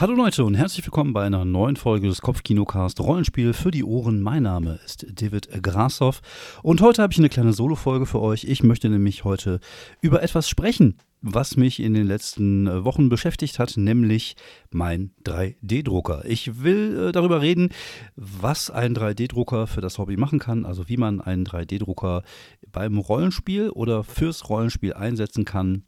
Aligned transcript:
Hallo 0.00 0.14
Leute 0.14 0.44
und 0.44 0.54
herzlich 0.54 0.86
willkommen 0.86 1.12
bei 1.12 1.24
einer 1.24 1.44
neuen 1.44 1.74
Folge 1.74 2.06
des 2.06 2.22
Kopfkinocast 2.22 3.00
Rollenspiel 3.00 3.52
für 3.52 3.72
die 3.72 3.82
Ohren. 3.82 4.22
Mein 4.22 4.44
Name 4.44 4.78
ist 4.84 5.04
David 5.10 5.48
Grashoff 5.60 6.20
und 6.62 6.80
heute 6.82 7.02
habe 7.02 7.12
ich 7.12 7.18
eine 7.18 7.28
kleine 7.28 7.52
Solo-Folge 7.52 8.06
für 8.06 8.20
euch. 8.20 8.44
Ich 8.44 8.62
möchte 8.62 8.88
nämlich 8.88 9.24
heute 9.24 9.58
über 10.00 10.22
etwas 10.22 10.48
sprechen, 10.48 10.98
was 11.20 11.56
mich 11.56 11.80
in 11.80 11.94
den 11.94 12.06
letzten 12.06 12.68
äh, 12.68 12.84
Wochen 12.84 13.08
beschäftigt 13.08 13.58
hat, 13.58 13.76
nämlich 13.76 14.36
mein 14.70 15.10
3D-Drucker. 15.24 16.24
Ich 16.26 16.62
will 16.62 17.08
äh, 17.08 17.10
darüber 17.10 17.40
reden, 17.40 17.70
was 18.14 18.70
ein 18.70 18.94
3D-Drucker 18.94 19.66
für 19.66 19.80
das 19.80 19.98
Hobby 19.98 20.16
machen 20.16 20.38
kann, 20.38 20.64
also 20.64 20.88
wie 20.88 20.96
man 20.96 21.20
einen 21.20 21.44
3D-Drucker 21.44 22.22
beim 22.70 22.98
Rollenspiel 22.98 23.70
oder 23.70 24.04
fürs 24.04 24.48
Rollenspiel 24.48 24.94
einsetzen 24.94 25.44
kann 25.44 25.82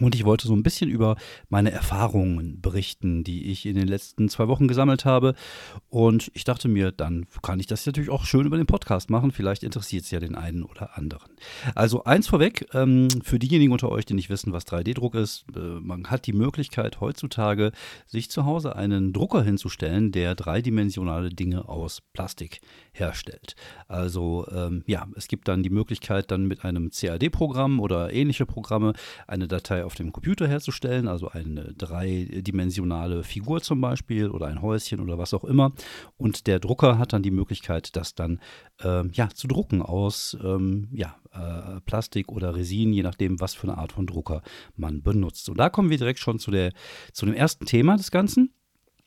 und 0.00 0.14
ich 0.14 0.24
wollte 0.24 0.46
so 0.46 0.54
ein 0.54 0.62
bisschen 0.62 0.90
über 0.90 1.16
meine 1.48 1.72
Erfahrungen 1.72 2.60
berichten, 2.60 3.24
die 3.24 3.50
ich 3.50 3.66
in 3.66 3.74
den 3.74 3.88
letzten 3.88 4.28
zwei 4.28 4.46
Wochen 4.46 4.68
gesammelt 4.68 5.04
habe. 5.04 5.34
Und 5.88 6.30
ich 6.34 6.44
dachte 6.44 6.68
mir, 6.68 6.92
dann 6.92 7.26
kann 7.42 7.58
ich 7.58 7.66
das 7.66 7.84
natürlich 7.86 8.10
auch 8.10 8.24
schön 8.24 8.46
über 8.46 8.58
den 8.58 8.66
Podcast 8.66 9.10
machen. 9.10 9.32
Vielleicht 9.32 9.64
interessiert 9.64 10.04
es 10.04 10.10
ja 10.10 10.20
den 10.20 10.34
einen 10.34 10.62
oder 10.62 10.96
anderen. 10.96 11.32
Also 11.74 12.04
eins 12.04 12.28
vorweg, 12.28 12.68
ähm, 12.74 13.08
für 13.22 13.38
diejenigen 13.38 13.72
unter 13.72 13.90
euch, 13.90 14.04
die 14.04 14.14
nicht 14.14 14.30
wissen, 14.30 14.52
was 14.52 14.66
3D-Druck 14.66 15.14
ist, 15.14 15.46
äh, 15.56 15.58
man 15.58 16.10
hat 16.10 16.26
die 16.26 16.32
Möglichkeit 16.32 17.00
heutzutage, 17.00 17.72
sich 18.06 18.30
zu 18.30 18.44
Hause 18.44 18.76
einen 18.76 19.12
Drucker 19.12 19.42
hinzustellen, 19.42 20.12
der 20.12 20.34
dreidimensionale 20.34 21.30
Dinge 21.30 21.68
aus 21.68 22.02
Plastik 22.12 22.60
herstellt. 22.92 23.56
Also 23.88 24.46
ähm, 24.52 24.84
ja, 24.86 25.08
es 25.16 25.28
gibt 25.28 25.48
dann 25.48 25.62
die 25.62 25.70
Möglichkeit, 25.70 26.30
dann 26.30 26.46
mit 26.46 26.64
einem 26.64 26.90
CAD-Programm 26.90 27.80
oder 27.80 28.12
ähnliche 28.12 28.46
Programme 28.46 28.92
eine 29.26 29.48
Datei 29.48 29.77
auf 29.86 29.94
dem 29.94 30.12
Computer 30.12 30.46
herzustellen, 30.46 31.08
also 31.08 31.28
eine 31.28 31.74
dreidimensionale 31.74 33.22
Figur 33.22 33.60
zum 33.60 33.80
Beispiel 33.80 34.30
oder 34.30 34.46
ein 34.46 34.62
Häuschen 34.62 35.00
oder 35.00 35.18
was 35.18 35.34
auch 35.34 35.44
immer. 35.44 35.72
Und 36.16 36.46
der 36.46 36.60
Drucker 36.60 36.98
hat 36.98 37.12
dann 37.12 37.22
die 37.22 37.30
Möglichkeit, 37.30 37.96
das 37.96 38.14
dann 38.14 38.40
ähm, 38.82 39.10
ja, 39.14 39.28
zu 39.28 39.48
drucken 39.48 39.82
aus 39.82 40.36
ähm, 40.42 40.88
ja, 40.92 41.16
äh, 41.32 41.80
Plastik 41.82 42.30
oder 42.30 42.54
Resin, 42.54 42.92
je 42.92 43.02
nachdem, 43.02 43.40
was 43.40 43.54
für 43.54 43.68
eine 43.68 43.78
Art 43.78 43.92
von 43.92 44.06
Drucker 44.06 44.42
man 44.76 45.02
benutzt. 45.02 45.48
Und 45.48 45.58
da 45.58 45.68
kommen 45.68 45.90
wir 45.90 45.98
direkt 45.98 46.18
schon 46.18 46.38
zu, 46.38 46.50
der, 46.50 46.72
zu 47.12 47.26
dem 47.26 47.34
ersten 47.34 47.66
Thema 47.66 47.96
des 47.96 48.10
Ganzen. 48.10 48.52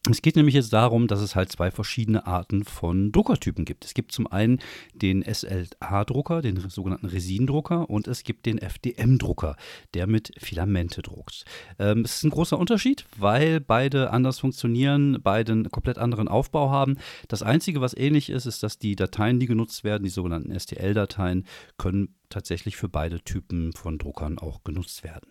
Es 0.09 0.23
geht 0.23 0.35
nämlich 0.35 0.55
jetzt 0.55 0.73
darum, 0.73 1.05
dass 1.05 1.21
es 1.21 1.35
halt 1.35 1.51
zwei 1.51 1.69
verschiedene 1.69 2.25
Arten 2.25 2.63
von 2.63 3.11
Druckertypen 3.11 3.65
gibt. 3.65 3.85
Es 3.85 3.93
gibt 3.93 4.11
zum 4.11 4.25
einen 4.25 4.59
den 4.95 5.23
SLA-Drucker, 5.23 6.41
den 6.41 6.57
sogenannten 6.69 7.05
Resindrucker, 7.05 7.87
und 7.87 8.07
es 8.07 8.23
gibt 8.23 8.47
den 8.47 8.57
FDM-Drucker, 8.57 9.55
der 9.93 10.07
mit 10.07 10.31
Filamente 10.39 11.03
druckt. 11.03 11.45
Ähm, 11.77 12.01
es 12.03 12.15
ist 12.15 12.23
ein 12.23 12.31
großer 12.31 12.57
Unterschied, 12.57 13.05
weil 13.19 13.59
beide 13.59 14.09
anders 14.09 14.39
funktionieren, 14.39 15.19
beide 15.21 15.51
einen 15.51 15.69
komplett 15.69 15.99
anderen 15.99 16.27
Aufbau 16.27 16.71
haben. 16.71 16.97
Das 17.27 17.43
Einzige, 17.43 17.79
was 17.79 17.95
ähnlich 17.95 18.31
ist, 18.31 18.47
ist, 18.47 18.63
dass 18.63 18.79
die 18.79 18.95
Dateien, 18.95 19.39
die 19.39 19.45
genutzt 19.45 19.83
werden, 19.83 20.03
die 20.03 20.09
sogenannten 20.09 20.59
STL-Dateien, 20.59 21.45
können 21.77 22.15
tatsächlich 22.29 22.75
für 22.75 22.89
beide 22.89 23.21
Typen 23.21 23.71
von 23.73 23.99
Druckern 23.99 24.39
auch 24.39 24.63
genutzt 24.63 25.03
werden. 25.03 25.27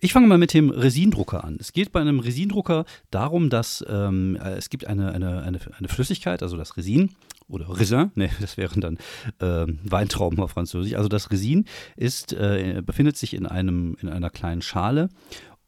Ich 0.00 0.12
fange 0.12 0.26
mal 0.26 0.38
mit 0.38 0.54
dem 0.54 0.70
Resindrucker 0.70 1.44
an. 1.44 1.56
Es 1.60 1.72
geht 1.72 1.92
bei 1.92 2.00
einem 2.00 2.20
Resindrucker 2.20 2.84
darum, 3.10 3.50
dass 3.50 3.84
ähm, 3.88 4.36
äh, 4.42 4.52
es 4.52 4.70
gibt 4.70 4.86
eine, 4.86 5.12
eine, 5.12 5.42
eine, 5.42 5.60
eine 5.78 5.88
Flüssigkeit, 5.88 6.42
also 6.42 6.56
das 6.56 6.76
Resin 6.76 7.10
oder 7.48 7.68
Raisin, 7.68 8.12
ne, 8.16 8.30
das 8.40 8.56
wären 8.56 8.80
dann 8.80 8.98
äh, 9.40 9.72
Weintrauben 9.84 10.40
auf 10.40 10.52
Französisch. 10.52 10.94
Also 10.94 11.08
das 11.08 11.30
Resin 11.30 11.66
ist, 11.96 12.32
äh, 12.32 12.82
befindet 12.84 13.16
sich 13.16 13.34
in, 13.34 13.46
einem, 13.46 13.96
in 14.00 14.08
einer 14.08 14.30
kleinen 14.30 14.62
Schale 14.62 15.08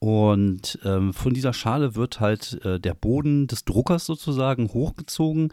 und 0.03 0.81
ähm, 0.84 1.15
von 1.15 1.33
dieser 1.33 1.53
Schale 1.53 1.95
wird 1.95 2.19
halt 2.19 2.59
äh, 2.65 2.81
der 2.81 2.93
Boden 2.93 3.47
des 3.47 3.65
Druckers 3.65 4.05
sozusagen 4.05 4.73
hochgezogen 4.73 5.53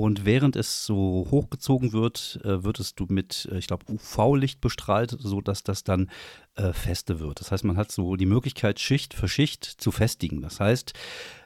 und 0.00 0.24
während 0.24 0.56
es 0.56 0.86
so 0.86 1.26
hochgezogen 1.30 1.92
wird, 1.92 2.40
äh, 2.42 2.64
wird 2.64 2.80
es 2.80 2.94
mit, 3.08 3.48
äh, 3.52 3.58
ich 3.58 3.66
glaube, 3.66 3.84
UV-Licht 3.92 4.60
bestrahlt, 4.60 5.14
sodass 5.18 5.62
das 5.62 5.84
dann 5.84 6.10
äh, 6.54 6.72
feste 6.72 7.20
wird. 7.20 7.40
Das 7.40 7.52
heißt, 7.52 7.64
man 7.64 7.76
hat 7.76 7.92
so 7.92 8.16
die 8.16 8.26
Möglichkeit, 8.26 8.80
Schicht 8.80 9.12
für 9.12 9.28
Schicht 9.28 9.64
zu 9.64 9.90
festigen. 9.90 10.40
Das 10.40 10.58
heißt, 10.58 10.94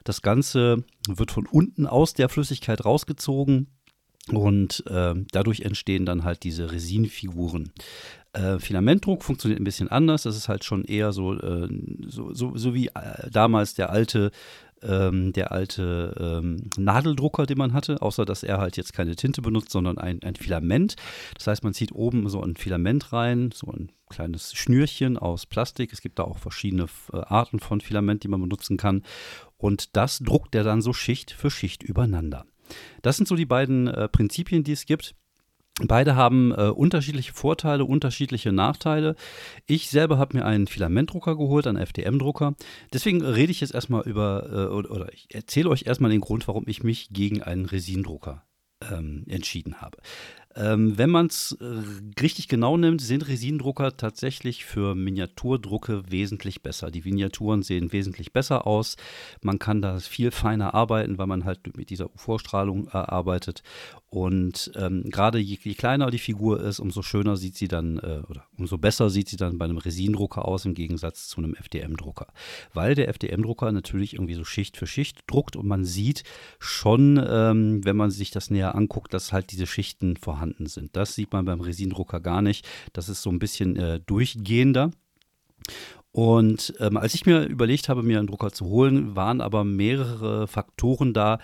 das 0.05 0.23
Ganze 0.23 0.85
wird 1.09 1.33
von 1.33 1.47
unten 1.47 1.87
aus 1.87 2.15
der 2.15 2.29
Flüssigkeit 2.29 2.85
rausgezogen 2.85 3.67
und 4.33 4.85
äh, 4.87 5.15
dadurch 5.33 5.61
entstehen 5.63 6.07
dann 6.07 6.23
halt 6.23 6.45
diese 6.45 6.71
Resinfiguren. 6.71 7.73
Äh, 8.33 8.59
Filamentdruck 8.59 9.25
funktioniert 9.25 9.61
ein 9.61 9.65
bisschen 9.65 9.89
anders. 9.89 10.23
Das 10.23 10.37
ist 10.37 10.49
halt 10.49 10.65
schon 10.65 10.85
eher 10.85 11.13
so, 11.13 11.35
äh, 11.35 11.69
so, 12.07 12.33
so, 12.33 12.57
so, 12.57 12.73
wie 12.73 12.87
äh, 12.87 13.31
damals 13.31 13.75
der 13.75 13.91
alte 13.91 14.31
ähm, 14.87 15.33
der 15.33 15.53
alte 15.53 16.15
ähm, 16.19 16.71
Nadeldrucker, 16.77 17.47
den 17.47 17.59
man 17.59 17.72
hatte, 17.72 18.00
außer 18.03 18.25
dass 18.25 18.43
er 18.43 18.59
halt 18.59 18.77
jetzt 18.77 18.93
keine 18.93 19.17
Tinte 19.17 19.43
benutzt, 19.43 19.71
sondern 19.71 19.99
ein, 19.99 20.22
ein 20.22 20.37
Filament. 20.37 20.97
Das 21.37 21.47
heißt, 21.47 21.65
man 21.65 21.75
zieht 21.75 21.93
oben 21.93 22.28
so 22.28 22.43
ein 22.43 22.56
Filament 22.56 23.12
rein, 23.12 23.50
so 23.53 23.69
ein 23.69 23.91
kleines 24.09 24.55
Schnürchen 24.55 25.19
aus 25.19 25.47
Plastik. 25.47 25.93
Es 25.93 26.00
gibt 26.00 26.19
da 26.19 26.25
auch 26.25 26.39
verschiedene 26.39 26.87
äh, 27.12 27.17
Arten 27.17 27.61
von 27.61 27.81
Filament, 27.81 28.23
die 28.23 28.28
man 28.28 28.41
benutzen 28.41 28.77
kann. 28.77 29.03
Und 29.56 29.97
das 29.97 30.19
druckt 30.19 30.55
er 30.55 30.65
dann 30.65 30.83
so 30.83 30.93
Schicht 30.93 31.31
für 31.33 31.50
Schicht 31.50 31.83
übereinander. 31.83 32.44
Das 33.03 33.17
sind 33.17 33.28
so 33.28 33.37
die 33.37 33.47
beiden 33.47 33.89
äh, 33.89 34.09
Prinzipien, 34.09 34.65
die 34.65 34.73
es 34.73 34.87
gibt. 34.87 35.15
Beide 35.83 36.15
haben 36.15 36.53
äh, 36.53 36.69
unterschiedliche 36.69 37.33
Vorteile, 37.33 37.85
unterschiedliche 37.85 38.53
Nachteile. 38.53 39.17
Ich 39.67 39.91
selber 39.91 40.19
habe 40.19 40.37
mir 40.37 40.45
einen 40.45 40.69
Filamentdrucker 40.69 41.37
geholt, 41.37 41.67
einen 41.67 41.79
FDM-Drucker. 41.79 42.55
Deswegen 42.93 43.23
rede 43.23 43.51
ich 43.51 43.61
jetzt 43.61 43.75
erstmal 43.75 44.03
über, 44.03 44.47
äh, 44.53 44.73
oder, 44.73 44.91
oder, 44.93 45.12
ich 45.12 45.27
erzähle 45.35 45.71
euch 45.71 45.87
erstmal 45.87 46.12
den 46.12 46.21
Grund, 46.21 46.47
warum 46.47 46.65
ich 46.69 46.85
mich 46.85 47.09
gegen 47.11 47.43
einen 47.43 47.65
Resindrucker 47.65 48.45
ähm, 48.89 49.25
entschieden 49.27 49.81
habe. 49.81 49.99
Ähm, 50.57 50.97
wenn 50.97 51.11
man 51.11 51.27
es 51.27 51.57
äh, 51.61 51.65
richtig 52.21 52.47
genau 52.47 52.77
nimmt, 52.77 53.01
sind 53.01 53.27
Resinendrucker 53.27 53.97
tatsächlich 53.97 54.65
für 54.65 54.95
Miniaturdrucke 54.95 56.05
wesentlich 56.11 56.62
besser. 56.62 56.93
Die 56.93 57.03
Miniaturen 57.03 57.62
sehen 57.62 57.93
wesentlich 57.93 58.33
besser 58.33 58.67
aus. 58.67 58.97
Man 59.43 59.59
kann 59.59 59.83
da 59.83 59.99
viel 59.99 60.31
feiner 60.31 60.75
arbeiten, 60.75 61.19
weil 61.19 61.27
man 61.27 61.45
halt 61.45 61.77
mit 61.77 61.91
dieser 61.91 62.15
UV-Strahlung 62.15 62.87
äh, 62.87 62.91
arbeitet. 62.93 63.65
Und 64.15 64.71
ähm, 64.77 65.03
gerade 65.11 65.39
je, 65.39 65.59
je, 65.61 65.75
kleiner 65.75 66.09
die 66.11 66.21
Figur 66.21 66.61
ist, 66.61 66.79
umso 66.79 67.03
schöner 67.03 67.37
sieht 67.37 67.57
sie 67.57 67.67
dann, 67.67 67.99
äh, 67.99 68.23
oder 68.29 68.45
umso 68.57 68.79
besser 68.79 69.11
sieht 69.11 69.29
sie 69.29 69.37
dann 69.37 69.59
bei 69.59 69.65
einem 69.65 69.79
Resinendrucker 69.79 70.47
aus, 70.47 70.65
im 70.67 70.75
Gegensatz 70.75 71.27
zu 71.27 71.39
einem 71.39 71.55
FDM-Drucker. 71.55 72.29
Weil 72.73 72.95
der 72.95 73.09
FDM-Drucker 73.09 73.73
natürlich 73.73 74.15
irgendwie 74.15 74.35
so 74.35 74.45
Schicht 74.45 74.77
für 74.77 74.87
Schicht 74.87 75.25
druckt 75.27 75.57
und 75.57 75.67
man 75.67 75.85
sieht 75.85 76.23
schon, 76.61 77.21
ähm, 77.29 77.85
wenn 77.85 77.97
man 77.97 78.13
sich 78.13 78.31
das 78.31 78.51
näher 78.51 78.77
anguckt, 78.77 79.13
dass 79.13 79.33
halt 79.33 79.51
diese 79.51 79.67
Schichten 79.67 80.17
vorhanden 80.17 80.45
vorhanden 80.45 80.67
sind. 80.67 80.97
Das 80.97 81.15
sieht 81.15 81.33
man 81.33 81.45
beim 81.45 81.61
Resindrucker 81.61 82.21
gar 82.21 82.43
nicht. 82.43 82.67
Das 82.93 83.09
ist 83.09 83.23
so 83.23 83.31
ein 83.31 83.39
bisschen 83.39 83.77
äh, 83.77 84.01
durchgehender. 84.01 84.91
Und 86.13 86.75
ähm, 86.79 86.97
als 86.97 87.15
ich 87.15 87.27
mir 87.27 87.45
überlegt 87.45 87.89
habe, 87.89 88.03
mir 88.03 88.19
einen 88.19 88.29
Drucker 88.29 88.53
zu 88.53 88.67
holen, 88.67 89.17
waren 89.17 89.41
aber 89.41 89.65
mehrere 89.65 90.47
Faktoren 90.47 91.13
da, 91.13 91.39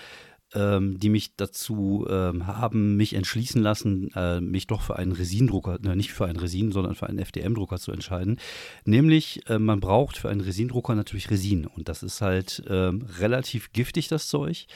ähm, 0.54 0.98
die 0.98 1.08
mich 1.08 1.36
dazu 1.36 2.06
ähm, 2.08 2.46
haben, 2.46 2.96
mich 2.96 3.14
entschließen 3.14 3.62
lassen, 3.62 4.10
äh, 4.14 4.40
mich 4.40 4.66
doch 4.66 4.82
für 4.82 4.96
einen 4.96 5.12
Resindrucker, 5.12 5.78
äh, 5.84 5.96
nicht 5.96 6.12
für 6.12 6.26
einen 6.26 6.38
Resin, 6.38 6.72
sondern 6.72 6.94
für 6.94 7.06
einen 7.06 7.18
FDM-Drucker 7.18 7.78
zu 7.78 7.92
entscheiden. 7.92 8.38
Nämlich, 8.84 9.48
äh, 9.48 9.58
man 9.58 9.80
braucht 9.80 10.16
für 10.16 10.28
einen 10.28 10.40
Resindrucker 10.40 10.94
natürlich 10.94 11.30
Resin. 11.30 11.66
Und 11.66 11.88
das 11.88 12.02
ist 12.02 12.20
halt 12.20 12.62
ähm, 12.68 13.06
relativ 13.18 13.72
giftig, 13.72 14.08
das 14.08 14.28
Zeug. 14.28 14.66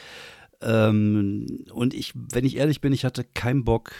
Ähm, 0.62 1.66
und 1.72 1.92
ich, 1.92 2.12
wenn 2.14 2.44
ich 2.44 2.56
ehrlich 2.56 2.80
bin, 2.80 2.92
ich 2.92 3.04
hatte 3.04 3.24
keinen 3.24 3.64
Bock, 3.64 3.92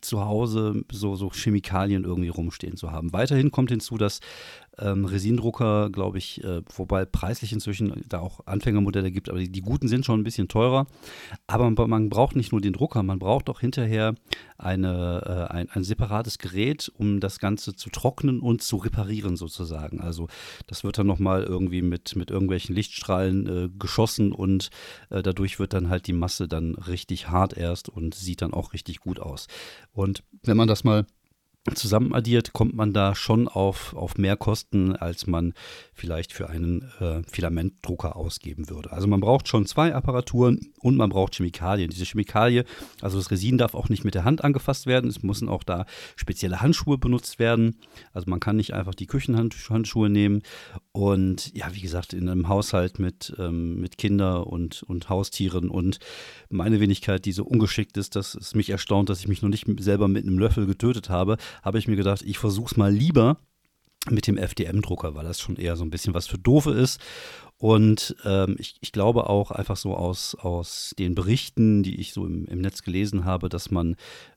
zu 0.00 0.24
Hause 0.24 0.84
so, 0.90 1.14
so 1.14 1.30
Chemikalien 1.30 2.04
irgendwie 2.04 2.28
rumstehen 2.28 2.76
zu 2.76 2.90
haben. 2.90 3.12
Weiterhin 3.12 3.50
kommt 3.50 3.70
hinzu, 3.70 3.98
dass 3.98 4.20
ähm, 4.80 5.04
Resindrucker, 5.04 5.90
glaube 5.90 6.18
ich, 6.18 6.42
äh, 6.44 6.62
wobei 6.74 7.04
preislich 7.04 7.52
inzwischen 7.52 8.04
da 8.08 8.20
auch 8.20 8.46
Anfängermodelle 8.46 9.10
gibt, 9.10 9.28
aber 9.28 9.38
die, 9.38 9.50
die, 9.50 9.60
guten 9.60 9.88
sind 9.88 10.04
schon 10.04 10.20
ein 10.20 10.24
bisschen 10.24 10.48
teurer. 10.48 10.86
Aber 11.46 11.70
man, 11.70 11.90
man, 11.90 12.08
braucht 12.08 12.36
nicht 12.36 12.52
nur 12.52 12.60
den 12.60 12.72
Drucker, 12.72 13.02
man 13.02 13.18
braucht 13.18 13.48
auch 13.50 13.60
hinterher 13.60 14.14
eine, 14.56 15.48
äh, 15.50 15.52
ein, 15.52 15.70
ein, 15.70 15.84
separates 15.84 16.38
Gerät, 16.38 16.90
um 16.96 17.20
das 17.20 17.38
Ganze 17.38 17.74
zu 17.74 17.90
trocknen 17.90 18.40
und 18.40 18.62
zu 18.62 18.76
reparieren 18.76 19.36
sozusagen. 19.36 20.00
Also 20.00 20.28
das 20.66 20.84
wird 20.84 20.98
dann 20.98 21.06
nochmal 21.06 21.44
irgendwie 21.44 21.82
mit, 21.82 22.16
mit 22.16 22.30
irgendwelchen 22.30 22.74
Lichtstrahlen 22.74 23.46
äh, 23.46 23.68
geschossen 23.78 24.32
und 24.32 24.70
äh, 25.10 25.22
dadurch 25.22 25.58
wird 25.58 25.72
dann 25.72 25.88
halt 25.88 26.06
die 26.06 26.12
Masse 26.12 26.48
dann 26.48 26.74
richtig 26.74 27.28
hart 27.28 27.56
erst 27.56 27.88
und 27.88 28.14
sieht 28.14 28.42
dann 28.42 28.54
auch 28.54 28.72
richtig 28.72 29.00
gut 29.00 29.20
aus. 29.20 29.46
Und 29.92 30.22
wenn 30.42 30.56
man 30.56 30.68
das 30.68 30.84
mal 30.84 31.06
zusammen 31.74 32.14
addiert, 32.14 32.52
kommt 32.52 32.74
man 32.74 32.92
da 32.92 33.14
schon 33.14 33.48
auf, 33.48 33.94
auf 33.94 34.16
mehr 34.16 34.36
Kosten, 34.36 34.96
als 34.96 35.26
man 35.26 35.54
vielleicht 35.92 36.32
für 36.32 36.48
einen 36.48 36.82
äh, 37.00 37.22
Filamentdrucker 37.30 38.16
ausgeben 38.16 38.70
würde. 38.70 38.92
Also 38.92 39.06
man 39.06 39.20
braucht 39.20 39.48
schon 39.48 39.66
zwei 39.66 39.94
Apparaturen 39.94 40.72
und 40.80 40.96
man 40.96 41.10
braucht 41.10 41.34
Chemikalien. 41.34 41.90
Diese 41.90 42.04
Chemikalie, 42.04 42.64
also 43.00 43.18
das 43.18 43.30
Resin 43.30 43.58
darf 43.58 43.74
auch 43.74 43.88
nicht 43.88 44.04
mit 44.04 44.14
der 44.14 44.24
Hand 44.24 44.44
angefasst 44.44 44.86
werden. 44.86 45.10
Es 45.10 45.22
müssen 45.22 45.48
auch 45.48 45.62
da 45.62 45.86
spezielle 46.16 46.60
Handschuhe 46.60 46.98
benutzt 46.98 47.38
werden. 47.38 47.76
Also 48.12 48.30
man 48.30 48.40
kann 48.40 48.56
nicht 48.56 48.74
einfach 48.74 48.94
die 48.94 49.06
Küchenhandschuhe 49.06 50.08
nehmen. 50.08 50.42
Und 50.92 51.54
ja, 51.54 51.74
wie 51.74 51.80
gesagt, 51.80 52.12
in 52.12 52.28
einem 52.28 52.48
Haushalt 52.48 52.98
mit, 52.98 53.34
ähm, 53.38 53.80
mit 53.80 53.98
Kindern 53.98 54.42
und, 54.44 54.82
und 54.84 55.08
Haustieren 55.08 55.70
und 55.70 55.98
meine 56.50 56.80
Wenigkeit, 56.80 57.24
die 57.24 57.32
so 57.32 57.44
ungeschickt 57.44 57.96
ist, 57.96 58.16
dass 58.16 58.34
es 58.34 58.54
mich 58.54 58.70
erstaunt, 58.70 59.08
dass 59.08 59.20
ich 59.20 59.28
mich 59.28 59.42
noch 59.42 59.48
nicht 59.48 59.66
selber 59.80 60.08
mit 60.08 60.26
einem 60.26 60.38
Löffel 60.38 60.66
getötet 60.66 61.08
habe, 61.08 61.36
habe 61.62 61.78
ich 61.78 61.88
mir 61.88 61.96
gedacht, 61.96 62.22
ich 62.22 62.38
versuche 62.38 62.72
es 62.72 62.76
mal 62.76 62.92
lieber 62.92 63.38
mit 64.10 64.26
dem 64.26 64.38
FDM-Drucker, 64.38 65.14
weil 65.14 65.24
das 65.24 65.40
schon 65.40 65.56
eher 65.56 65.76
so 65.76 65.84
ein 65.84 65.90
bisschen 65.90 66.14
was 66.14 66.26
für 66.26 66.38
Doofe 66.38 66.70
ist. 66.70 67.00
Und 67.58 68.14
ähm, 68.24 68.54
ich, 68.58 68.76
ich, 68.80 68.92
glaube 68.92 69.28
auch 69.28 69.50
einfach 69.50 69.76
so 69.76 69.96
aus, 69.96 70.36
aus 70.36 70.94
den 70.96 71.16
Berichten, 71.16 71.82
die 71.82 72.00
ich 72.00 72.12
so 72.12 72.24
im, 72.24 72.46
im 72.46 72.60
Netz 72.60 72.82
gelesen 72.82 73.24
habe, 73.24 73.48
dass 73.48 73.72
man, 73.72 73.96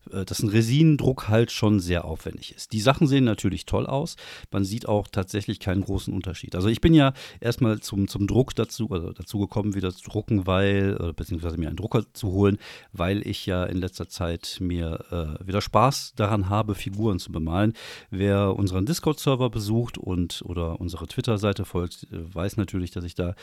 dass 0.09 0.41
ein 0.41 0.49
Resinendruck 0.49 1.27
halt 1.29 1.51
schon 1.51 1.79
sehr 1.79 2.05
aufwendig 2.05 2.55
ist. 2.55 2.73
Die 2.73 2.81
Sachen 2.81 3.07
sehen 3.07 3.23
natürlich 3.23 3.65
toll 3.65 3.85
aus. 3.85 4.15
Man 4.51 4.63
sieht 4.63 4.87
auch 4.87 5.07
tatsächlich 5.07 5.59
keinen 5.59 5.81
großen 5.83 6.13
Unterschied. 6.13 6.55
Also 6.55 6.67
ich 6.69 6.81
bin 6.81 6.93
ja 6.93 7.13
erstmal 7.39 7.79
zum, 7.79 8.07
zum 8.07 8.27
Druck 8.27 8.55
dazu, 8.55 8.89
also 8.91 9.11
dazu 9.11 9.39
gekommen, 9.39 9.75
wieder 9.75 9.91
zu 9.93 10.09
drucken, 10.09 10.47
weil, 10.47 10.97
oder 10.97 11.13
beziehungsweise 11.13 11.57
mir 11.57 11.67
einen 11.67 11.77
Drucker 11.77 12.03
zu 12.13 12.31
holen, 12.31 12.57
weil 12.93 13.25
ich 13.27 13.45
ja 13.45 13.63
in 13.65 13.77
letzter 13.77 14.09
Zeit 14.09 14.57
mir 14.59 15.39
äh, 15.41 15.47
wieder 15.47 15.61
Spaß 15.61 16.13
daran 16.15 16.49
habe, 16.49 16.75
Figuren 16.75 17.19
zu 17.19 17.31
bemalen. 17.31 17.73
Wer 18.09 18.55
unseren 18.55 18.85
Discord-Server 18.85 19.49
besucht 19.49 19.97
und 19.97 20.41
oder 20.45 20.79
unsere 20.79 21.07
Twitter-Seite 21.07 21.65
folgt, 21.65 22.07
äh, 22.11 22.33
weiß 22.33 22.57
natürlich, 22.57 22.91
dass 22.91 23.03
ich 23.03 23.15
da 23.15 23.35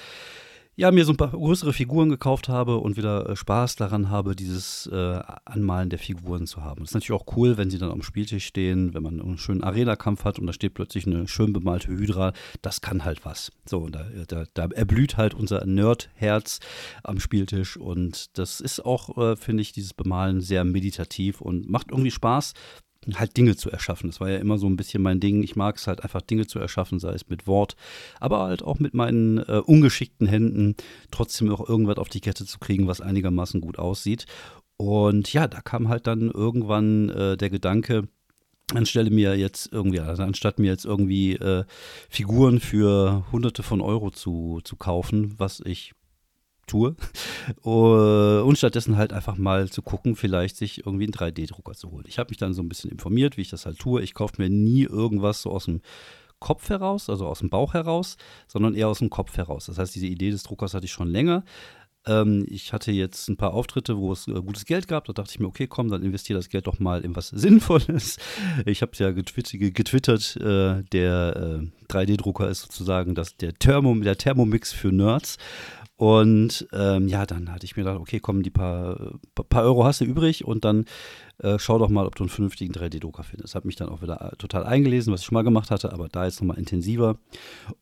ja, 0.79 0.93
mir 0.93 1.05
so 1.05 1.13
ein 1.13 1.17
paar 1.17 1.33
größere 1.33 1.73
Figuren 1.73 2.09
gekauft 2.09 2.49
habe 2.49 2.77
und 2.77 2.97
wieder 2.97 3.29
äh, 3.29 3.35
Spaß 3.35 3.75
daran 3.75 4.11
habe, 4.11 4.37
dieses 4.37 4.87
äh, 4.87 5.21
Anmalen 5.45 5.91
der 5.91 5.99
Figuren 5.99 6.47
zu 6.47 6.63
haben. 6.63 6.83
Das 6.83 6.91
ist 6.91 6.95
natürlich 6.95 7.21
auch 7.21 7.37
cool, 7.37 7.57
wenn 7.57 7.69
sie 7.69 7.79
dann 7.79 7.91
am 7.91 8.03
Spieltisch 8.03 8.47
stehen, 8.47 8.95
wenn 8.95 9.03
man 9.03 9.21
einen 9.21 9.39
schönen 9.39 9.65
Arena-Kampf 9.65 10.25
hat 10.25 10.39
und 10.39 10.47
da 10.47 10.53
steht 10.53 10.75
plötzlich 10.75 11.05
eine 11.05 11.27
schön 11.27 11.53
bemalte 11.53 11.89
Hydra. 11.89 12.33
Das 12.63 12.81
kann 12.81 13.05
halt 13.05 13.25
was. 13.25 13.51
So, 13.67 13.79
und 13.79 13.97
da, 13.97 14.07
da, 14.29 14.45
da 14.55 14.67
erblüht 14.67 15.17
halt 15.17 15.35
unser 15.35 15.67
Nerd-Herz 15.67 16.61
am 17.03 17.19
Spieltisch 17.19 17.77
und 17.77 18.39
das 18.39 18.61
ist 18.61 18.79
auch, 18.85 19.19
äh, 19.19 19.35
finde 19.35 19.63
ich, 19.63 19.73
dieses 19.73 19.95
Bemalen 19.95 20.41
sehr 20.41 20.63
meditativ 20.63 21.41
und 21.41 21.69
macht 21.69 21.91
irgendwie 21.91 22.13
Spaß, 22.13 22.55
halt 23.15 23.37
Dinge 23.37 23.57
zu 23.57 23.71
erschaffen. 23.71 24.11
Das 24.11 24.21
war 24.21 24.31
ja 24.31 24.39
immer 24.39 24.59
so 24.59 24.67
ein 24.67 24.77
bisschen 24.77 25.03
mein 25.03 25.21
Ding. 25.21 25.43
Ich 25.43 25.57
mag 25.57 25.77
es 25.77 25.87
halt 25.87 26.03
einfach 26.03 26.23
Dinge 26.23 26.47
zu 26.47 26.59
erschaffen, 26.59 26.99
sei 26.99 27.13
es 27.13 27.29
mit 27.29 27.47
Wort, 27.47 27.77
aber 28.21 28.41
halt 28.41 28.63
auch 28.63 28.79
mit 28.79 28.95
meinen 28.95 29.39
äh, 29.39 29.63
ungeschickten 29.65 30.27
Händen 30.27 30.77
trotzdem 31.11 31.51
auch 31.51 31.69
irgendwas 31.69 31.99
auf 31.99 32.09
die 32.09 32.21
Kette 32.21 32.45
zu 32.45 32.59
kriegen, 32.59 32.87
was 32.87 33.01
einigermaßen 33.01 33.61
gut 33.61 33.79
aussieht. 33.79 34.27
Und 34.77 35.33
ja, 35.33 35.49
da 35.49 35.61
kam 35.61 35.89
halt 35.89 36.07
dann 36.07 36.31
irgendwann 36.31 37.09
äh, 37.11 37.37
der 37.37 37.51
Gedanke, 37.51 38.09
anstelle 38.75 39.11
mir 39.11 39.37
jetzt 39.37 39.73
irgendwie, 39.73 40.01
also 40.01 40.23
anstatt 40.23 40.59
mir 40.59 40.71
jetzt 40.71 40.85
irgendwie 40.85 41.35
äh, 41.35 41.65
Figuren 42.09 42.61
für 42.61 43.25
hunderte 43.33 43.63
von 43.63 43.81
Euro 43.81 44.11
zu, 44.11 44.61
zu 44.63 44.77
kaufen, 44.77 45.35
was 45.39 45.61
ich 45.61 45.93
tue. 46.69 46.95
Und 47.63 48.57
stattdessen 48.57 48.97
halt 48.97 49.13
einfach 49.13 49.37
mal 49.37 49.69
zu 49.69 49.83
gucken, 49.83 50.15
vielleicht 50.15 50.57
sich 50.57 50.87
irgendwie 50.87 51.05
einen 51.05 51.13
3D-Drucker 51.13 51.73
zu 51.73 51.91
holen. 51.91 52.05
Ich 52.07 52.21
habe 52.21 52.31
mich 52.31 52.39
dann 52.39 52.55
so 52.55 52.63
ein 52.63 52.69
bisschen 52.69 52.91
informiert, 52.91 53.37
wie 53.37 53.43
ich 53.43 53.51
das 53.51 53.67
halt 53.67 53.79
tue. 53.79 54.03
Ich 54.03 54.15
kaufe 54.15 54.35
mir 54.39 54.49
nie 54.49 54.85
irgendwas 54.85 55.43
so 55.43 55.51
aus 55.51 55.65
dem 55.65 55.81
Kopf 56.41 56.69
heraus, 56.69 57.11
also 57.11 57.27
aus 57.27 57.41
dem 57.41 57.51
Bauch 57.51 57.75
heraus, 57.75 58.17
sondern 58.47 58.77
eher 58.77 58.87
aus 58.87 59.01
dem 59.01 59.11
Kopf 59.11 59.37
heraus. 59.37 59.67
Das 59.67 59.77
heißt, 59.77 59.93
diese 59.97 60.07
Idee 60.07 60.31
des 60.31 60.45
Druckers 60.45 60.73
hatte 60.73 60.87
ich 60.87 60.93
schon 60.93 61.09
länger. 61.09 61.43
Ähm, 62.07 62.47
ich 62.49 62.73
hatte 62.73 62.93
jetzt 62.93 63.29
ein 63.29 63.37
paar 63.37 63.55
Auftritte, 63.55 63.97
wo 63.99 64.13
es 64.13 64.29
äh, 64.29 64.33
gutes 64.33 64.65
Geld 64.65 64.89
gab. 64.89 65.05
Da 65.05 65.13
dachte 65.13 65.31
ich 65.33 65.41
mir, 65.41 65.47
okay, 65.47 65.67
komm, 65.67 65.91
dann 65.91 66.03
investiere 66.03 66.39
das 66.39 66.49
Geld 66.49 66.67
doch 66.67 66.79
mal 66.79 67.05
in 67.05 67.17
was 67.17 67.29
Sinnvolles. 67.29 68.19
Ich 68.67 68.83
habe 68.83 68.93
es 68.93 68.99
ja 68.99 69.11
getwittert, 69.11 69.75
getwittert 69.75 70.37
äh, 70.37 70.83
der 70.93 71.61
äh, 71.63 71.93
3D-Drucker 71.93 72.49
ist 72.49 72.63
sozusagen 72.63 73.15
das, 73.15 73.37
der, 73.37 73.55
Thermo, 73.55 73.95
der 73.95 74.17
Thermomix 74.17 74.73
für 74.73 74.93
Nerds. 74.93 75.39
Und 75.97 76.69
ähm, 76.73 77.09
ja, 77.09 77.27
dann 77.27 77.53
hatte 77.53 77.65
ich 77.65 77.77
mir 77.77 77.83
gedacht, 77.83 78.01
okay, 78.01 78.21
komm, 78.21 78.45
die 78.45 78.51
paar, 78.51 79.19
paar 79.35 79.65
Euro 79.65 79.85
hast 79.85 80.01
du 80.01 80.05
übrig 80.05 80.45
und 80.45 80.65
dann 80.65 80.85
äh, 81.41 81.59
schau 81.59 81.79
doch 81.79 81.89
mal, 81.89 82.07
ob 82.07 82.17
du 82.17 82.25
einen 82.25 82.31
vernünftigen 82.31 82.73
3D-Drucker 82.73 83.23
findest. 83.23 83.55
Habe 83.55 83.67
mich 83.67 83.77
dann 83.77 83.89
auch 83.89 84.03
wieder 84.03 84.21
äh, 84.21 84.37
total 84.37 84.65
eingelesen, 84.65 85.13
was 85.13 85.21
ich 85.21 85.27
schon 85.27 85.35
mal 85.35 85.43
gemacht 85.43 85.71
hatte, 85.71 85.93
aber 85.93 86.09
da 86.09 86.25
jetzt 86.25 86.41
nochmal 86.41 86.59
intensiver. 86.59 87.19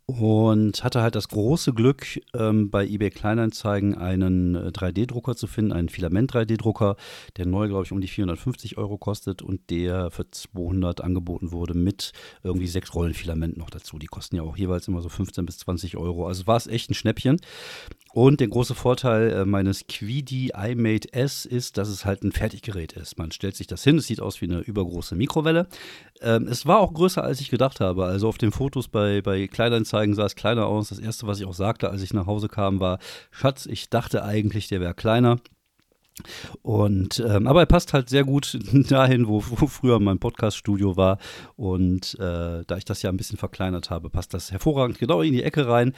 Und 0.05 0.85
hatte 0.85 1.03
halt 1.03 1.14
das 1.14 1.29
große 1.29 1.73
Glück, 1.73 2.06
ähm, 2.35 2.70
bei 2.70 2.87
eBay 2.87 3.11
Kleinanzeigen 3.11 3.97
einen 3.97 4.56
3D-Drucker 4.56 5.32
äh, 5.32 5.37
zu 5.37 5.47
finden, 5.47 5.73
einen 5.73 5.88
Filament-3D-Drucker, 5.88 6.97
der 7.37 7.47
neu, 7.47 7.69
glaube 7.69 7.85
ich, 7.85 7.93
um 7.93 8.00
die 8.00 8.08
450 8.08 8.79
Euro 8.79 8.99
kostet 8.99 9.43
und 9.43 9.70
der 9.70 10.11
für 10.11 10.31
200 10.31 11.00
angeboten 11.00 11.50
wurde 11.53 11.75
mit 11.75 12.12
irgendwie 12.43 12.67
sechs 12.67 12.94
Rollen 12.94 13.14
Filament 13.14 13.56
noch 13.56 13.70
dazu. 13.70 13.99
Die 13.99 14.06
kosten 14.06 14.37
ja 14.37 14.43
auch 14.43 14.56
jeweils 14.56 14.87
immer 14.87 15.00
so 15.00 15.08
15 15.08 15.47
bis 15.47 15.58
20 15.58 15.97
Euro. 15.97 16.26
Also 16.26 16.47
war 16.47 16.56
es 16.56 16.67
echt 16.67 16.91
ein 16.91 16.94
Schnäppchen. 16.94 17.41
Und 18.16 18.40
der 18.40 18.48
große 18.48 18.74
Vorteil 18.74 19.30
äh, 19.30 19.44
meines 19.44 19.88
Quidi 19.88 20.50
iMate 20.56 21.12
S 21.12 21.44
ist, 21.44 21.76
dass 21.76 21.90
es 21.90 22.06
halt 22.06 22.24
ein 22.24 22.32
Fertiggerät 22.32 22.94
ist. 22.94 23.18
Man 23.18 23.30
stellt 23.30 23.56
sich 23.56 23.66
das 23.66 23.84
hin, 23.84 23.98
es 23.98 24.06
sieht 24.06 24.22
aus 24.22 24.40
wie 24.40 24.46
eine 24.46 24.60
übergroße 24.60 25.14
Mikrowelle. 25.14 25.66
Ähm, 26.22 26.48
es 26.48 26.64
war 26.64 26.78
auch 26.78 26.94
größer, 26.94 27.22
als 27.22 27.42
ich 27.42 27.50
gedacht 27.50 27.78
habe. 27.78 28.06
Also 28.06 28.26
auf 28.26 28.38
den 28.38 28.52
Fotos 28.52 28.88
bei, 28.88 29.20
bei 29.20 29.46
Kleinanzeigen 29.48 30.14
sah 30.14 30.24
es 30.24 30.34
kleiner 30.34 30.64
aus. 30.64 30.88
Das 30.88 30.98
erste, 30.98 31.26
was 31.26 31.40
ich 31.40 31.44
auch 31.44 31.52
sagte, 31.52 31.90
als 31.90 32.00
ich 32.00 32.14
nach 32.14 32.26
Hause 32.26 32.48
kam, 32.48 32.80
war: 32.80 33.00
Schatz, 33.30 33.66
ich 33.66 33.90
dachte 33.90 34.24
eigentlich, 34.24 34.69
der 34.69 34.80
wäre 34.80 34.94
kleiner. 34.94 35.38
Und 36.62 37.22
ähm, 37.28 37.46
aber 37.46 37.60
er 37.60 37.66
passt 37.66 37.92
halt 37.92 38.08
sehr 38.08 38.24
gut 38.24 38.58
dahin, 38.88 39.28
wo, 39.28 39.44
wo 39.46 39.66
früher 39.66 40.00
mein 40.00 40.20
Podcaststudio 40.20 40.96
war. 40.96 41.19
Und 41.56 42.14
äh, 42.14 42.64
da 42.66 42.78
ich 42.78 42.86
das 42.86 43.02
ja 43.02 43.10
ein 43.10 43.19
bisschen 43.19 43.36
verkleinert 43.36 43.90
habe, 43.90 44.08
passt 44.08 44.32
das 44.32 44.52
hervorragend 44.52 44.98
genau 44.98 45.20
in 45.20 45.34
die 45.34 45.42
Ecke 45.42 45.69
rein. 45.69 45.92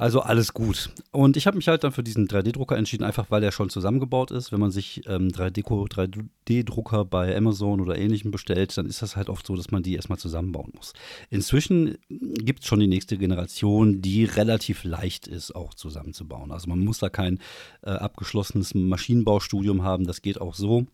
Also 0.00 0.22
alles 0.22 0.54
gut. 0.54 0.88
Und 1.12 1.36
ich 1.36 1.46
habe 1.46 1.58
mich 1.58 1.68
halt 1.68 1.84
dann 1.84 1.92
für 1.92 2.02
diesen 2.02 2.26
3D-Drucker 2.26 2.74
entschieden, 2.74 3.04
einfach 3.04 3.30
weil 3.30 3.42
er 3.42 3.52
schon 3.52 3.68
zusammengebaut 3.68 4.30
ist. 4.30 4.50
Wenn 4.50 4.58
man 4.58 4.70
sich 4.70 5.02
ähm, 5.06 5.28
3D-Drucker 5.28 7.04
bei 7.04 7.36
Amazon 7.36 7.82
oder 7.82 7.98
ähnlichem 7.98 8.30
bestellt, 8.30 8.78
dann 8.78 8.86
ist 8.86 9.02
das 9.02 9.16
halt 9.16 9.28
oft 9.28 9.46
so, 9.46 9.56
dass 9.56 9.70
man 9.70 9.82
die 9.82 9.96
erstmal 9.96 10.18
zusammenbauen 10.18 10.72
muss. 10.74 10.94
Inzwischen 11.28 11.98
gibt 12.08 12.60
es 12.60 12.66
schon 12.66 12.80
die 12.80 12.86
nächste 12.86 13.18
Generation, 13.18 14.00
die 14.00 14.24
relativ 14.24 14.84
leicht 14.84 15.26
ist, 15.26 15.54
auch 15.54 15.74
zusammenzubauen. 15.74 16.50
Also 16.50 16.70
man 16.70 16.78
muss 16.78 17.00
da 17.00 17.10
kein 17.10 17.38
äh, 17.82 17.90
abgeschlossenes 17.90 18.74
Maschinenbaustudium 18.74 19.82
haben, 19.82 20.06
das 20.06 20.22
geht 20.22 20.40
auch 20.40 20.54
so. 20.54 20.86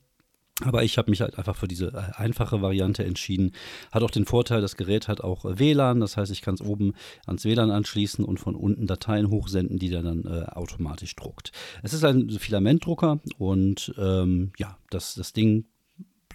Aber 0.65 0.83
ich 0.83 0.97
habe 0.97 1.11
mich 1.11 1.21
halt 1.21 1.37
einfach 1.37 1.55
für 1.55 1.69
diese 1.69 1.89
äh, 1.89 2.13
einfache 2.17 2.63
Variante 2.63 3.05
entschieden. 3.05 3.53
Hat 3.93 4.03
auch 4.03 4.11
den 4.11 4.25
Vorteil, 4.25 4.63
das 4.63 4.77
Gerät 4.77 5.07
hat 5.07 5.21
auch 5.21 5.45
äh, 5.45 5.59
WLAN, 5.59 6.01
das 6.01 6.17
heißt, 6.17 6.33
ich 6.33 6.41
kann 6.41 6.55
es 6.55 6.63
oben 6.63 6.95
ans 7.27 7.45
WLAN 7.45 7.71
anschließen 7.71 8.25
und 8.25 8.41
von 8.41 8.55
unten 8.55 8.87
Dateien 8.87 9.29
hochsenden, 9.29 9.79
die 9.79 9.91
der 9.91 10.03
dann 10.03 10.25
äh, 10.25 10.47
automatisch 10.47 11.15
druckt. 11.15 11.53
Es 11.83 11.93
ist 11.93 12.05
ein 12.05 12.31
Filamentdrucker 12.31 13.21
und 13.37 13.95
ähm, 13.99 14.53
ja, 14.57 14.79
das, 14.89 15.15
das 15.15 15.35
Ding 15.35 15.67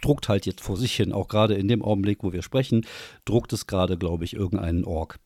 druckt 0.01 0.29
halt 0.29 0.45
jetzt 0.45 0.61
vor 0.61 0.77
sich 0.77 0.95
hin, 0.95 1.11
auch 1.13 1.27
gerade 1.27 1.53
in 1.55 1.67
dem 1.67 1.81
Augenblick, 1.81 2.23
wo 2.23 2.33
wir 2.33 2.41
sprechen, 2.41 2.85
druckt 3.25 3.53
es 3.53 3.67
gerade, 3.67 3.97
glaube 3.97 4.25
ich, 4.25 4.33
irgendeinen 4.33 4.83
Org. 4.83 5.19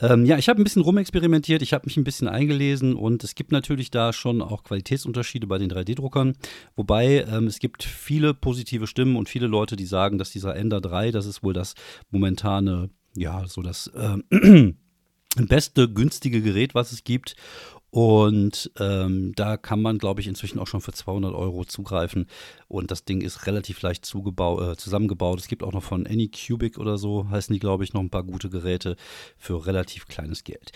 Ähm, 0.00 0.24
ja, 0.24 0.38
ich 0.38 0.48
habe 0.48 0.60
ein 0.60 0.64
bisschen 0.64 0.82
rumexperimentiert, 0.82 1.62
ich 1.62 1.72
habe 1.72 1.86
mich 1.86 1.96
ein 1.96 2.04
bisschen 2.04 2.28
eingelesen 2.28 2.94
und 2.94 3.24
es 3.24 3.34
gibt 3.34 3.52
natürlich 3.52 3.90
da 3.90 4.12
schon 4.12 4.42
auch 4.42 4.64
Qualitätsunterschiede 4.64 5.46
bei 5.46 5.58
den 5.58 5.70
3D-Druckern. 5.70 6.34
Wobei 6.76 7.24
ähm, 7.24 7.46
es 7.46 7.58
gibt 7.58 7.82
viele 7.84 8.34
positive 8.34 8.86
Stimmen 8.86 9.16
und 9.16 9.28
viele 9.28 9.46
Leute, 9.46 9.76
die 9.76 9.86
sagen, 9.86 10.18
dass 10.18 10.30
dieser 10.30 10.56
Ender 10.56 10.80
3, 10.80 11.10
das 11.10 11.26
ist 11.26 11.42
wohl 11.42 11.52
das 11.52 11.74
momentane, 12.10 12.90
ja, 13.16 13.44
so 13.46 13.62
das 13.62 13.88
äh, 13.88 14.72
beste 15.36 15.88
günstige 15.88 16.42
Gerät, 16.42 16.74
was 16.74 16.92
es 16.92 17.04
gibt. 17.04 17.34
Und 17.90 18.70
ähm, 18.78 19.32
da 19.34 19.56
kann 19.56 19.80
man, 19.80 19.98
glaube 19.98 20.20
ich, 20.20 20.26
inzwischen 20.26 20.58
auch 20.58 20.66
schon 20.66 20.80
für 20.80 20.92
200 20.92 21.34
Euro 21.34 21.64
zugreifen. 21.64 22.26
Und 22.68 22.90
das 22.90 23.04
Ding 23.04 23.22
ist 23.22 23.46
relativ 23.46 23.80
leicht 23.80 24.04
äh, 24.04 24.76
zusammengebaut. 24.76 25.40
Es 25.40 25.48
gibt 25.48 25.62
auch 25.62 25.72
noch 25.72 25.82
von 25.82 26.06
Anycubic 26.06 26.78
oder 26.78 26.98
so, 26.98 27.28
heißen 27.30 27.52
die, 27.52 27.60
glaube 27.60 27.84
ich, 27.84 27.94
noch 27.94 28.02
ein 28.02 28.10
paar 28.10 28.24
gute 28.24 28.50
Geräte 28.50 28.96
für 29.36 29.66
relativ 29.66 30.06
kleines 30.06 30.44
Geld. 30.44 30.72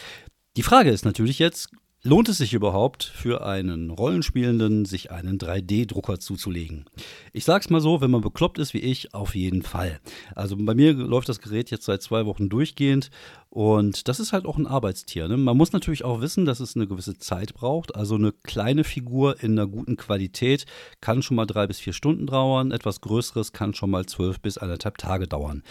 Die 0.57 0.63
Frage 0.63 0.91
ist 0.91 1.05
natürlich 1.05 1.39
jetzt, 1.39 1.71
Lohnt 2.05 2.29
es 2.29 2.39
sich 2.39 2.53
überhaupt 2.53 3.05
für 3.05 3.47
einen 3.47 3.91
Rollenspielenden, 3.91 4.87
sich 4.87 5.13
einen 5.13 5.39
3D-Drucker 5.39 6.19
zuzulegen? 6.19 6.85
Ich 7.33 7.45
sag's 7.45 7.71
mal 7.71 7.81
so, 7.81 8.01
wenn 8.01 8.11
man 8.11 8.23
bekloppt 8.23 8.59
ist 8.59 8.75
wie 8.75 8.81
ich, 8.81 9.15
auf 9.15 9.37
jeden 9.37 9.63
Fall. 9.63 10.01
Also 10.35 10.57
bei 10.59 10.75
mir 10.75 10.95
läuft 10.95 11.29
das 11.29 11.41
Gerät 11.41 11.71
jetzt 11.71 11.85
seit 11.85 12.03
zwei 12.03 12.27
Wochen 12.27 12.49
durchgehend 12.49 13.11
und 13.51 14.09
das 14.09 14.19
ist 14.19 14.33
halt 14.33 14.47
auch 14.47 14.59
ein 14.59 14.67
Arbeitstier. 14.67 15.29
Ne? 15.29 15.37
Man 15.37 15.57
muss 15.57 15.71
natürlich 15.71 16.03
auch 16.05 16.21
wissen, 16.21 16.45
dass 16.45 16.59
es 16.59 16.75
eine 16.75 16.89
gewisse 16.89 17.19
Zeit 17.19 17.55
braucht. 17.55 17.95
Also 17.95 18.17
eine 18.17 18.33
kleine 18.33 18.83
Figur 18.83 19.41
in 19.41 19.53
einer 19.53 19.69
guten 19.69 19.97
Qualität 19.97 20.67
kann 21.01 21.23
schon 21.23 21.37
mal 21.37 21.47
drei 21.47 21.69
bis 21.69 21.79
vier 21.79 21.93
Stunden 21.93 22.27
dauern. 22.27 22.73
Etwas 22.73 23.01
Größeres 23.01 23.53
kann 23.53 23.75
schon 23.75 23.91
mal 23.91 24.07
zwölf 24.07 24.41
bis 24.41 24.59
anderthalb 24.59 24.99
Tage 24.99 25.29
dauern. 25.29 25.63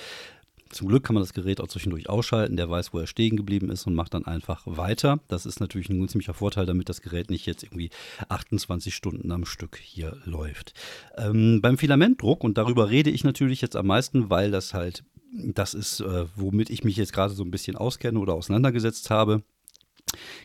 Zum 0.71 0.87
Glück 0.87 1.03
kann 1.03 1.13
man 1.13 1.23
das 1.23 1.33
Gerät 1.33 1.59
auch 1.59 1.67
zwischendurch 1.67 2.09
ausschalten. 2.09 2.55
Der 2.57 2.69
weiß, 2.69 2.93
wo 2.93 2.99
er 2.99 3.07
stehen 3.07 3.35
geblieben 3.35 3.69
ist 3.69 3.87
und 3.87 3.95
macht 3.95 4.13
dann 4.13 4.25
einfach 4.25 4.63
weiter. 4.65 5.19
Das 5.27 5.45
ist 5.45 5.59
natürlich 5.59 5.89
ein 5.89 6.07
ziemlicher 6.07 6.33
Vorteil, 6.33 6.65
damit 6.65 6.89
das 6.89 7.01
Gerät 7.01 7.29
nicht 7.29 7.45
jetzt 7.45 7.63
irgendwie 7.63 7.89
28 8.29 8.95
Stunden 8.95 9.31
am 9.31 9.45
Stück 9.45 9.77
hier 9.77 10.17
läuft. 10.25 10.73
Ähm, 11.17 11.61
beim 11.61 11.77
Filamentdruck, 11.77 12.43
und 12.43 12.57
darüber 12.57 12.89
rede 12.89 13.09
ich 13.09 13.23
natürlich 13.23 13.61
jetzt 13.61 13.75
am 13.75 13.87
meisten, 13.87 14.29
weil 14.29 14.51
das 14.51 14.73
halt 14.73 15.03
das 15.33 15.73
ist, 15.73 16.01
äh, 16.01 16.25
womit 16.35 16.69
ich 16.69 16.83
mich 16.83 16.97
jetzt 16.97 17.13
gerade 17.13 17.33
so 17.33 17.43
ein 17.43 17.51
bisschen 17.51 17.77
auskenne 17.77 18.19
oder 18.19 18.33
auseinandergesetzt 18.33 19.09
habe 19.09 19.43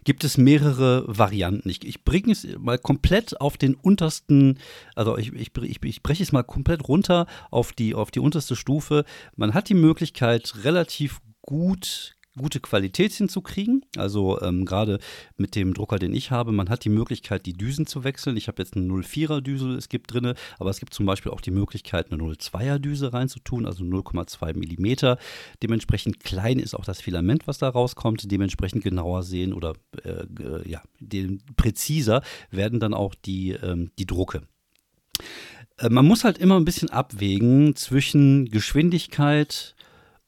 gibt 0.04 0.24
es 0.24 0.38
mehrere 0.38 1.04
Varianten. 1.06 1.68
Ich, 1.68 1.84
ich 1.84 2.04
bringe 2.04 2.32
es 2.32 2.46
mal 2.58 2.78
komplett 2.78 3.40
auf 3.40 3.56
den 3.56 3.74
untersten, 3.74 4.58
also 4.94 5.16
ich, 5.18 5.32
ich, 5.32 5.50
ich, 5.82 6.02
breche 6.02 6.22
es 6.22 6.32
mal 6.32 6.42
komplett 6.42 6.88
runter 6.88 7.26
auf 7.50 7.72
die, 7.72 7.94
auf 7.94 8.10
die 8.10 8.20
unterste 8.20 8.56
Stufe. 8.56 9.04
Man 9.34 9.54
hat 9.54 9.68
die 9.68 9.74
Möglichkeit, 9.74 10.64
relativ 10.64 11.20
gut 11.42 12.15
gute 12.36 12.60
Qualität 12.60 13.12
hinzukriegen. 13.12 13.84
Also 13.96 14.40
ähm, 14.40 14.64
gerade 14.64 14.98
mit 15.36 15.54
dem 15.54 15.74
Drucker, 15.74 15.98
den 15.98 16.14
ich 16.14 16.30
habe, 16.30 16.52
man 16.52 16.68
hat 16.68 16.84
die 16.84 16.88
Möglichkeit, 16.90 17.46
die 17.46 17.52
Düsen 17.52 17.86
zu 17.86 18.04
wechseln. 18.04 18.36
Ich 18.36 18.48
habe 18.48 18.62
jetzt 18.62 18.76
eine 18.76 18.86
04er 18.86 19.40
Düse, 19.40 19.70
es 19.74 19.88
gibt 19.88 20.12
drinne, 20.12 20.34
aber 20.58 20.70
es 20.70 20.80
gibt 20.80 20.94
zum 20.94 21.06
Beispiel 21.06 21.32
auch 21.32 21.40
die 21.40 21.50
Möglichkeit, 21.50 22.12
eine 22.12 22.22
02er 22.22 22.78
Düse 22.78 23.12
reinzutun, 23.12 23.66
also 23.66 23.84
0,2 23.84 24.56
Millimeter. 24.56 25.18
Dementsprechend 25.62 26.20
klein 26.20 26.58
ist 26.58 26.74
auch 26.74 26.84
das 26.84 27.00
Filament, 27.00 27.46
was 27.46 27.58
da 27.58 27.68
rauskommt. 27.68 28.30
Dementsprechend 28.30 28.82
genauer 28.84 29.22
sehen 29.22 29.52
oder 29.52 29.74
äh, 30.04 30.24
äh, 30.42 30.68
ja, 30.68 30.82
präziser 31.56 32.22
werden 32.50 32.80
dann 32.80 32.94
auch 32.94 33.14
die, 33.14 33.52
ähm, 33.52 33.90
die 33.98 34.06
Drucke. 34.06 34.42
Äh, 35.78 35.90
man 35.90 36.06
muss 36.06 36.24
halt 36.24 36.38
immer 36.38 36.56
ein 36.56 36.64
bisschen 36.64 36.90
abwägen 36.90 37.76
zwischen 37.76 38.46
Geschwindigkeit, 38.46 39.75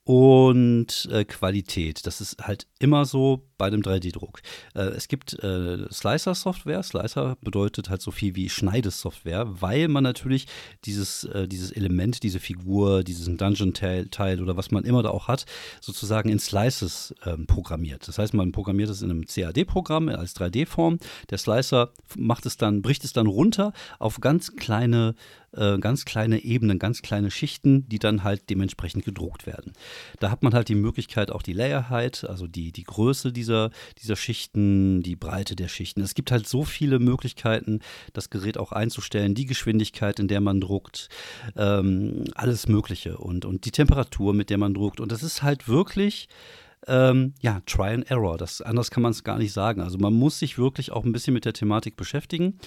und 0.09 1.07
äh, 1.13 1.27
Qualität. 1.27 2.07
Das 2.07 2.23
ist 2.23 2.39
halt 2.41 2.67
immer 2.79 3.05
so 3.05 3.43
bei 3.59 3.71
dem 3.71 3.83
3D-Druck. 3.83 4.41
Äh, 4.75 4.83
es 4.91 5.09
gibt 5.09 5.35
äh, 5.43 5.93
Slicer-Software. 5.93 6.83
Slicer 6.83 7.37
bedeutet 7.43 7.91
halt 7.91 8.01
so 8.01 8.11
viel 8.11 8.37
wie 8.37 8.49
Schneidesoftware, 8.49 9.61
weil 9.61 9.89
man 9.89 10.05
natürlich 10.05 10.47
dieses, 10.85 11.25
äh, 11.25 11.49
dieses 11.49 11.73
Element, 11.73 12.23
diese 12.23 12.39
Figur, 12.39 13.03
diesen 13.03 13.37
Dungeon-Teil 13.37 14.43
oder 14.43 14.57
was 14.57 14.71
man 14.71 14.85
immer 14.85 15.03
da 15.03 15.11
auch 15.11 15.29
hat, 15.29 15.45
sozusagen 15.81 16.29
in 16.29 16.39
Slices 16.39 17.15
ähm, 17.27 17.47
programmiert. 17.47 18.07
Das 18.07 18.19
heißt, 18.19 18.33
man 18.35 18.53
programmiert 18.53 18.91
es 18.91 19.03
in 19.03 19.11
einem 19.11 19.27
CAD-Programm 19.27 20.09
als 20.09 20.37
3D-Form. 20.37 20.99
Der 21.31 21.39
Slicer 21.39 21.91
macht 22.17 22.47
es 22.47 22.57
dann, 22.57 22.83
bricht 22.83 23.05
es 23.05 23.13
dann 23.13 23.27
runter 23.27 23.73
auf 23.99 24.21
ganz 24.21 24.55
kleine 24.55 25.15
äh, 25.53 25.79
ganz 25.79 26.05
kleine 26.05 26.45
Ebenen, 26.45 26.79
ganz 26.79 27.03
kleine 27.03 27.31
Schichten, 27.31 27.89
die 27.89 27.99
dann 27.99 28.23
halt 28.23 28.51
dementsprechend 28.51 29.05
gedruckt 29.05 29.47
werden. 29.47 29.73
Da 30.21 30.31
hat 30.31 30.43
man 30.43 30.53
halt 30.53 30.69
die 30.69 30.75
Möglichkeit, 30.75 31.31
auch 31.31 31.43
die 31.43 31.55
Layer 31.55 31.89
Height, 31.89 32.25
also 32.29 32.47
die, 32.47 32.68
die 32.73 32.85
Größe 32.85 33.33
dieser, 33.33 33.71
dieser 34.01 34.17
Schichten, 34.17 35.03
die 35.03 35.17
Breite 35.17 35.57
der 35.57 35.69
Schichten. 35.69 36.01
Es 36.03 36.15
gibt 36.15 36.31
halt 36.31 36.49
so 36.49 36.65
viele 36.65 36.99
Möglichkeiten, 36.99 37.81
das 38.13 38.31
Gerät 38.31 38.59
auch 38.59 38.73
einzustellen, 38.73 39.35
die 39.35 39.47
Geschwindigkeit, 39.47 40.19
in 40.19 40.29
der 40.29 40.41
man 40.41 40.61
druckt, 40.61 41.09
ähm, 41.57 42.25
alles 42.35 42.69
Mögliche 42.69 43.19
und, 43.19 43.45
und 43.45 43.65
die 43.65 43.71
Temperatur, 43.71 44.35
mit 44.35 44.51
der 44.51 44.59
man 44.59 44.75
druckt. 44.75 45.01
Und 45.01 45.13
das 45.13 45.23
ist 45.23 45.43
halt 45.43 45.69
wirklich 45.69 46.29
ähm, 46.87 47.35
ja, 47.41 47.61
Try 47.67 47.95
and 47.95 48.11
Error. 48.11 48.37
Das, 48.39 48.63
anders 48.63 48.91
kann 48.91 49.03
man 49.03 49.13
es 49.13 49.25
gar 49.25 49.39
nicht 49.39 49.53
sagen. 49.53 49.81
Also 49.81 49.99
man 49.99 50.15
muss 50.15 50.39
sich 50.39 50.59
wirklich 50.59 50.93
auch 50.93 51.05
ein 51.05 51.13
bisschen 51.13 51.35
mit 51.35 51.45
der 51.45 51.53
Thematik 51.53 51.97
beschäftigen. 51.97 52.59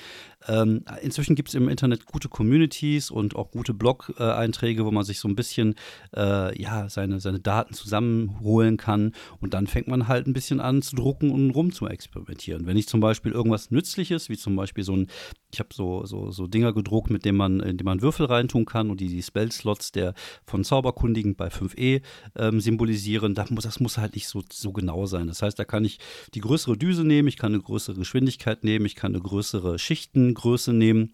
Ähm, 0.48 0.84
inzwischen 1.02 1.36
gibt 1.36 1.50
es 1.50 1.56
im 1.56 1.70
Internet 1.70 2.06
gute 2.06 2.28
Communities 2.28 3.12
und 3.12 3.36
auch 3.36 3.52
gute 3.52 3.74
Blog-Einträge, 3.74 4.86
wo 4.86 4.92
man 4.92 5.04
sich 5.04 5.20
so 5.20 5.28
ein 5.28 5.36
bisschen 5.36 5.76
äh, 6.16 6.60
ja, 6.62 6.90
seine, 6.90 7.20
seine 7.20 7.40
Daten 7.40 7.74
zusammenholen 7.74 8.78
kann. 8.78 9.14
Und 9.40 9.54
dann 9.54 9.68
fängt 9.68 9.88
man 9.88 10.08
halt 10.08 10.28
ein 10.28 10.34
bisschen 10.34 10.60
an 10.60 10.82
zu 10.82 10.96
drucken 10.96 11.32
und 11.32 11.52
rum 11.52 11.72
zu 11.72 11.88
experimentieren. 11.88 12.66
Wenn 12.66 12.78
ich 12.78 12.88
zum 12.88 13.00
Beispiel 13.00 13.32
irgendwas 13.32 13.72
Nützliches, 13.72 14.30
wie 14.30 14.38
zum 14.38 14.56
Beispiel 14.56 14.84
so 14.84 14.96
ein, 14.96 15.08
ich 15.54 15.60
habe 15.60 15.70
so, 15.74 16.06
so, 16.06 16.32
so 16.32 16.48
Dinger 16.48 16.74
gedruckt, 16.74 17.10
mit 17.10 17.26
denen 17.26 17.38
man, 17.38 17.60
in 17.60 17.78
denen 17.78 17.86
man 17.86 18.02
Würfel 18.02 18.26
reintun 18.26 18.66
kann 18.66 18.90
und 18.90 19.00
die, 19.00 19.08
die 19.08 19.22
Spell-Slots 19.22 19.92
der 19.92 20.14
von 20.46 20.64
Zauberkundigen 20.64 21.36
bei 21.36 21.48
5e 21.48 22.02
ähm, 22.36 22.60
symbolisieren, 22.60 23.36
das 23.36 23.50
muss, 23.50 23.64
das 23.64 23.80
muss 23.80 23.98
halt 23.98 24.01
nicht 24.10 24.28
so, 24.28 24.44
so 24.52 24.72
genau 24.72 25.06
sein. 25.06 25.28
Das 25.28 25.42
heißt, 25.42 25.58
da 25.58 25.66
kann 25.66 25.86
ich 25.86 26.00
die 26.34 26.42
größere 26.42 26.78
Düse 26.78 27.04
nehmen, 27.04 27.28
ich 27.28 27.38
kann 27.38 27.54
eine 27.54 27.62
größere 27.62 27.96
Geschwindigkeit 27.96 28.64
nehmen, 28.64 28.86
ich 28.86 28.96
kann 28.96 29.14
eine 29.14 29.24
größere 29.24 29.80
Schichtengröße 29.80 30.74
nehmen. 30.74 31.14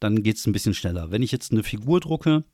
Dann 0.00 0.22
geht 0.22 0.36
es 0.36 0.46
ein 0.46 0.52
bisschen 0.52 0.74
schneller. 0.74 1.10
Wenn 1.10 1.22
ich 1.22 1.32
jetzt 1.32 1.52
eine 1.52 1.62
Figur 1.62 2.00
drucke, 2.00 2.44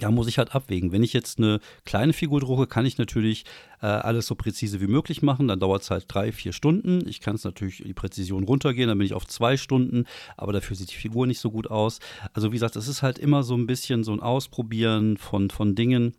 da 0.00 0.10
muss 0.10 0.26
ich 0.26 0.38
halt 0.38 0.54
abwägen. 0.56 0.90
Wenn 0.90 1.04
ich 1.04 1.12
jetzt 1.12 1.38
eine 1.38 1.60
kleine 1.84 2.12
Figur 2.12 2.40
drucke, 2.40 2.66
kann 2.66 2.84
ich 2.84 2.98
natürlich 2.98 3.44
äh, 3.80 3.86
alles 3.86 4.26
so 4.26 4.34
präzise 4.34 4.80
wie 4.80 4.88
möglich 4.88 5.22
machen. 5.22 5.46
Dann 5.46 5.60
dauert 5.60 5.82
es 5.82 5.90
halt 5.90 6.06
drei, 6.08 6.32
vier 6.32 6.52
Stunden. 6.52 7.06
Ich 7.08 7.20
kann 7.20 7.36
es 7.36 7.44
natürlich 7.44 7.84
die 7.84 7.94
Präzision 7.94 8.42
runtergehen, 8.42 8.88
dann 8.88 8.98
bin 8.98 9.06
ich 9.06 9.14
auf 9.14 9.26
zwei 9.26 9.56
Stunden, 9.56 10.06
aber 10.36 10.52
dafür 10.52 10.74
sieht 10.74 10.90
die 10.90 10.96
Figur 10.96 11.28
nicht 11.28 11.38
so 11.38 11.52
gut 11.52 11.70
aus. 11.70 12.00
Also 12.32 12.50
wie 12.50 12.56
gesagt, 12.56 12.74
es 12.74 12.88
ist 12.88 13.02
halt 13.02 13.20
immer 13.20 13.44
so 13.44 13.54
ein 13.54 13.68
bisschen 13.68 14.02
so 14.02 14.12
ein 14.12 14.20
Ausprobieren 14.20 15.16
von, 15.16 15.48
von 15.48 15.76
Dingen. 15.76 16.14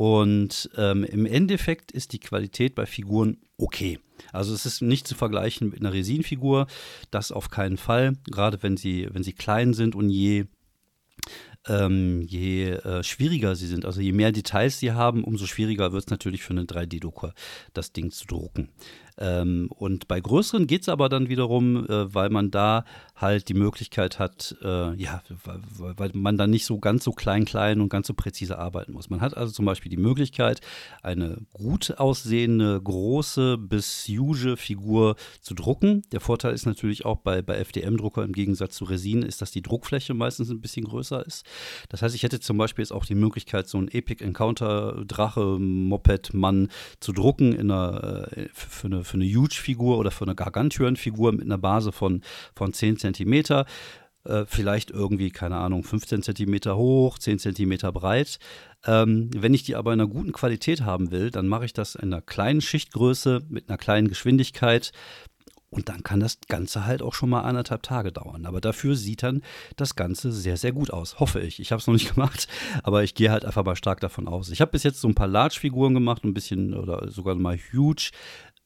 Und 0.00 0.70
ähm, 0.78 1.04
im 1.04 1.26
Endeffekt 1.26 1.92
ist 1.92 2.14
die 2.14 2.20
Qualität 2.20 2.74
bei 2.74 2.86
Figuren 2.86 3.36
okay. 3.58 3.98
Also 4.32 4.54
es 4.54 4.64
ist 4.64 4.80
nicht 4.80 5.06
zu 5.06 5.14
vergleichen 5.14 5.68
mit 5.68 5.80
einer 5.80 5.92
Resinfigur, 5.92 6.68
das 7.10 7.30
auf 7.32 7.50
keinen 7.50 7.76
Fall. 7.76 8.14
Gerade 8.24 8.62
wenn 8.62 8.78
sie, 8.78 9.08
wenn 9.12 9.22
sie 9.22 9.34
klein 9.34 9.74
sind 9.74 9.94
und 9.94 10.08
je 10.08 10.46
ähm, 11.68 12.22
je 12.22 12.70
äh, 12.70 13.02
schwieriger 13.02 13.54
sie 13.54 13.66
sind, 13.66 13.84
also 13.84 14.00
je 14.00 14.12
mehr 14.12 14.32
Details 14.32 14.78
sie 14.78 14.92
haben, 14.92 15.22
umso 15.22 15.44
schwieriger 15.44 15.92
wird 15.92 16.04
es 16.04 16.10
natürlich 16.10 16.42
für 16.42 16.54
einen 16.54 16.66
3D-Drucker, 16.66 17.34
das 17.74 17.92
Ding 17.92 18.10
zu 18.10 18.26
drucken. 18.26 18.70
Ähm, 19.20 19.68
und 19.70 20.08
bei 20.08 20.20
größeren 20.20 20.66
geht 20.66 20.82
es 20.82 20.88
aber 20.88 21.08
dann 21.08 21.28
wiederum, 21.28 21.86
äh, 21.86 22.14
weil 22.14 22.30
man 22.30 22.50
da 22.50 22.84
halt 23.14 23.48
die 23.48 23.54
Möglichkeit 23.54 24.18
hat, 24.18 24.56
äh, 24.62 24.94
ja, 24.94 25.22
weil, 25.44 25.98
weil, 25.98 26.10
man 26.14 26.38
dann 26.38 26.50
nicht 26.50 26.64
so 26.64 26.78
ganz 26.78 27.04
so 27.04 27.12
klein, 27.12 27.44
klein 27.44 27.82
und 27.82 27.90
ganz 27.90 28.06
so 28.06 28.14
präzise 28.14 28.58
arbeiten 28.58 28.92
muss. 28.92 29.10
Man 29.10 29.20
hat 29.20 29.36
also 29.36 29.52
zum 29.52 29.66
Beispiel 29.66 29.90
die 29.90 29.98
Möglichkeit, 29.98 30.60
eine 31.02 31.38
gut 31.52 31.98
aussehende, 31.98 32.80
große 32.80 33.58
bis 33.58 34.08
huge 34.08 34.56
Figur 34.56 35.16
zu 35.42 35.54
drucken. 35.54 36.02
Der 36.12 36.20
Vorteil 36.20 36.54
ist 36.54 36.64
natürlich 36.64 37.04
auch 37.04 37.18
bei, 37.18 37.42
bei 37.42 37.56
FDM-Drucker 37.56 38.24
im 38.24 38.32
Gegensatz 38.32 38.76
zu 38.76 38.84
Resin, 38.84 39.22
ist, 39.22 39.42
dass 39.42 39.50
die 39.50 39.62
Druckfläche 39.62 40.14
meistens 40.14 40.50
ein 40.50 40.62
bisschen 40.62 40.86
größer 40.86 41.24
ist. 41.26 41.44
Das 41.90 42.00
heißt, 42.00 42.14
ich 42.14 42.22
hätte 42.22 42.40
zum 42.40 42.56
Beispiel 42.56 42.84
jetzt 42.84 42.92
auch 42.92 43.04
die 43.04 43.14
Möglichkeit, 43.14 43.68
so 43.68 43.78
ein 43.78 43.88
Epic 43.88 44.24
Encounter 44.24 45.04
Drache, 45.06 45.58
Moped, 45.58 46.32
Mann 46.32 46.68
zu 47.00 47.12
drucken 47.12 47.52
in 47.52 47.70
einer, 47.70 48.28
äh, 48.34 48.48
für 48.52 48.86
eine 48.86 49.04
für 49.10 49.16
eine 49.16 49.26
Huge-Figur 49.26 49.98
oder 49.98 50.10
für 50.10 50.24
eine 50.24 50.34
Gargantuan-Figur 50.34 51.32
mit 51.32 51.42
einer 51.42 51.58
Base 51.58 51.92
von, 51.92 52.22
von 52.54 52.72
10 52.72 52.98
cm. 52.98 53.64
Äh, 54.24 54.44
vielleicht 54.46 54.90
irgendwie, 54.90 55.30
keine 55.30 55.56
Ahnung, 55.56 55.82
15 55.82 56.22
cm 56.22 56.74
hoch, 56.74 57.18
10 57.18 57.38
cm 57.38 57.78
breit. 57.92 58.38
Ähm, 58.86 59.30
wenn 59.34 59.54
ich 59.54 59.62
die 59.62 59.76
aber 59.76 59.92
in 59.92 60.00
einer 60.00 60.10
guten 60.10 60.32
Qualität 60.32 60.82
haben 60.82 61.10
will, 61.10 61.30
dann 61.30 61.48
mache 61.48 61.64
ich 61.64 61.72
das 61.72 61.94
in 61.94 62.12
einer 62.12 62.22
kleinen 62.22 62.60
Schichtgröße 62.60 63.42
mit 63.48 63.68
einer 63.68 63.78
kleinen 63.78 64.08
Geschwindigkeit 64.08 64.92
und 65.70 65.88
dann 65.88 66.02
kann 66.02 66.18
das 66.18 66.38
Ganze 66.48 66.84
halt 66.84 67.00
auch 67.00 67.14
schon 67.14 67.30
mal 67.30 67.42
anderthalb 67.42 67.84
Tage 67.84 68.10
dauern. 68.10 68.44
Aber 68.44 68.60
dafür 68.60 68.96
sieht 68.96 69.22
dann 69.22 69.42
das 69.76 69.94
Ganze 69.94 70.32
sehr, 70.32 70.56
sehr 70.56 70.72
gut 70.72 70.90
aus. 70.90 71.20
Hoffe 71.20 71.40
ich. 71.40 71.60
Ich 71.60 71.70
habe 71.70 71.80
es 71.80 71.86
noch 71.86 71.94
nicht 71.94 72.14
gemacht, 72.14 72.48
aber 72.82 73.04
ich 73.04 73.14
gehe 73.14 73.30
halt 73.30 73.44
einfach 73.44 73.64
mal 73.64 73.76
stark 73.76 74.00
davon 74.00 74.26
aus. 74.26 74.50
Ich 74.50 74.60
habe 74.60 74.72
bis 74.72 74.82
jetzt 74.82 75.00
so 75.00 75.08
ein 75.08 75.14
paar 75.14 75.28
Large-Figuren 75.28 75.94
gemacht, 75.94 76.24
ein 76.24 76.34
bisschen 76.34 76.74
oder 76.74 77.08
sogar 77.10 77.36
mal 77.36 77.56
Huge 77.72 78.10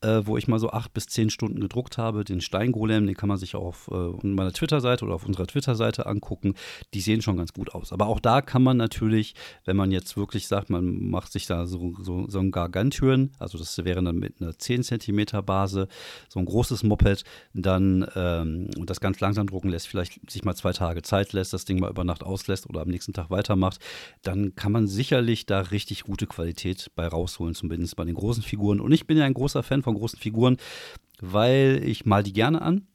äh, 0.03 0.23
wo 0.25 0.37
ich 0.37 0.49
mal 0.49 0.59
so 0.59 0.71
acht 0.71 0.93
bis 0.93 1.07
zehn 1.07 1.31
Stunden 1.31 1.61
gedruckt 1.61 1.99
habe. 1.99 2.25
Den 2.25 2.41
Steingolem, 2.41 3.07
den 3.07 3.17
kann 3.17 3.29
man 3.29 3.39
sich 3.39 3.57
auch 3.57 3.65
auf 3.65 3.91
äh, 3.91 4.27
meiner 4.27 4.53
Twitter-Seite 4.53 5.05
oder 5.05 5.15
auf 5.15 5.27
unserer 5.27 5.47
Twitter-Seite 5.47 6.07
angucken. 6.07 6.55
Die 6.93 7.01
sehen 7.01 7.23
schon 7.23 7.37
ganz 7.37 7.53
gut 7.53 7.75
aus. 7.75 7.93
Aber 7.93 8.07
auch 8.07 8.21
da 8.21 8.43
kann 8.43 8.63
man 8.63 8.77
natürlich, 8.77 9.35
wenn 9.65 9.77
man 9.77 9.91
jetzt 9.91 10.17
wirklich 10.17 10.47
sagt, 10.47 10.71
man 10.71 11.09
macht 11.09 11.33
sich 11.33 11.47
da 11.47 11.67
so, 11.67 11.95
so, 12.01 12.29
so 12.29 12.39
ein 12.39 12.51
Gargantüren, 12.51 13.33
also 13.39 13.59
das 13.59 13.85
wäre 13.85 14.03
dann 14.03 14.17
mit 14.17 14.41
einer 14.41 14.57
10 14.57 14.83
cm 14.83 15.25
Base, 15.45 15.89
so 16.29 16.39
ein 16.39 16.47
großes 16.47 16.83
Moped, 16.83 17.25
dann 17.55 18.07
ähm, 18.15 18.69
und 18.79 18.91
das 18.91 19.01
ganz 19.01 19.21
langsam 19.21 19.47
drucken 19.47 19.71
lässt, 19.71 19.89
vielleicht 19.89 20.31
sich 20.31 20.45
mal 20.45 20.55
zwei 20.55 20.73
Tage 20.73 21.03
Zeit 21.03 21.33
lässt, 21.33 21.53
das 21.53 21.65
Ding 21.65 21.81
mal 21.81 21.91
über 21.91 22.05
Nacht 22.05 22.23
auslässt 22.23 22.69
oder 22.69 22.83
am 22.83 22.89
nächsten 22.89 23.13
Tag 23.13 23.31
weitermacht, 23.31 23.81
dann 24.23 24.55
kann 24.55 24.73
man 24.73 24.87
sicherlich 24.87 25.47
da 25.47 25.61
richtig 25.61 26.05
gute 26.05 26.27
Qualität 26.27 26.91
bei 26.95 27.07
rausholen, 27.07 27.55
zumindest 27.55 27.97
bei 27.97 28.05
den 28.05 28.15
großen 28.15 28.43
Figuren. 28.43 28.81
Und 28.81 28.93
ich 28.93 29.07
bin 29.07 29.17
ja 29.17 29.25
ein 29.25 29.35
großer 29.35 29.63
Fan 29.63 29.83
von 29.83 29.94
von 29.95 30.01
großen 30.01 30.19
Figuren. 30.19 30.59
weil 31.21 31.81
ich 31.85 32.05
mal 32.05 32.23
die 32.23 32.33
gerne 32.33 32.61
an 32.61 32.87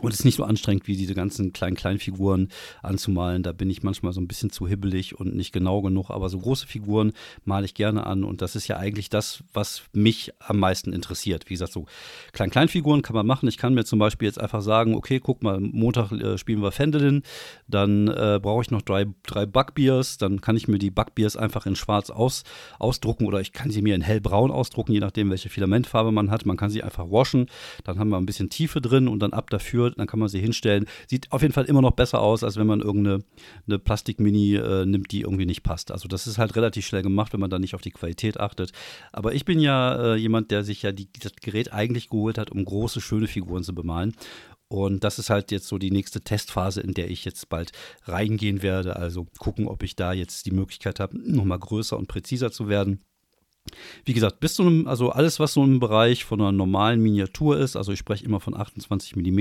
und 0.00 0.12
es 0.12 0.20
ist 0.20 0.24
nicht 0.24 0.34
so 0.34 0.42
anstrengend, 0.42 0.88
wie 0.88 0.96
diese 0.96 1.14
ganzen 1.14 1.52
kleinen, 1.52 1.76
kleinen 1.76 2.00
Figuren 2.00 2.48
anzumalen. 2.82 3.44
Da 3.44 3.52
bin 3.52 3.70
ich 3.70 3.84
manchmal 3.84 4.12
so 4.12 4.20
ein 4.20 4.26
bisschen 4.26 4.50
zu 4.50 4.66
hibbelig 4.66 5.16
und 5.18 5.36
nicht 5.36 5.52
genau 5.52 5.82
genug. 5.82 6.10
Aber 6.10 6.28
so 6.28 6.40
große 6.40 6.66
Figuren 6.66 7.12
male 7.44 7.64
ich 7.64 7.74
gerne 7.74 8.04
an. 8.04 8.24
Und 8.24 8.42
das 8.42 8.56
ist 8.56 8.66
ja 8.66 8.76
eigentlich 8.76 9.08
das, 9.08 9.44
was 9.52 9.84
mich 9.92 10.32
am 10.40 10.58
meisten 10.58 10.92
interessiert. 10.92 11.48
Wie 11.48 11.54
gesagt, 11.54 11.72
so 11.72 11.86
klein, 12.32 12.50
klein 12.50 12.66
Figuren 12.66 13.02
kann 13.02 13.14
man 13.14 13.24
machen. 13.24 13.48
Ich 13.48 13.56
kann 13.56 13.72
mir 13.74 13.84
zum 13.84 14.00
Beispiel 14.00 14.26
jetzt 14.26 14.40
einfach 14.40 14.62
sagen, 14.62 14.96
okay, 14.96 15.20
guck 15.20 15.44
mal, 15.44 15.60
Montag 15.60 16.10
äh, 16.10 16.38
spielen 16.38 16.60
wir 16.60 16.72
Fendelin. 16.72 17.22
Dann 17.68 18.08
äh, 18.08 18.40
brauche 18.42 18.62
ich 18.62 18.72
noch 18.72 18.82
drei, 18.82 19.06
drei 19.22 19.46
Bugbeers. 19.46 20.18
Dann 20.18 20.40
kann 20.40 20.56
ich 20.56 20.66
mir 20.66 20.78
die 20.78 20.90
Bugbeers 20.90 21.36
einfach 21.36 21.66
in 21.66 21.76
schwarz 21.76 22.10
aus, 22.10 22.42
ausdrucken. 22.80 23.26
Oder 23.26 23.40
ich 23.40 23.52
kann 23.52 23.70
sie 23.70 23.80
mir 23.80 23.94
in 23.94 24.02
hellbraun 24.02 24.50
ausdrucken, 24.50 24.92
je 24.92 25.00
nachdem, 25.00 25.30
welche 25.30 25.50
Filamentfarbe 25.50 26.10
man 26.10 26.32
hat. 26.32 26.46
Man 26.46 26.56
kann 26.56 26.70
sie 26.70 26.82
einfach 26.82 27.12
waschen. 27.12 27.46
Dann 27.84 28.00
haben 28.00 28.08
wir 28.08 28.16
ein 28.16 28.26
bisschen 28.26 28.50
Tiefe 28.50 28.80
drin 28.80 29.06
und 29.06 29.20
dann 29.20 29.32
ab 29.32 29.50
dafür 29.50 29.83
wird, 29.84 29.98
dann 29.98 30.06
kann 30.06 30.18
man 30.18 30.28
sie 30.28 30.40
hinstellen. 30.40 30.86
Sieht 31.08 31.30
auf 31.30 31.42
jeden 31.42 31.54
Fall 31.54 31.66
immer 31.66 31.82
noch 31.82 31.92
besser 31.92 32.20
aus, 32.20 32.42
als 32.42 32.56
wenn 32.56 32.66
man 32.66 32.80
irgendeine 32.80 33.22
eine 33.66 33.78
Plastikmini 33.78 34.56
äh, 34.56 34.86
nimmt, 34.86 35.12
die 35.12 35.20
irgendwie 35.20 35.46
nicht 35.46 35.62
passt. 35.62 35.92
Also 35.92 36.08
das 36.08 36.26
ist 36.26 36.38
halt 36.38 36.56
relativ 36.56 36.86
schnell 36.86 37.02
gemacht, 37.02 37.32
wenn 37.32 37.40
man 37.40 37.50
da 37.50 37.58
nicht 37.58 37.74
auf 37.74 37.82
die 37.82 37.90
Qualität 37.90 38.40
achtet. 38.40 38.72
Aber 39.12 39.34
ich 39.34 39.44
bin 39.44 39.60
ja 39.60 40.14
äh, 40.14 40.16
jemand, 40.16 40.50
der 40.50 40.64
sich 40.64 40.82
ja 40.82 40.92
die, 40.92 41.08
das 41.20 41.32
Gerät 41.36 41.72
eigentlich 41.72 42.08
geholt 42.08 42.38
hat, 42.38 42.50
um 42.50 42.64
große, 42.64 43.00
schöne 43.00 43.26
Figuren 43.26 43.62
zu 43.62 43.74
bemalen. 43.74 44.14
Und 44.68 45.04
das 45.04 45.18
ist 45.18 45.30
halt 45.30 45.52
jetzt 45.52 45.68
so 45.68 45.78
die 45.78 45.90
nächste 45.90 46.22
Testphase, 46.22 46.80
in 46.80 46.94
der 46.94 47.10
ich 47.10 47.24
jetzt 47.24 47.48
bald 47.48 47.72
reingehen 48.04 48.62
werde. 48.62 48.96
Also 48.96 49.26
gucken, 49.38 49.68
ob 49.68 49.82
ich 49.82 49.94
da 49.94 50.12
jetzt 50.12 50.46
die 50.46 50.50
Möglichkeit 50.50 51.00
habe, 51.00 51.16
nochmal 51.16 51.58
größer 51.58 51.96
und 51.96 52.08
präziser 52.08 52.50
zu 52.50 52.68
werden. 52.68 53.00
Wie 54.04 54.12
gesagt, 54.12 54.40
bis 54.40 54.54
zu 54.54 54.62
einem, 54.62 54.86
also 54.86 55.10
alles, 55.10 55.40
was 55.40 55.54
so 55.54 55.64
im 55.64 55.80
Bereich 55.80 56.24
von 56.24 56.40
einer 56.40 56.52
normalen 56.52 57.00
Miniatur 57.00 57.58
ist, 57.58 57.76
also 57.76 57.92
ich 57.92 57.98
spreche 57.98 58.24
immer 58.24 58.40
von 58.40 58.54
28 58.54 59.16
mm 59.16 59.38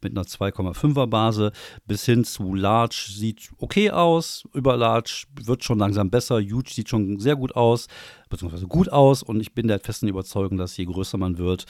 mit 0.00 0.12
einer 0.12 0.22
2,5er 0.22 1.06
Base, 1.06 1.52
bis 1.86 2.04
hin 2.04 2.24
zu 2.24 2.54
Large 2.54 3.08
sieht 3.10 3.50
okay 3.58 3.90
aus, 3.90 4.44
über 4.54 4.76
Large 4.76 5.24
wird 5.42 5.64
schon 5.64 5.78
langsam 5.78 6.10
besser, 6.10 6.40
Huge 6.40 6.70
sieht 6.72 6.88
schon 6.88 7.18
sehr 7.18 7.36
gut 7.36 7.56
aus, 7.56 7.88
beziehungsweise 8.28 8.66
gut 8.66 8.90
aus 8.90 9.22
und 9.22 9.40
ich 9.40 9.54
bin 9.54 9.66
der 9.66 9.80
festen 9.80 10.08
Überzeugung, 10.08 10.56
dass 10.58 10.76
je 10.76 10.84
größer 10.84 11.18
man 11.18 11.38
wird, 11.38 11.66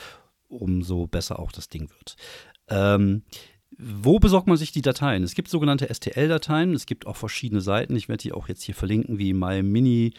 umso 0.49 1.07
besser 1.07 1.38
auch 1.38 1.52
das 1.52 1.68
Ding 1.68 1.88
wird. 1.90 2.16
Ähm, 2.68 3.23
wo 3.78 4.18
besorgt 4.18 4.47
man 4.47 4.57
sich 4.57 4.73
die 4.73 4.83
Dateien? 4.83 5.23
Es 5.23 5.35
gibt 5.35 5.49
sogenannte 5.49 5.92
STL-Dateien, 5.92 6.75
es 6.75 6.87
gibt 6.87 7.07
auch 7.07 7.16
verschiedene 7.16 7.61
Seiten. 7.61 7.95
Ich 7.97 8.09
werde 8.09 8.23
die 8.23 8.33
auch 8.33 8.49
jetzt 8.49 8.62
hier 8.62 8.75
verlinken, 8.75 9.18
wie 9.18 9.35
MyMini 9.35 10.14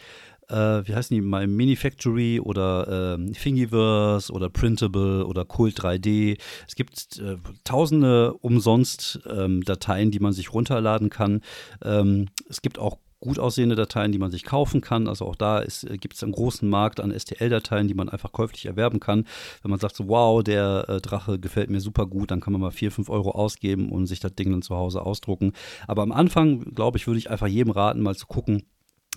äh, 0.50 0.88
wie 0.88 0.96
heißen 0.96 1.15
die, 1.15 1.22
My 1.22 1.48
Minifactory 1.48 2.39
oder 2.39 3.18
äh, 3.18 3.32
Thingiverse 3.32 4.32
oder 4.32 4.50
Printable 4.50 5.25
oder 5.25 5.46
Cult 5.46 5.79
3D. 5.79 6.39
Es 6.68 6.75
gibt 6.75 7.20
äh, 7.20 7.38
tausende 7.63 8.34
umsonst 8.34 9.20
ähm, 9.29 9.63
Dateien, 9.63 10.12
die 10.12 10.20
man 10.20 10.34
sich 10.34 10.53
runterladen 10.53 11.10
kann. 11.10 11.41
Ähm, 11.84 12.27
es 12.50 12.62
gibt 12.62 12.79
auch 12.79 12.98
gut 13.20 13.38
aussehende 13.38 13.75
Dateien, 13.75 14.12
die 14.12 14.18
man 14.18 14.32
sich 14.32 14.44
kaufen 14.44 14.82
kann. 14.82 15.08
Also 15.08 15.25
auch 15.25 15.36
da 15.36 15.62
äh, 15.62 15.98
gibt 15.98 16.15
es 16.15 16.24
einen 16.24 16.32
großen 16.32 16.70
Markt 16.70 17.00
an 17.00 17.18
STL-Dateien, 17.18 17.88
die 17.88 17.94
man 17.94 18.10
einfach 18.10 18.32
käuflich 18.32 18.65
erwerben 18.65 19.00
kann. 19.00 19.25
Wenn 19.62 19.72
man 19.72 19.79
sagt 19.79 19.96
so, 19.96 20.08
wow, 20.08 20.44
der 20.44 20.86
äh, 20.88 21.01
Drache 21.01 21.39
gefällt 21.39 21.70
mir 21.70 21.82
super 21.82 22.06
gut, 22.06 22.32
dann 22.32 22.39
kann 22.39 22.53
man 22.53 22.62
mal 22.62 22.72
4, 22.72 22.91
5 22.91 23.10
Euro 23.10 23.32
ausgeben 23.32 23.91
und 23.91 24.08
sich 24.08 24.20
das 24.20 24.36
Ding 24.36 24.51
dann 24.51 24.62
zu 24.62 24.75
Hause 24.75 25.01
ausdrucken. 25.01 25.53
Aber 25.88 26.01
am 26.01 26.12
Anfang, 26.12 26.62
glaube 26.74 26.98
ich, 26.98 27.08
würde 27.08 27.20
ich 27.20 27.29
einfach 27.29 27.48
jedem 27.48 27.72
raten, 27.72 28.01
mal 28.01 28.15
zu 28.15 28.27
gucken, 28.27 28.63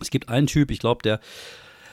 es 0.02 0.11
gibt 0.11 0.28
einen 0.28 0.47
Typ, 0.47 0.71
ich 0.71 0.80
glaube, 0.80 1.02
der 1.02 1.21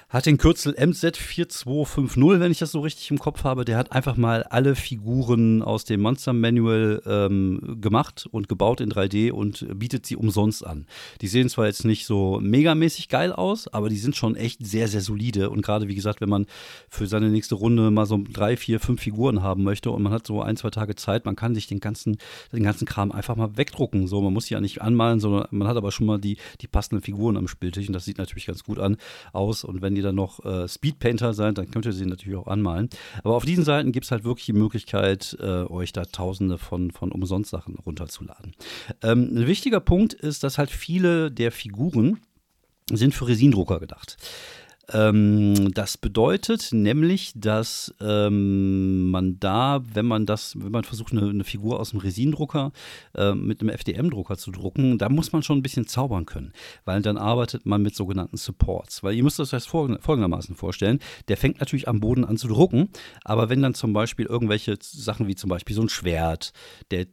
hat 0.10 0.26
den 0.26 0.40
Kürzel 0.40 0.74
MZ4250, 0.74 2.40
wenn 2.40 2.52
ich 2.52 2.58
das 2.58 2.72
so 2.72 2.80
richtig 2.80 3.12
im 3.12 3.20
Kopf 3.20 3.44
habe. 3.44 3.64
Der 3.64 3.78
hat 3.78 3.92
einfach 3.92 4.18
mal 4.18 4.42
alle 4.42 4.74
Figuren 4.74 5.62
aus 5.62 5.86
dem 5.86 6.02
Monster 6.02 6.34
Manual 6.34 7.04
ähm, 7.06 7.78
gemacht 7.80 8.28
und 8.32 8.50
gebaut 8.50 8.82
in 8.82 8.92
3D 8.92 9.32
und 9.32 9.68
bietet 9.78 10.08
sie 10.08 10.16
umsonst 10.16 10.66
an. 10.66 10.88
Die 11.22 11.28
sehen 11.28 11.48
zwar 11.48 11.68
jetzt 11.68 11.86
nicht 11.86 12.08
so 12.08 12.40
megamäßig 12.42 13.08
geil 13.10 13.32
aus, 13.32 13.68
aber 13.68 13.90
die 13.90 13.98
sind 13.98 14.16
schon 14.16 14.36
echt 14.36 14.66
sehr, 14.66 14.88
sehr 14.88 15.02
solide. 15.02 15.52
Und 15.52 15.62
gerade 15.62 15.88
wie 15.88 15.96
gesagt, 15.96 16.22
wenn 16.22 16.30
man 16.30 16.48
für 16.90 17.06
seine 17.06 17.30
nächste 17.30 17.54
Runde 17.54 17.92
mal 17.92 18.08
so 18.08 18.20
drei, 18.32 18.58
vier, 18.58 18.80
fünf 18.80 19.02
Figuren 19.02 19.44
haben 19.44 19.64
möchte 19.64 19.92
und 19.92 20.02
man 20.02 20.12
hat 20.12 20.26
so 20.26 20.42
ein, 20.42 20.58
zwei 20.58 20.72
Tage 20.72 20.96
Zeit, 20.96 21.26
man 21.26 21.36
kann 21.36 21.54
sich 21.54 21.68
den 21.68 21.82
ganzen, 21.82 22.18
den 22.52 22.64
ganzen 22.64 22.88
Kram 22.88 23.12
einfach 23.12 23.36
mal 23.36 23.58
wegdrucken. 23.58 24.08
So, 24.08 24.22
man 24.22 24.34
muss 24.34 24.46
sie 24.46 24.56
ja 24.56 24.60
nicht 24.60 24.82
anmalen, 24.82 25.20
sondern 25.20 25.46
man 25.52 25.68
hat 25.68 25.78
aber 25.78 25.92
schon 25.92 26.08
mal 26.08 26.18
die, 26.18 26.38
die 26.62 26.68
passenden 26.68 27.04
Figuren 27.04 27.38
am 27.38 27.48
Spieltisch 27.48 27.86
und 27.88 27.94
das 27.94 28.06
sieht 28.06 28.18
natürlich 28.18 28.48
ganz 28.48 28.64
gut 28.64 28.80
an 28.80 28.98
aus. 29.34 29.64
Und 29.64 29.84
wenn 29.84 29.99
ihr 30.00 30.04
dann 30.04 30.16
noch 30.16 30.44
äh, 30.46 30.68
Speedpainter 30.68 31.34
seid, 31.34 31.58
dann 31.58 31.72
könnt 31.72 31.86
ihr 31.86 31.94
sie 31.94 32.06
natürlich 32.06 32.38
auch 32.38 32.48
anmalen. 32.48 32.90
Aber 33.24 33.36
auf 33.36 33.46
diesen 33.46 33.64
Seiten 33.64 33.92
gibt 33.92 34.06
es 34.06 34.12
halt 34.12 34.24
wirklich 34.24 34.46
die 34.46 34.54
Möglichkeit, 34.54 35.38
äh, 35.40 35.64
euch 35.64 35.94
da 35.94 36.06
tausende 36.06 36.58
von, 36.58 36.92
von 36.92 37.12
Umsonst-Sachen 37.12 37.76
runterzuladen. 37.76 38.56
Ähm, 39.04 39.30
ein 39.36 39.48
wichtiger 39.48 39.80
Punkt 39.80 40.14
ist, 40.14 40.44
dass 40.44 40.58
halt 40.58 40.72
viele 40.72 41.32
der 41.32 41.52
Figuren 41.52 42.20
sind 42.92 43.14
für 43.14 43.28
Resindrucker 43.28 43.80
gedacht. 43.80 44.18
Ähm, 44.92 45.72
das 45.74 45.98
bedeutet 45.98 46.70
nämlich, 46.72 47.34
dass 47.36 47.94
ähm, 48.02 49.12
man 49.12 49.40
da, 49.40 49.82
wenn 49.94 50.06
man 50.06 50.26
das, 50.26 50.56
wenn 50.60 50.72
man 50.72 50.84
versucht, 50.84 51.12
eine, 51.12 51.30
eine 51.30 51.44
Figur 51.44 51.80
aus 51.80 51.92
dem 51.92 52.00
Resindrucker 52.00 52.72
äh, 53.16 53.34
mit 53.34 53.62
einem 53.62 53.70
FDM-Drucker 53.70 54.38
zu 54.38 54.52
drucken, 54.52 54.98
da 54.98 55.10
muss 55.10 55.32
man 55.32 55.44
schon 55.44 55.60
ein 55.60 55.64
bisschen 55.64 55.88
zaubern 55.88 56.26
können, 56.26 56.54
weil 56.86 57.02
dann 57.02 57.18
arbeitet 57.18 57.66
man 57.66 57.82
mit 57.82 57.96
sogenannten 57.96 58.38
Supports. 58.38 59.04
Weil 59.04 59.16
ihr 59.16 59.24
müsst 59.24 59.40
euch 59.40 59.50
das 59.50 59.66
folgendermaßen 59.66 60.56
vorstellen: 60.56 61.00
Der 61.28 61.38
fängt 61.38 61.60
natürlich 61.60 61.88
am 61.88 62.00
Boden 62.00 62.26
an 62.26 62.38
zu 62.38 62.48
drucken, 62.48 62.90
aber 63.24 63.50
wenn 63.50 63.62
dann 63.62 63.76
zum 63.76 63.94
Beispiel 63.94 64.26
irgendwelche 64.26 64.78
Sachen 64.82 65.28
wie 65.28 65.36
zum 65.36 65.50
Beispiel 65.50 65.76
so 65.76 65.82
ein 65.82 65.90
Schwert 65.90 66.54
der, 66.92 67.06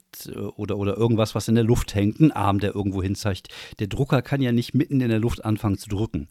oder, 0.57 0.79
oder 0.79 0.97
irgendwas, 0.97 1.35
was 1.35 1.49
in 1.49 1.55
der 1.55 1.65
Luft 1.65 1.95
hängt, 1.95 2.21
ein 2.21 2.33
Arm, 2.33 2.59
der 2.59 2.75
irgendwo 2.75 3.03
hin 3.03 3.15
zeigt, 3.15 3.49
der 3.79 3.89
Drucker 3.89 4.23
kann 4.23 4.41
ja 4.41 4.53
nicht 4.53 4.75
mitten 4.75 5.01
in 5.01 5.11
der 5.11 5.19
Luft 5.19 5.45
anfangen 5.45 5.79
zu 5.79 5.89
drücken. 5.89 6.29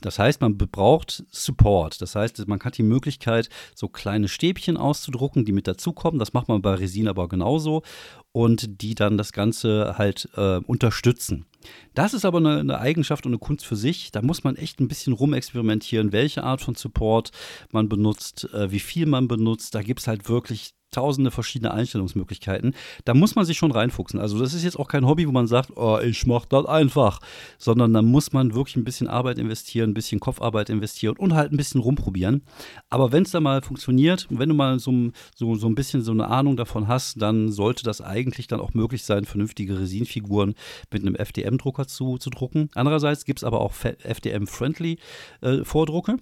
Das 0.00 0.18
heißt, 0.18 0.40
man 0.40 0.56
braucht 0.56 1.24
Support. 1.30 2.00
Das 2.00 2.14
heißt, 2.14 2.46
man 2.46 2.60
hat 2.60 2.78
die 2.78 2.84
Möglichkeit, 2.84 3.48
so 3.74 3.88
kleine 3.88 4.28
Stäbchen 4.28 4.76
auszudrucken, 4.76 5.44
die 5.44 5.52
mit 5.52 5.66
dazukommen. 5.66 6.20
Das 6.20 6.32
macht 6.32 6.48
man 6.48 6.62
bei 6.62 6.74
Resin 6.74 7.08
aber 7.08 7.28
genauso 7.28 7.82
und 8.30 8.80
die 8.80 8.94
dann 8.94 9.18
das 9.18 9.32
Ganze 9.32 9.96
halt 9.98 10.28
äh, 10.36 10.58
unterstützen. 10.58 11.46
Das 11.94 12.14
ist 12.14 12.24
aber 12.24 12.38
eine, 12.38 12.60
eine, 12.60 12.78
Eigenschaft 12.78 13.26
und 13.26 13.32
eine 13.32 13.40
Kunst 13.40 13.66
für 13.66 13.74
sich. 13.74 14.12
Da 14.12 14.22
muss 14.22 14.44
man 14.44 14.54
echt 14.54 14.78
ein 14.78 14.86
bisschen 14.86 15.12
rumexperimentieren, 15.12 16.12
welche 16.12 16.44
Art 16.44 16.60
von 16.60 16.76
Support 16.76 17.32
man 17.72 17.88
benutzt, 17.88 18.48
äh, 18.54 18.70
wie 18.70 18.78
viel 18.78 19.06
man 19.06 19.26
benutzt. 19.26 19.74
Da 19.74 19.82
gibt 19.82 20.00
es 20.00 20.06
halt 20.06 20.28
wirklich 20.28 20.74
tausende 20.98 21.30
verschiedene 21.30 21.72
Einstellungsmöglichkeiten. 21.72 22.74
Da 23.04 23.14
muss 23.14 23.36
man 23.36 23.44
sich 23.44 23.56
schon 23.56 23.70
reinfuchsen. 23.70 24.18
Also 24.18 24.36
das 24.40 24.52
ist 24.52 24.64
jetzt 24.64 24.76
auch 24.76 24.88
kein 24.88 25.06
Hobby, 25.06 25.28
wo 25.28 25.32
man 25.32 25.46
sagt, 25.46 25.76
oh, 25.76 26.00
ich 26.02 26.26
mach 26.26 26.44
das 26.44 26.66
einfach, 26.66 27.20
sondern 27.56 27.92
da 27.94 28.02
muss 28.02 28.32
man 28.32 28.52
wirklich 28.52 28.74
ein 28.74 28.82
bisschen 28.82 29.06
Arbeit 29.06 29.38
investieren, 29.38 29.90
ein 29.90 29.94
bisschen 29.94 30.18
Kopfarbeit 30.18 30.70
investieren 30.70 31.16
und 31.16 31.34
halt 31.34 31.52
ein 31.52 31.56
bisschen 31.56 31.80
rumprobieren. 31.80 32.42
Aber 32.90 33.12
wenn 33.12 33.22
es 33.22 33.30
dann 33.30 33.44
mal 33.44 33.62
funktioniert, 33.62 34.26
wenn 34.28 34.48
du 34.48 34.56
mal 34.56 34.80
so, 34.80 34.92
so, 35.36 35.54
so 35.54 35.68
ein 35.68 35.76
bisschen 35.76 36.02
so 36.02 36.10
eine 36.10 36.26
Ahnung 36.26 36.56
davon 36.56 36.88
hast, 36.88 37.22
dann 37.22 37.52
sollte 37.52 37.84
das 37.84 38.00
eigentlich 38.00 38.48
dann 38.48 38.58
auch 38.58 38.74
möglich 38.74 39.04
sein, 39.04 39.24
vernünftige 39.24 39.78
Resinfiguren 39.78 40.56
mit 40.92 41.02
einem 41.02 41.14
FDM-Drucker 41.14 41.86
zu, 41.86 42.18
zu 42.18 42.30
drucken. 42.30 42.70
Andererseits 42.74 43.24
gibt 43.24 43.38
es 43.38 43.44
aber 43.44 43.60
auch 43.60 43.72
FDM-friendly 44.02 44.98
äh, 45.42 45.64
Vordrucke. 45.64 46.16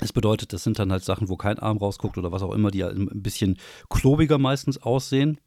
Es 0.00 0.12
bedeutet, 0.12 0.52
das 0.52 0.64
sind 0.64 0.78
dann 0.78 0.90
halt 0.90 1.04
Sachen, 1.04 1.28
wo 1.28 1.36
kein 1.36 1.58
Arm 1.58 1.78
rausguckt 1.78 2.18
oder 2.18 2.32
was 2.32 2.42
auch 2.42 2.52
immer, 2.52 2.70
die 2.70 2.78
ja 2.78 2.88
ein 2.88 3.22
bisschen 3.22 3.58
klobiger 3.88 4.38
meistens 4.38 4.82
aussehen. 4.82 5.38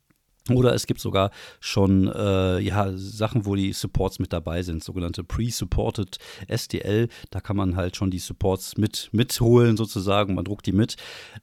Oder 0.49 0.73
es 0.73 0.88
gibt 0.88 0.99
sogar 0.99 1.31
schon 1.60 2.07
äh, 2.07 2.60
ja, 2.60 2.91
Sachen, 2.95 3.45
wo 3.45 3.55
die 3.55 3.73
Supports 3.73 4.19
mit 4.19 4.33
dabei 4.33 4.63
sind, 4.63 4.83
sogenannte 4.83 5.23
Pre-Supported 5.23 6.17
STL. 6.47 7.10
Da 7.31 7.41
kann 7.41 7.57
man 7.57 7.75
halt 7.75 7.95
schon 7.95 8.12
die 8.12 8.19
Supports 8.19 8.77
mit, 8.77 9.10
mitholen, 9.12 9.77
sozusagen. 9.77 10.36
Man 10.36 10.45
druckt 10.45 10.65
die 10.65 10.71
mit. 10.71 10.95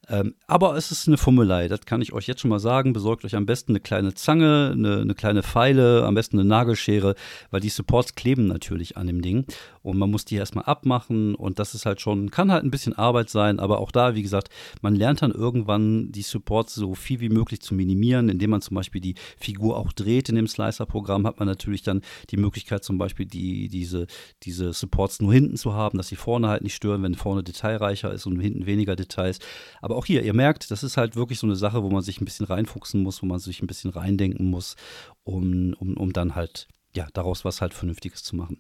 Ähm, 0.08 0.34
aber 0.46 0.76
es 0.76 0.90
ist 0.90 1.06
eine 1.06 1.16
Fummelei, 1.16 1.68
das 1.68 1.82
kann 1.82 2.02
ich 2.02 2.12
euch 2.12 2.26
jetzt 2.26 2.40
schon 2.40 2.50
mal 2.50 2.60
sagen. 2.60 2.92
Besorgt 2.92 3.24
euch 3.24 3.36
am 3.36 3.46
besten 3.46 3.72
eine 3.72 3.80
kleine 3.80 4.14
Zange, 4.14 4.70
eine, 4.72 5.00
eine 5.00 5.14
kleine 5.14 5.42
Pfeile, 5.42 6.04
am 6.04 6.14
besten 6.14 6.38
eine 6.38 6.48
Nagelschere, 6.48 7.14
weil 7.50 7.60
die 7.60 7.68
Supports 7.68 8.14
kleben 8.14 8.46
natürlich 8.46 8.96
an 8.96 9.06
dem 9.06 9.22
Ding. 9.22 9.46
Und 9.84 9.98
man 9.98 10.10
muss 10.10 10.24
die 10.24 10.36
erstmal 10.36 10.64
abmachen. 10.64 11.34
Und 11.34 11.58
das 11.58 11.74
ist 11.74 11.86
halt 11.86 12.00
schon, 12.00 12.30
kann 12.30 12.50
halt 12.50 12.64
ein 12.64 12.70
bisschen 12.70 12.94
Arbeit 12.94 13.30
sein. 13.30 13.60
Aber 13.60 13.78
auch 13.78 13.92
da, 13.92 14.14
wie 14.14 14.22
gesagt, 14.22 14.48
man 14.80 14.96
lernt 14.96 15.22
dann 15.22 15.30
irgendwann 15.30 16.10
die 16.10 16.22
Supports 16.22 16.74
so 16.74 16.94
viel 16.94 17.20
wie 17.20 17.28
möglich 17.28 17.60
zu 17.60 17.74
minimieren, 17.74 18.28
indem 18.28 18.50
man 18.50 18.62
zum 18.62 18.74
Beispiel 18.74 19.00
die 19.00 19.14
Figur 19.36 19.76
auch 19.76 19.92
dreht 19.92 20.28
in 20.30 20.36
dem 20.36 20.48
Slicer-Programm, 20.48 21.26
hat 21.26 21.38
man 21.38 21.46
natürlich 21.46 21.82
dann 21.82 22.00
die 22.30 22.38
Möglichkeit, 22.38 22.82
zum 22.82 22.98
Beispiel 22.98 23.26
die, 23.26 23.68
diese, 23.68 24.06
diese 24.42 24.72
Supports 24.72 25.20
nur 25.20 25.32
hinten 25.32 25.56
zu 25.56 25.74
haben, 25.74 25.98
dass 25.98 26.08
sie 26.08 26.16
vorne 26.16 26.48
halt 26.48 26.62
nicht 26.62 26.74
stören, 26.74 27.02
wenn 27.02 27.14
vorne 27.14 27.42
detailreicher 27.42 28.12
ist 28.12 28.26
und 28.26 28.40
hinten 28.40 28.66
weniger 28.66 28.96
Details. 28.96 29.38
Aber 29.82 29.96
auch 29.96 30.06
hier, 30.06 30.22
ihr 30.22 30.34
merkt, 30.34 30.70
das 30.70 30.82
ist 30.82 30.96
halt 30.96 31.14
wirklich 31.14 31.38
so 31.38 31.46
eine 31.46 31.56
Sache, 31.56 31.82
wo 31.82 31.90
man 31.90 32.02
sich 32.02 32.20
ein 32.20 32.24
bisschen 32.24 32.46
reinfuchsen 32.46 33.02
muss, 33.02 33.22
wo 33.22 33.26
man 33.26 33.38
sich 33.38 33.62
ein 33.62 33.66
bisschen 33.66 33.90
reindenken 33.90 34.46
muss, 34.46 34.76
um, 35.24 35.74
um, 35.78 35.96
um 35.96 36.12
dann 36.12 36.34
halt, 36.34 36.68
ja, 36.94 37.06
daraus 37.12 37.44
was 37.44 37.60
halt 37.60 37.74
Vernünftiges 37.74 38.22
zu 38.22 38.36
machen. 38.36 38.58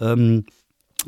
Ähm, 0.00 0.46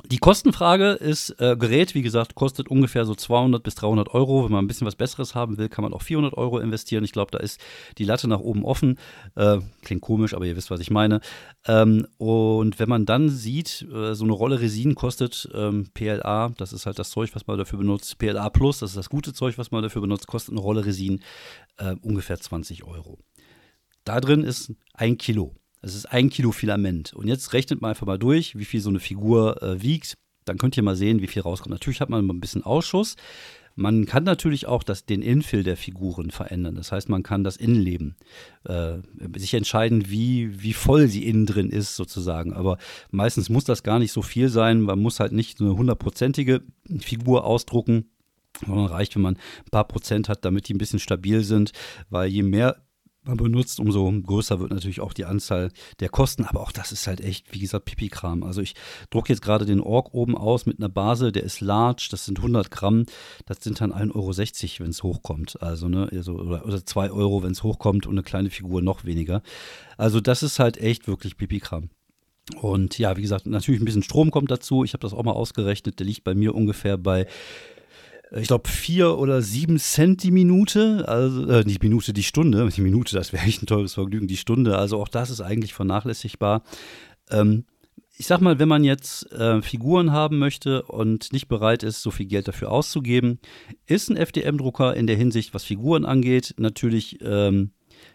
die 0.07 0.19
Kostenfrage 0.19 0.93
ist, 0.93 1.31
äh, 1.41 1.57
Gerät, 1.57 1.95
wie 1.95 2.03
gesagt, 2.03 2.35
kostet 2.35 2.69
ungefähr 2.69 3.05
so 3.05 3.15
200 3.15 3.63
bis 3.63 3.77
300 3.77 4.13
Euro. 4.13 4.45
Wenn 4.45 4.53
man 4.53 4.65
ein 4.65 4.67
bisschen 4.67 4.87
was 4.87 4.97
Besseres 4.97 5.35
haben 5.35 5.57
will, 5.57 5.69
kann 5.69 5.85
man 5.85 5.95
auch 5.95 6.03
400 6.03 6.35
Euro 6.35 6.59
investieren. 6.59 7.05
Ich 7.05 7.13
glaube, 7.13 7.31
da 7.31 7.39
ist 7.39 7.61
die 7.99 8.05
Latte 8.05 8.27
nach 8.27 8.41
oben 8.41 8.65
offen. 8.65 8.99
Äh, 9.37 9.59
klingt 9.83 10.03
komisch, 10.03 10.35
aber 10.35 10.47
ihr 10.47 10.57
wisst, 10.57 10.71
was 10.71 10.81
ich 10.81 10.91
meine. 10.91 11.21
Ähm, 11.67 12.07
und 12.19 12.81
wenn 12.81 12.89
man 12.89 13.07
dann 13.07 13.29
sieht, 13.29 13.87
äh, 13.93 14.15
so 14.15 14.25
eine 14.25 14.33
Rolle 14.33 14.61
Resin 14.61 14.97
kostet 14.97 15.49
ähm, 15.55 15.89
PLA, 15.95 16.51
das 16.57 16.73
ist 16.73 16.87
halt 16.87 16.99
das 16.99 17.11
Zeug, 17.11 17.31
was 17.35 17.47
man 17.47 17.57
dafür 17.57 17.79
benutzt. 17.79 18.19
PLA 18.19 18.51
Plus, 18.51 18.81
das 18.81 18.91
ist 18.91 18.97
das 18.97 19.09
gute 19.09 19.33
Zeug, 19.33 19.59
was 19.59 19.71
man 19.71 19.83
dafür 19.83 20.03
benutzt, 20.03 20.27
kostet 20.27 20.53
eine 20.53 20.61
Rolle 20.61 20.85
Resin 20.85 21.21
äh, 21.77 21.95
ungefähr 22.03 22.41
20 22.41 22.85
Euro. 22.85 23.19
Da 24.05 24.21
drin 24.21 24.43
ist 24.43 24.73
ein 24.93 25.19
Kilo. 25.19 25.55
Es 25.85 25.95
ist 25.95 26.07
ein 26.07 26.31
Kilo 26.31 26.51
Filament. 26.51 27.13
Und 27.13 27.29
jetzt 27.29 27.53
rechnet 27.53 27.83
man 27.83 27.91
einfach 27.91 28.07
mal 28.07 28.19
durch, 28.19 28.57
wie 28.57 28.65
viel 28.65 28.81
so 28.81 28.89
eine 28.89 29.01
Figur 29.01 29.63
äh, 29.63 29.83
wiegt. 29.83 30.15
Dann 30.47 30.57
könnt 30.59 30.77
ihr 30.77 30.83
mal 30.83 30.97
sehen, 30.97 31.21
wie 31.21 31.27
viel 31.27 31.43
rauskommt. 31.43 31.73
Natürlich 31.73 32.01
hat 32.01 32.09
man 32.09 32.27
ein 32.27 32.41
bisschen 32.41 32.65
Ausschuss. 32.65 33.17
Man 33.77 34.07
kann 34.07 34.25
natürlich 34.25 34.67
auch 34.67 34.83
das, 34.83 35.05
den 35.05 35.21
Infill 35.21 35.63
der 35.63 35.77
Figuren 35.77 36.31
verändern. 36.31 36.77
Das 36.77 36.93
heißt, 36.93 37.09
man 37.09 37.23
kann 37.23 37.45
das 37.45 37.57
Innenleben 37.57 38.15
äh, 38.65 38.99
sich 39.37 39.53
entscheiden, 39.53 40.09
wie, 40.09 40.63
wie 40.63 40.73
voll 40.73 41.09
sie 41.09 41.27
innen 41.27 41.45
drin 41.45 41.71
ist, 41.71 41.97
sozusagen. 41.97 42.55
Aber 42.55 42.79
meistens 43.11 43.51
muss 43.51 43.65
das 43.65 43.83
gar 43.83 43.99
nicht 43.99 44.13
so 44.13 44.23
viel 44.23 44.49
sein. 44.49 44.81
Man 44.81 45.01
muss 45.01 45.21
halt 45.21 45.33
nicht 45.33 45.61
eine 45.61 45.77
hundertprozentige 45.77 46.63
Figur 46.99 47.45
ausdrucken. 47.45 48.11
Sondern 48.65 48.87
reicht, 48.87 49.17
wenn 49.17 49.23
man 49.23 49.35
ein 49.35 49.71
paar 49.73 49.89
Prozent 49.89 50.29
hat, 50.29 50.45
damit 50.45 50.69
die 50.69 50.75
ein 50.75 50.79
bisschen 50.79 51.01
stabil 51.01 51.43
sind, 51.43 51.73
weil 52.09 52.31
je 52.31 52.45
mehr 52.45 52.85
man 53.25 53.37
benutzt, 53.37 53.81
umso 53.81 54.11
größer 54.11 54.61
wird 54.61 54.71
natürlich 54.71 55.01
auch 55.01 55.13
die 55.13 55.25
Anzahl 55.25 55.71
der 56.01 56.09
Kosten. 56.09 56.45
Aber 56.45 56.61
auch 56.61 56.73
das 56.73 56.93
ist 56.93 57.07
halt 57.07 57.21
echt, 57.21 57.53
wie 57.53 57.59
gesagt, 57.59 57.87
Pipi-Kram. 57.87 58.43
Also 58.43 58.61
ich 58.61 58.75
drucke 59.11 59.33
jetzt 59.33 59.43
gerade 59.43 59.65
den 59.65 59.81
Org 59.81 60.15
oben 60.15 60.37
aus 60.37 60.67
mit 60.67 60.79
einer 60.79 60.89
Base, 60.89 61.33
der 61.33 61.43
ist 61.43 61.61
large, 61.61 62.09
das 62.11 62.25
sind 62.25 62.39
100 62.39 62.71
Gramm. 62.71 63.07
Das 63.47 63.59
sind 63.61 63.81
dann 63.81 63.93
1,60 63.93 64.15
Euro, 64.15 64.85
wenn 64.85 64.91
es 64.91 65.03
hochkommt. 65.03 65.63
Also, 65.63 65.89
ne, 65.89 66.09
also, 66.13 66.35
oder, 66.35 66.65
oder 66.67 66.85
2 66.85 67.11
Euro, 67.11 67.43
wenn 67.43 67.53
es 67.53 67.63
hochkommt 67.63 68.07
und 68.07 68.15
eine 68.15 68.23
kleine 68.23 68.51
Figur 68.51 68.83
noch 68.83 69.05
weniger. 69.05 69.43
Also 69.97 70.21
das 70.21 70.43
ist 70.43 70.59
halt 70.59 70.77
echt 70.77 71.09
wirklich 71.09 71.37
Pipi-Kram. 71.37 71.91
Und 72.61 72.99
ja, 72.99 73.17
wie 73.17 73.23
gesagt, 73.23 73.47
natürlich 73.47 73.81
ein 73.81 73.87
bisschen 73.87 74.03
Strom 74.03 74.31
kommt 74.31 74.51
dazu. 74.51 74.85
Ich 74.85 74.93
habe 74.93 75.01
das 75.01 75.15
auch 75.15 75.23
mal 75.23 75.33
ausgerechnet. 75.33 75.99
Der 75.99 76.07
liegt 76.07 76.25
bei 76.25 76.35
mir 76.35 76.55
ungefähr 76.55 76.99
bei 76.99 77.27
ich 78.37 78.49
glaube, 78.49 78.69
vier 78.69 79.19
oder 79.19 79.43
sieben 79.43 79.79
Cent 79.79 80.23
die 80.23 80.31
Minute, 80.31 81.05
also 81.09 81.47
äh, 81.49 81.65
nicht 81.65 81.83
Minute, 81.83 82.13
die 82.13 82.23
Stunde. 82.23 82.69
Die 82.69 82.81
Minute, 82.81 83.15
das 83.15 83.33
wäre 83.33 83.45
echt 83.45 83.63
ein 83.63 83.67
teures 83.67 83.95
Vergnügen, 83.95 84.27
die 84.27 84.37
Stunde. 84.37 84.77
Also 84.79 85.01
auch 85.01 85.09
das 85.09 85.31
ist 85.31 85.41
eigentlich 85.41 85.75
vernachlässigbar. 85.75 86.63
Ähm, 87.31 87.65
ich 88.17 88.27
sag 88.27 88.41
mal, 88.41 88.59
wenn 88.59 88.69
man 88.69 88.85
jetzt 88.85 89.31
äh, 89.33 89.61
Figuren 89.63 90.13
haben 90.13 90.39
möchte 90.39 90.83
und 90.83 91.33
nicht 91.33 91.49
bereit 91.49 91.83
ist, 91.83 92.03
so 92.03 92.11
viel 92.11 92.27
Geld 92.27 92.47
dafür 92.47 92.71
auszugeben, 92.71 93.41
ist 93.87 94.09
ein 94.09 94.17
FDM-Drucker 94.17 94.95
in 94.95 95.07
der 95.07 95.17
Hinsicht, 95.17 95.53
was 95.53 95.65
Figuren 95.65 96.05
angeht, 96.05 96.55
natürlich 96.57 97.19
ähm, 97.23 97.73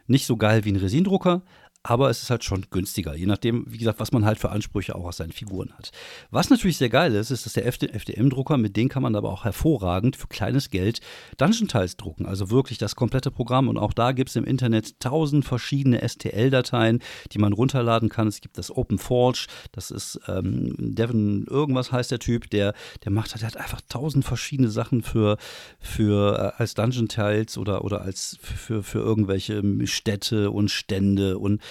nicht 0.08 0.26
so 0.26 0.38
geil 0.38 0.64
wie 0.64 0.72
ein 0.72 0.78
Resindrucker, 0.78 1.44
aber 1.84 2.10
es 2.10 2.22
ist 2.22 2.30
halt 2.30 2.44
schon 2.44 2.66
günstiger, 2.72 3.16
je 3.16 3.26
nachdem, 3.26 3.64
wie 3.68 3.78
gesagt, 3.78 4.02
was 4.02 4.12
man 4.12 4.26
halt 4.26 4.38
für 4.38 4.50
Ansprüche 4.50 4.96
auch 4.96 5.06
aus 5.06 5.18
seinen 5.18 5.32
Figuren 5.32 5.72
hat. 5.78 5.92
Was 6.30 6.50
natürlich 6.50 6.78
sehr 6.78 6.90
geil 6.90 7.16
ist, 7.16 7.32
ist, 7.32 7.46
dass 7.46 7.54
der 7.54 7.66
FDM-Drucker, 7.66 8.58
mit 8.58 8.76
dem 8.76 8.90
kann 8.90 9.02
man 9.02 9.16
aber 9.16 9.32
auch 9.32 9.46
hervorragend 9.46 10.18
für 10.18 10.28
kleines 10.28 10.72
Geld 10.72 11.00
Dungeon-Tiles 11.38 11.96
drucken, 11.96 12.26
also 12.26 12.52
wirklich 12.52 12.80
das 12.80 12.98
komplette 12.98 13.32
Programm. 13.32 13.70
Und 13.70 13.78
auch 13.78 13.94
da 13.94 14.12
gibt 14.12 14.30
es 14.30 14.36
im 14.36 14.44
Internet 14.44 15.00
tausend 15.00 15.46
verschiedene 15.46 16.06
STL-Dateien, 16.08 17.00
die 17.32 17.40
man 17.40 17.54
runterladen 17.54 18.10
kann. 18.10 18.28
Es 18.28 18.42
gibt 18.42 18.58
das 18.58 18.76
OpenForge, 18.76 19.48
das 19.72 19.90
ist 19.90 20.20
ähm, 20.28 20.76
Devin, 20.78 21.46
irgendwas 21.50 21.94
heißt 21.94 22.12
der 22.12 22.20
Typ, 22.20 22.50
der, 22.50 22.74
der 23.06 23.12
macht 23.14 23.32
halt, 23.32 23.42
der 23.42 23.52
hat 23.52 23.58
einfach 23.58 23.82
tausend 23.88 24.26
verschiedene 24.26 24.70
Sachen 24.70 25.02
für, 25.02 25.38
für 25.80 26.54
äh, 26.58 26.62
als 26.62 26.74
Dungeon-Tiles 26.74 27.58
oder, 27.58 27.86
oder 27.86 28.02
als 28.02 28.38
für, 28.42 28.84
für 28.84 29.00
irgendwelche 29.00 29.64
Städte 29.88 30.52
und 30.52 30.70
Stände 30.70 31.38
und 31.38 31.62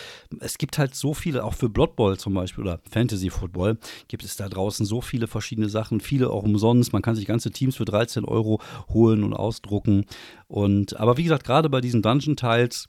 es 0.40 0.58
gibt 0.58 0.78
halt 0.78 0.94
so 0.94 1.14
viele, 1.14 1.44
auch 1.44 1.54
für 1.54 1.68
Blood 1.68 1.96
Bowl 1.96 2.18
zum 2.18 2.34
Beispiel 2.34 2.64
oder 2.64 2.80
Fantasy 2.90 3.30
Football, 3.30 3.78
gibt 4.08 4.24
es 4.24 4.36
da 4.36 4.48
draußen 4.48 4.84
so 4.86 5.00
viele 5.00 5.26
verschiedene 5.26 5.68
Sachen, 5.68 6.00
viele 6.00 6.30
auch 6.30 6.42
umsonst. 6.42 6.92
Man 6.92 7.02
kann 7.02 7.16
sich 7.16 7.26
ganze 7.26 7.50
Teams 7.50 7.76
für 7.76 7.84
13 7.84 8.24
Euro 8.24 8.60
holen 8.92 9.24
und 9.24 9.34
ausdrucken. 9.34 10.04
Und 10.46 10.98
aber 10.98 11.16
wie 11.16 11.24
gesagt, 11.24 11.44
gerade 11.44 11.68
bei 11.68 11.80
diesen 11.80 12.02
Dungeon-Teils, 12.02 12.88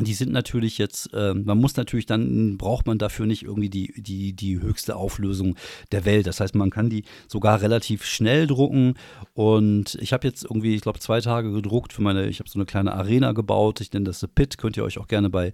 die 0.00 0.14
sind 0.14 0.32
natürlich 0.32 0.78
jetzt, 0.78 1.12
äh, 1.12 1.34
man 1.34 1.58
muss 1.58 1.76
natürlich 1.76 2.06
dann, 2.06 2.56
braucht 2.56 2.86
man 2.86 2.96
dafür 2.96 3.26
nicht 3.26 3.42
irgendwie 3.42 3.68
die, 3.68 3.92
die, 4.00 4.32
die 4.32 4.58
höchste 4.58 4.96
Auflösung 4.96 5.54
der 5.92 6.06
Welt. 6.06 6.26
Das 6.26 6.40
heißt, 6.40 6.54
man 6.54 6.70
kann 6.70 6.88
die 6.88 7.04
sogar 7.28 7.60
relativ 7.60 8.06
schnell 8.06 8.46
drucken. 8.46 8.94
Und 9.34 9.98
ich 10.00 10.14
habe 10.14 10.26
jetzt 10.26 10.44
irgendwie, 10.44 10.74
ich 10.74 10.80
glaube, 10.80 11.00
zwei 11.00 11.20
Tage 11.20 11.52
gedruckt 11.52 11.92
für 11.92 12.00
meine, 12.00 12.26
ich 12.26 12.40
habe 12.40 12.48
so 12.48 12.58
eine 12.58 12.64
kleine 12.64 12.94
Arena 12.94 13.32
gebaut. 13.32 13.82
Ich 13.82 13.92
nenne 13.92 14.06
das 14.06 14.20
The 14.20 14.28
Pit, 14.28 14.56
könnt 14.56 14.78
ihr 14.78 14.84
euch 14.84 14.98
auch 14.98 15.08
gerne 15.08 15.28
bei, 15.28 15.52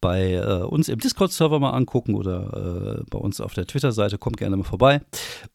bei 0.00 0.32
äh, 0.32 0.62
uns 0.62 0.88
im 0.88 0.98
Discord-Server 0.98 1.60
mal 1.60 1.70
angucken 1.70 2.14
oder 2.14 3.00
äh, 3.00 3.04
bei 3.10 3.18
uns 3.18 3.40
auf 3.40 3.54
der 3.54 3.66
Twitter-Seite. 3.66 4.18
Kommt 4.18 4.38
gerne 4.38 4.56
mal 4.56 4.64
vorbei. 4.64 5.00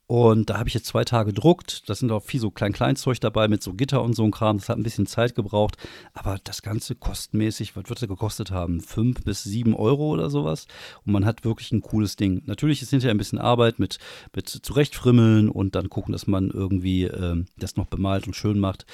Und 0.07 0.51
da 0.51 0.59
habe 0.59 0.69
ich 0.69 0.75
jetzt 0.75 0.85
zwei 0.85 1.03
Tage 1.03 1.33
gedruckt. 1.33 1.89
Da 1.89 1.95
sind 1.95 2.11
auch 2.11 2.21
viel 2.21 2.39
so 2.39 2.51
Klein-Kleinzeug 2.51 3.19
dabei 3.19 3.47
mit 3.47 3.63
so 3.63 3.73
Gitter 3.73 4.03
und 4.03 4.13
so 4.13 4.23
ein 4.23 4.31
Kram. 4.31 4.57
Das 4.57 4.69
hat 4.69 4.77
ein 4.77 4.83
bisschen 4.83 5.07
Zeit 5.07 5.33
gebraucht. 5.33 5.77
Aber 6.13 6.37
das 6.43 6.61
Ganze 6.61 6.93
kostenmäßig, 6.93 7.75
was 7.75 7.89
wird 7.89 8.01
das 8.01 8.07
gekostet 8.07 8.51
haben? 8.51 8.81
Fünf 8.81 9.23
bis 9.23 9.43
sieben 9.43 9.75
Euro 9.75 10.09
oder 10.09 10.29
sowas. 10.29 10.67
Und 11.05 11.13
man 11.13 11.25
hat 11.25 11.43
wirklich 11.43 11.71
ein 11.71 11.81
cooles 11.81 12.15
Ding. 12.15 12.43
Natürlich 12.45 12.83
ist 12.83 12.91
hinterher 12.91 13.15
ein 13.15 13.17
bisschen 13.17 13.39
Arbeit 13.39 13.79
mit, 13.79 13.97
mit 14.35 14.47
zurechtfrimmeln 14.47 15.49
und 15.49 15.73
dann 15.73 15.89
gucken, 15.89 16.11
dass 16.11 16.27
man 16.27 16.51
irgendwie 16.51 17.05
äh, 17.05 17.43
das 17.57 17.75
noch 17.75 17.87
bemalt 17.87 18.27
und 18.27 18.35
schön 18.35 18.59
macht. 18.59 18.85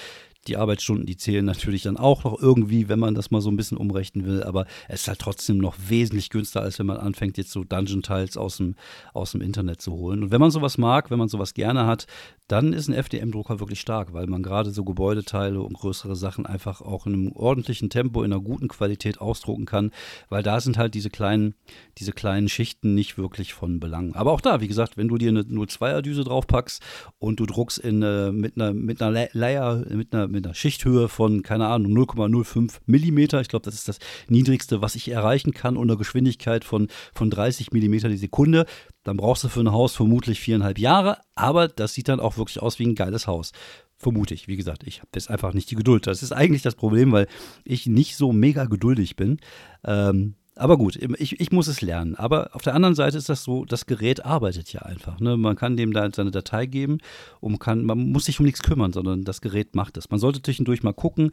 Die 0.47 0.57
Arbeitsstunden, 0.57 1.05
die 1.05 1.17
zählen 1.17 1.45
natürlich 1.45 1.83
dann 1.83 1.97
auch 1.97 2.23
noch 2.23 2.41
irgendwie, 2.41 2.89
wenn 2.89 2.99
man 2.99 3.15
das 3.15 3.31
mal 3.31 3.41
so 3.41 3.49
ein 3.49 3.57
bisschen 3.57 3.77
umrechnen 3.77 4.25
will. 4.25 4.43
Aber 4.43 4.65
es 4.87 5.01
ist 5.01 5.07
halt 5.07 5.19
trotzdem 5.19 5.57
noch 5.57 5.75
wesentlich 5.87 6.29
günstiger, 6.29 6.63
als 6.63 6.79
wenn 6.79 6.87
man 6.87 6.97
anfängt, 6.97 7.37
jetzt 7.37 7.51
so 7.51 7.63
Dungeon-Tiles 7.63 8.37
aus 8.37 8.57
dem, 8.57 8.75
aus 9.13 9.31
dem 9.31 9.41
Internet 9.41 9.81
zu 9.81 9.93
holen. 9.93 10.23
Und 10.23 10.31
wenn 10.31 10.41
man 10.41 10.51
sowas 10.51 10.77
mag, 10.77 11.11
wenn 11.11 11.19
man 11.19 11.29
sowas 11.29 11.53
gerne 11.53 11.85
hat, 11.85 12.07
dann 12.51 12.73
ist 12.73 12.89
ein 12.89 12.93
FDM-Drucker 12.93 13.61
wirklich 13.61 13.79
stark, 13.79 14.13
weil 14.13 14.27
man 14.27 14.43
gerade 14.43 14.71
so 14.71 14.83
Gebäudeteile 14.83 15.61
und 15.61 15.73
größere 15.73 16.17
Sachen 16.17 16.45
einfach 16.45 16.81
auch 16.81 17.07
in 17.07 17.13
einem 17.13 17.31
ordentlichen 17.31 17.89
Tempo, 17.89 18.23
in 18.23 18.33
einer 18.33 18.41
guten 18.41 18.67
Qualität 18.67 19.21
ausdrucken 19.21 19.65
kann, 19.65 19.91
weil 20.27 20.43
da 20.43 20.59
sind 20.59 20.77
halt 20.77 20.93
diese 20.93 21.09
kleinen, 21.09 21.55
diese 21.97 22.11
kleinen 22.11 22.49
Schichten 22.49 22.93
nicht 22.93 23.17
wirklich 23.17 23.53
von 23.53 23.79
Belang. 23.79 24.15
Aber 24.15 24.31
auch 24.33 24.41
da, 24.41 24.59
wie 24.59 24.67
gesagt, 24.67 24.97
wenn 24.97 25.07
du 25.07 25.17
dir 25.17 25.29
eine 25.29 25.43
02er-Düse 25.43 26.25
draufpackst 26.25 26.83
und 27.19 27.39
du 27.39 27.45
druckst 27.45 27.77
in, 27.77 28.01
äh, 28.01 28.33
mit 28.33 28.55
einer, 28.55 28.73
mit 28.73 29.01
einer 29.01 29.29
Layer, 29.31 29.85
mit 29.89 30.13
einer, 30.13 30.27
mit 30.31 30.45
einer 30.45 30.53
Schichthöhe 30.53 31.07
von, 31.07 31.43
keine 31.43 31.67
Ahnung, 31.67 31.91
0,05 31.93 32.79
Millimeter, 32.85 33.41
ich 33.41 33.47
glaube, 33.47 33.65
das 33.65 33.75
ist 33.75 33.87
das 33.87 33.99
niedrigste, 34.27 34.81
was 34.81 34.95
ich 34.95 35.09
erreichen 35.09 35.53
kann, 35.53 35.77
unter 35.77 35.97
Geschwindigkeit 35.97 36.63
von, 36.63 36.87
von 37.13 37.29
30 37.29 37.71
Millimeter 37.71 38.09
die 38.09 38.17
Sekunde, 38.17 38.65
dann 39.03 39.17
brauchst 39.17 39.43
du 39.43 39.49
für 39.49 39.61
ein 39.61 39.71
Haus 39.71 39.95
vermutlich 39.95 40.39
viereinhalb 40.39 40.79
Jahre, 40.79 41.17
aber 41.35 41.67
das 41.67 41.93
sieht 41.93 42.07
dann 42.07 42.19
auch 42.19 42.37
wirklich 42.37 42.61
aus 42.61 42.79
wie 42.79 42.85
ein 42.85 42.95
geiles 42.95 43.27
Haus. 43.27 43.51
Vermute 43.97 44.33
ich. 44.33 44.47
Wie 44.47 44.57
gesagt, 44.57 44.81
ich 44.87 44.99
habe 44.99 45.09
jetzt 45.13 45.29
einfach 45.29 45.53
nicht 45.53 45.69
die 45.69 45.75
Geduld. 45.75 46.07
Das 46.07 46.23
ist 46.23 46.31
eigentlich 46.31 46.63
das 46.63 46.73
Problem, 46.73 47.11
weil 47.11 47.27
ich 47.63 47.85
nicht 47.85 48.15
so 48.15 48.33
mega 48.33 48.65
geduldig 48.65 49.15
bin. 49.15 49.37
Ähm, 49.85 50.33
aber 50.61 50.77
gut, 50.77 50.95
ich, 51.17 51.39
ich 51.39 51.51
muss 51.51 51.67
es 51.67 51.81
lernen. 51.81 52.15
Aber 52.15 52.51
auf 52.53 52.61
der 52.61 52.75
anderen 52.75 52.93
Seite 52.93 53.17
ist 53.17 53.29
das 53.29 53.43
so, 53.43 53.65
das 53.65 53.87
Gerät 53.87 54.23
arbeitet 54.23 54.71
ja 54.71 54.83
einfach. 54.83 55.19
Ne? 55.19 55.35
Man 55.35 55.55
kann 55.55 55.75
dem 55.75 55.91
da 55.91 56.07
seine 56.13 56.29
Datei 56.29 56.67
geben 56.67 56.99
und 57.39 57.53
man, 57.53 57.59
kann, 57.59 57.83
man 57.83 58.11
muss 58.11 58.25
sich 58.25 58.39
um 58.39 58.45
nichts 58.45 58.61
kümmern, 58.61 58.93
sondern 58.93 59.23
das 59.23 59.41
Gerät 59.41 59.75
macht 59.75 59.97
es. 59.97 60.11
Man 60.11 60.19
sollte 60.19 60.41
zwischendurch 60.41 60.83
mal 60.83 60.93
gucken, 60.93 61.31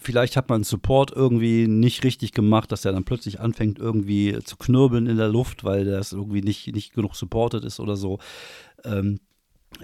vielleicht 0.00 0.36
hat 0.36 0.48
man 0.48 0.64
Support 0.64 1.12
irgendwie 1.12 1.68
nicht 1.68 2.02
richtig 2.02 2.32
gemacht, 2.32 2.72
dass 2.72 2.84
er 2.84 2.90
dann 2.90 3.04
plötzlich 3.04 3.38
anfängt 3.38 3.78
irgendwie 3.78 4.36
zu 4.42 4.56
knirbeln 4.56 5.06
in 5.06 5.16
der 5.16 5.28
Luft, 5.28 5.62
weil 5.62 5.84
das 5.84 6.12
irgendwie 6.12 6.42
nicht, 6.42 6.74
nicht 6.74 6.92
genug 6.92 7.14
supported 7.14 7.64
ist 7.64 7.78
oder 7.78 7.94
so. 7.94 8.18
Ähm, 8.84 9.20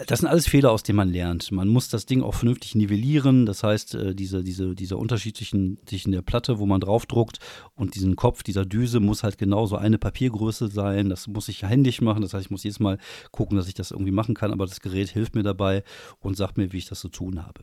das 0.06 0.18
sind 0.18 0.28
alles 0.28 0.48
Fehler, 0.48 0.72
aus 0.72 0.82
denen 0.82 0.96
man 0.96 1.10
lernt. 1.10 1.52
Man 1.52 1.68
muss 1.68 1.88
das 1.88 2.06
Ding 2.06 2.22
auch 2.22 2.34
vernünftig 2.34 2.74
nivellieren. 2.74 3.46
Das 3.46 3.62
heißt, 3.62 3.94
äh, 3.94 4.14
diese, 4.14 4.42
diese, 4.42 4.74
dieser 4.74 4.98
Unterschied 4.98 5.36
zwischen, 5.36 5.78
der 6.12 6.22
Platte, 6.22 6.58
wo 6.58 6.66
man 6.66 6.80
draufdruckt, 6.80 7.38
und 7.74 7.94
diesem 7.94 8.16
Kopf 8.16 8.42
dieser 8.42 8.66
Düse 8.66 9.00
muss 9.00 9.22
halt 9.22 9.38
genauso 9.38 9.76
eine 9.76 9.98
Papiergröße 9.98 10.68
sein. 10.68 11.08
Das 11.08 11.28
muss 11.28 11.48
ich 11.48 11.62
händisch 11.62 12.00
machen. 12.00 12.22
Das 12.22 12.34
heißt, 12.34 12.46
ich 12.46 12.50
muss 12.50 12.64
jedes 12.64 12.80
Mal 12.80 12.98
gucken, 13.30 13.56
dass 13.56 13.68
ich 13.68 13.74
das 13.74 13.92
irgendwie 13.92 14.10
machen 14.10 14.34
kann. 14.34 14.52
Aber 14.52 14.66
das 14.66 14.80
Gerät 14.80 15.08
hilft 15.08 15.34
mir 15.34 15.44
dabei 15.44 15.84
und 16.18 16.36
sagt 16.36 16.58
mir, 16.58 16.72
wie 16.72 16.78
ich 16.78 16.86
das 16.86 17.00
zu 17.00 17.08
tun 17.08 17.46
habe. 17.46 17.62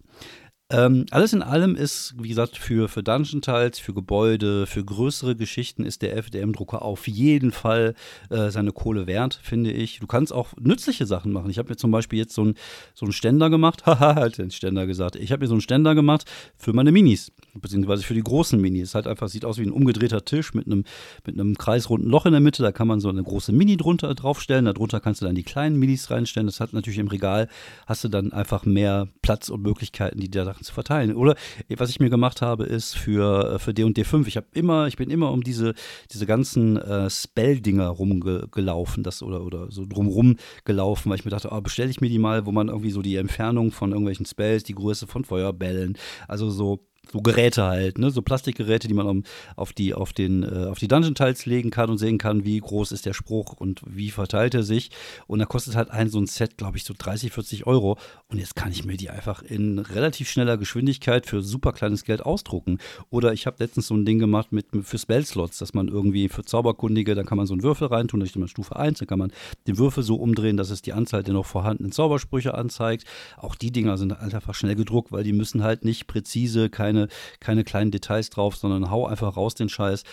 Ähm, 0.74 1.06
alles 1.12 1.34
in 1.34 1.44
allem 1.44 1.76
ist, 1.76 2.16
wie 2.18 2.30
gesagt, 2.30 2.58
für, 2.58 2.90
für 2.90 3.04
Dungeon-Tiles, 3.04 3.78
für 3.78 3.94
Gebäude, 3.94 4.66
für 4.66 4.84
größere 4.84 5.36
Geschichten 5.36 5.86
ist 5.86 6.02
der 6.02 6.18
FDM-Drucker 6.18 6.82
auf 6.82 7.08
jeden 7.08 7.52
Fall 7.52 7.94
äh, 8.32 8.50
seine 8.50 8.72
Kohle 8.72 9.06
wert, 9.06 9.40
finde 9.44 9.72
ich. 9.72 10.00
Du 10.00 10.08
kannst 10.08 10.34
auch 10.34 10.54
nützliche 10.60 11.06
Sachen 11.06 11.32
machen. 11.32 11.52
Ich 11.52 11.60
habe 11.60 11.70
mir 11.70 11.76
zum 11.76 11.92
Beispiel 11.92 12.18
jetzt 12.18 12.34
so 12.34 12.42
einen 12.42 12.56
so 12.96 13.12
Ständer 13.12 13.52
gemacht. 13.52 13.86
Haha, 13.86 14.16
halt 14.16 14.40
den 14.40 14.50
Ständer 14.50 14.88
gesagt. 14.88 15.16
Ich 15.16 15.32
habe 15.32 15.42
mir 15.42 15.48
so 15.48 15.54
einen 15.54 15.62
Ständer 15.62 15.94
gemacht 15.94 16.26
für 16.58 16.74
meine 16.74 16.92
Minis, 16.92 17.32
beziehungsweise 17.54 18.02
für 18.02 18.16
die 18.16 18.24
großen 18.24 18.60
Minis. 18.60 18.90
Es 18.90 18.96
halt 18.96 19.06
einfach 19.06 19.28
sieht 19.28 19.46
aus 19.46 19.60
wie 19.60 19.64
ein 19.64 19.72
umgedrehter 19.72 20.26
Tisch 20.26 20.56
mit 20.56 20.66
einem, 20.66 20.86
mit 21.24 21.40
einem 21.40 21.56
kreisrunden 21.56 22.10
Loch 22.10 22.26
in 22.26 22.32
der 22.32 22.42
Mitte. 22.42 22.64
Da 22.64 22.72
kann 22.72 22.88
man 22.88 23.00
so 23.00 23.10
eine 23.10 23.22
große 23.22 23.52
Mini 23.52 23.78
drunter 23.78 24.16
draufstellen. 24.16 24.66
Darunter 24.66 25.00
kannst 25.00 25.22
du 25.22 25.26
dann 25.28 25.36
die 25.36 25.44
kleinen 25.44 25.78
Minis 25.78 26.10
reinstellen. 26.10 26.48
Das 26.48 26.60
hat 26.60 26.74
natürlich 26.74 26.98
im 26.98 27.10
Regal, 27.10 27.48
hast 27.86 28.04
du 28.04 28.08
dann 28.08 28.34
einfach 28.34 28.66
mehr 28.66 29.08
Platz 29.22 29.50
und 29.50 29.62
Möglichkeiten, 29.62 30.20
die 30.20 30.32
da 30.32 30.46
Sachen 30.46 30.63
zu 30.64 30.74
verteilen. 30.74 31.16
Oder 31.16 31.36
was 31.78 31.90
ich 31.90 32.00
mir 32.00 32.10
gemacht 32.10 32.42
habe, 32.42 32.64
ist 32.66 32.98
für, 32.98 33.60
für 33.60 33.74
D&D 33.74 34.04
5, 34.04 34.28
ich 34.28 34.38
habe 34.38 34.48
immer, 34.54 34.88
ich 34.88 34.98
bin 34.98 35.10
immer 35.10 35.32
um 35.32 35.44
diese, 35.44 35.74
diese 36.12 36.26
ganzen 36.26 36.78
äh, 36.78 37.10
Spell-Dinger 37.10 37.88
rumgelaufen, 37.88 39.04
das 39.04 39.22
oder, 39.24 39.44
oder 39.44 39.72
so 39.72 39.86
drumrum 39.86 40.38
gelaufen, 40.66 41.10
weil 41.10 41.20
ich 41.20 41.26
mir 41.26 41.32
dachte, 41.32 41.50
oh, 41.52 41.62
bestelle 41.62 41.90
ich 41.90 42.02
mir 42.02 42.10
die 42.10 42.20
mal, 42.20 42.46
wo 42.46 42.52
man 42.52 42.70
irgendwie 42.70 42.92
so 42.92 43.02
die 43.02 43.16
Entfernung 43.16 43.72
von 43.72 43.92
irgendwelchen 43.92 44.26
Spells, 44.26 44.64
die 44.64 44.76
Größe 44.76 45.08
von 45.08 45.26
Feuerbällen, 45.26 45.98
also 46.28 46.50
so 46.50 46.80
so 47.12 47.22
Geräte 47.22 47.64
halt, 47.64 47.98
ne? 47.98 48.12
so 48.12 48.22
Plastikgeräte, 48.22 48.88
die 48.88 48.94
man 48.94 49.24
auf 49.56 49.74
die, 49.74 49.94
auf 49.94 50.14
den, 50.14 50.44
äh, 50.44 50.66
auf 50.66 50.80
die 50.80 50.88
Dungeon-Tiles 50.88 51.46
legen 51.46 51.70
kann 51.70 51.90
und 51.90 51.98
sehen 51.98 52.18
kann, 52.18 52.46
wie 52.46 52.60
groß 52.60 52.92
ist 52.92 53.06
der 53.06 53.14
Spruch 53.14 53.54
und 53.54 53.82
wie 53.86 54.10
verteilt 54.10 54.54
er 54.54 54.64
sich. 54.64 54.90
Und 55.28 55.40
da 55.40 55.46
kostet 55.46 55.76
halt 55.76 55.92
ein 55.92 56.10
so 56.10 56.20
ein 56.20 56.28
Set, 56.28 56.58
glaube 56.58 56.78
ich, 56.78 56.86
so 56.86 56.94
30, 56.98 57.32
40 57.32 57.68
Euro. 57.68 57.98
Und 58.30 58.40
jetzt 58.40 58.56
kann 58.56 58.72
ich 58.72 58.86
mir 58.86 58.98
die 58.98 59.10
einfach 59.10 59.44
in 59.44 59.80
relativ 59.80 60.30
schneller 60.30 60.58
Geschwindigkeit 60.58 61.26
für 61.26 61.42
super 61.42 61.74
kleines 61.74 62.04
Geld 62.04 62.22
ausdrucken. 62.26 62.80
Oder 63.10 63.34
ich 63.34 63.46
habe 63.46 63.58
letztens 63.60 63.88
so 63.88 63.96
ein 63.96 64.06
Ding 64.06 64.20
gemacht 64.20 64.52
mit, 64.52 64.68
für 64.82 64.98
Spellslots, 64.98 65.58
dass 65.58 65.74
man 65.74 65.90
irgendwie 65.90 66.30
für 66.30 66.44
Zauberkundige, 66.44 67.16
da 67.16 67.24
kann 67.24 67.38
man 67.38 67.48
so 67.48 67.54
einen 67.54 67.64
Würfel 67.64 67.88
reintun, 67.88 68.22
da 68.22 68.26
steht 68.26 68.40
man 68.40 68.48
Stufe 68.48 68.76
1, 68.78 69.00
dann 69.00 69.08
kann 69.08 69.20
man 69.20 69.32
den 69.68 69.78
Würfel 69.78 70.04
so 70.04 70.16
umdrehen, 70.16 70.58
dass 70.58 70.70
es 70.70 70.82
die 70.82 70.94
Anzahl 70.94 71.24
der 71.24 71.34
noch 71.34 71.46
vorhandenen 71.46 71.92
Zaubersprüche 71.92 72.54
anzeigt. 72.54 73.06
Auch 73.38 73.56
die 73.56 73.72
Dinger 73.72 73.98
sind 73.98 74.18
halt 74.18 74.34
einfach 74.34 74.56
schnell 74.56 74.76
gedruckt, 74.76 75.12
weil 75.12 75.24
die 75.24 75.34
müssen 75.34 75.64
halt 75.64 75.84
nicht 75.86 76.08
präzise, 76.08 76.70
keine 76.70 76.93
keine, 76.94 77.08
keine 77.40 77.64
kleinen 77.64 77.92
Details 77.92 78.30
drauf, 78.30 78.56
sondern 78.56 78.92
hau 78.92 79.08
einfach 79.08 79.36
raus 79.36 79.56
den 79.56 79.70
Scheiß. 79.70 80.04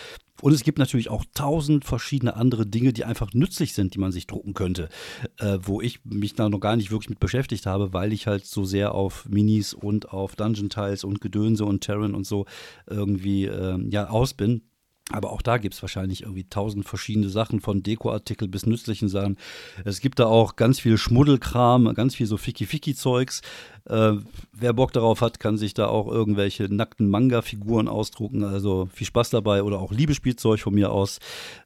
Und 0.40 0.54
es 0.54 0.62
gibt 0.62 0.78
natürlich 0.78 1.10
auch 1.10 1.24
tausend 1.34 1.84
verschiedene 1.84 2.34
andere 2.34 2.66
Dinge, 2.66 2.94
die 2.94 3.04
einfach 3.04 3.34
nützlich 3.34 3.74
sind, 3.74 3.94
die 3.94 3.98
man 3.98 4.10
sich 4.10 4.26
drucken 4.26 4.54
könnte, 4.54 4.88
äh, 5.38 5.58
wo 5.60 5.82
ich 5.82 6.02
mich 6.04 6.34
da 6.34 6.48
noch 6.48 6.60
gar 6.60 6.76
nicht 6.76 6.90
wirklich 6.90 7.10
mit 7.10 7.20
beschäftigt 7.20 7.66
habe, 7.66 7.92
weil 7.92 8.14
ich 8.14 8.26
halt 8.26 8.46
so 8.46 8.64
sehr 8.64 8.94
auf 8.94 9.26
Minis 9.28 9.74
und 9.74 10.12
auf 10.12 10.36
Dungeon-Tiles 10.36 11.04
und 11.04 11.20
Gedönse 11.20 11.66
und 11.66 11.82
Terran 11.82 12.14
und 12.14 12.26
so 12.26 12.46
irgendwie 12.88 13.44
äh, 13.44 13.78
ja 13.90 14.08
aus 14.08 14.32
bin. 14.32 14.62
Aber 15.12 15.32
auch 15.32 15.42
da 15.42 15.58
gibt 15.58 15.74
es 15.74 15.82
wahrscheinlich 15.82 16.22
irgendwie 16.22 16.44
tausend 16.44 16.86
verschiedene 16.86 17.28
Sachen, 17.28 17.60
von 17.60 17.82
Dekoartikel 17.82 18.48
bis 18.48 18.66
nützlichen 18.66 19.08
Sachen. 19.08 19.36
Es 19.84 20.00
gibt 20.00 20.20
da 20.20 20.26
auch 20.26 20.56
ganz 20.56 20.78
viel 20.78 20.96
Schmuddelkram, 20.96 21.92
ganz 21.94 22.14
viel 22.14 22.26
so 22.26 22.36
Ficky-Ficky-Zeugs. 22.36 23.42
Äh, 23.88 24.12
wer 24.52 24.72
Bock 24.72 24.92
darauf 24.92 25.20
hat, 25.20 25.40
kann 25.40 25.56
sich 25.56 25.74
da 25.74 25.86
auch 25.86 26.06
irgendwelche 26.08 26.72
nackten 26.72 27.08
Manga-Figuren 27.08 27.88
ausdrucken. 27.88 28.44
Also 28.44 28.88
viel 28.92 29.06
Spaß 29.06 29.30
dabei 29.30 29.62
oder 29.62 29.80
auch 29.80 29.92
Liebespielzeug 29.92 30.60
von 30.60 30.74
mir 30.74 30.92
aus 30.92 31.18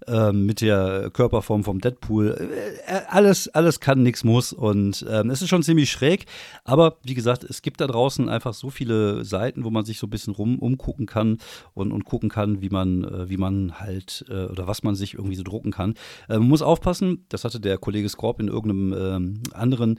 äh, 0.06 0.32
mit 0.32 0.60
der 0.60 1.10
Körperform 1.12 1.64
vom 1.64 1.80
Deadpool. 1.80 2.50
Äh, 2.86 3.00
alles, 3.08 3.48
alles 3.48 3.80
kann, 3.80 4.02
nichts 4.02 4.24
muss. 4.24 4.52
Und 4.52 5.04
ähm, 5.08 5.30
es 5.30 5.42
ist 5.42 5.48
schon 5.48 5.62
ziemlich 5.62 5.90
schräg. 5.90 6.26
Aber 6.64 6.96
wie 7.02 7.14
gesagt, 7.14 7.44
es 7.44 7.62
gibt 7.62 7.80
da 7.80 7.86
draußen 7.86 8.28
einfach 8.28 8.54
so 8.54 8.70
viele 8.70 9.24
Seiten, 9.24 9.64
wo 9.64 9.70
man 9.70 9.84
sich 9.84 9.98
so 9.98 10.06
ein 10.06 10.10
bisschen 10.10 10.34
rum 10.34 10.58
umgucken 10.58 11.06
kann 11.06 11.38
und, 11.74 11.92
und 11.92 12.04
gucken 12.04 12.28
kann, 12.28 12.62
wie 12.62 12.70
man, 12.70 13.04
äh, 13.04 13.28
wie 13.28 13.36
man 13.36 13.80
halt 13.80 14.24
äh, 14.28 14.44
oder 14.44 14.66
was 14.66 14.82
man 14.82 14.94
sich 14.94 15.14
irgendwie 15.14 15.36
so 15.36 15.42
drucken 15.42 15.72
kann. 15.72 15.94
Äh, 16.28 16.38
man 16.38 16.48
muss 16.48 16.62
aufpassen, 16.62 17.24
das 17.28 17.44
hatte 17.44 17.60
der 17.60 17.78
Kollege 17.78 18.08
Skorp 18.08 18.40
in 18.40 18.48
irgendeinem 18.48 18.92
ähm, 18.92 19.42
anderen 19.52 19.98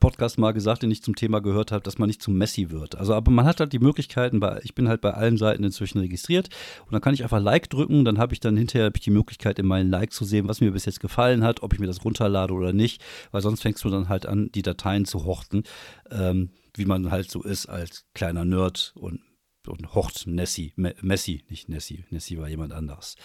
Podcast 0.00 0.38
mal 0.38 0.52
gesagt, 0.52 0.82
den 0.82 0.90
ich 0.90 1.02
zum 1.02 1.14
Thema 1.14 1.40
gehört 1.40 1.53
gehört 1.54 1.72
habe, 1.72 1.82
dass 1.82 1.98
man 1.98 2.08
nicht 2.08 2.20
zu 2.20 2.30
Messi 2.30 2.70
wird. 2.70 2.96
Also, 2.96 3.14
aber 3.14 3.30
man 3.30 3.44
hat 3.44 3.60
halt 3.60 3.72
die 3.72 3.78
Möglichkeiten, 3.78 4.40
bei, 4.40 4.60
ich 4.64 4.74
bin 4.74 4.88
halt 4.88 5.00
bei 5.00 5.14
allen 5.14 5.38
Seiten 5.38 5.62
inzwischen 5.62 6.00
registriert 6.00 6.48
und 6.84 6.92
dann 6.92 7.00
kann 7.00 7.14
ich 7.14 7.22
einfach 7.22 7.40
Like 7.40 7.70
drücken, 7.70 8.04
dann 8.04 8.18
habe 8.18 8.34
ich 8.34 8.40
dann 8.40 8.56
hinterher 8.56 8.90
ich 8.94 9.02
die 9.02 9.10
Möglichkeit, 9.10 9.58
in 9.58 9.66
meinen 9.66 9.90
Like 9.90 10.12
zu 10.12 10.24
sehen, 10.24 10.48
was 10.48 10.60
mir 10.60 10.72
bis 10.72 10.84
jetzt 10.84 11.00
gefallen 11.00 11.44
hat, 11.44 11.62
ob 11.62 11.72
ich 11.72 11.78
mir 11.78 11.86
das 11.86 12.04
runterlade 12.04 12.52
oder 12.52 12.72
nicht, 12.72 13.02
weil 13.30 13.40
sonst 13.40 13.62
fängst 13.62 13.84
du 13.84 13.88
dann 13.88 14.08
halt 14.08 14.26
an, 14.26 14.50
die 14.52 14.62
Dateien 14.62 15.04
zu 15.04 15.24
horten, 15.24 15.62
ähm, 16.10 16.50
wie 16.74 16.84
man 16.84 17.10
halt 17.10 17.30
so 17.30 17.42
ist 17.42 17.66
als 17.66 18.04
kleiner 18.14 18.44
Nerd 18.44 18.92
und 18.96 19.20
und 19.68 19.94
Hort 19.94 20.26
Nessie, 20.26 20.72
Messi, 20.76 21.44
nicht 21.48 21.68
Nessie, 21.68 22.04
Nessie 22.10 22.38
war 22.38 22.48
jemand 22.48 22.72
anderes. 22.72 23.16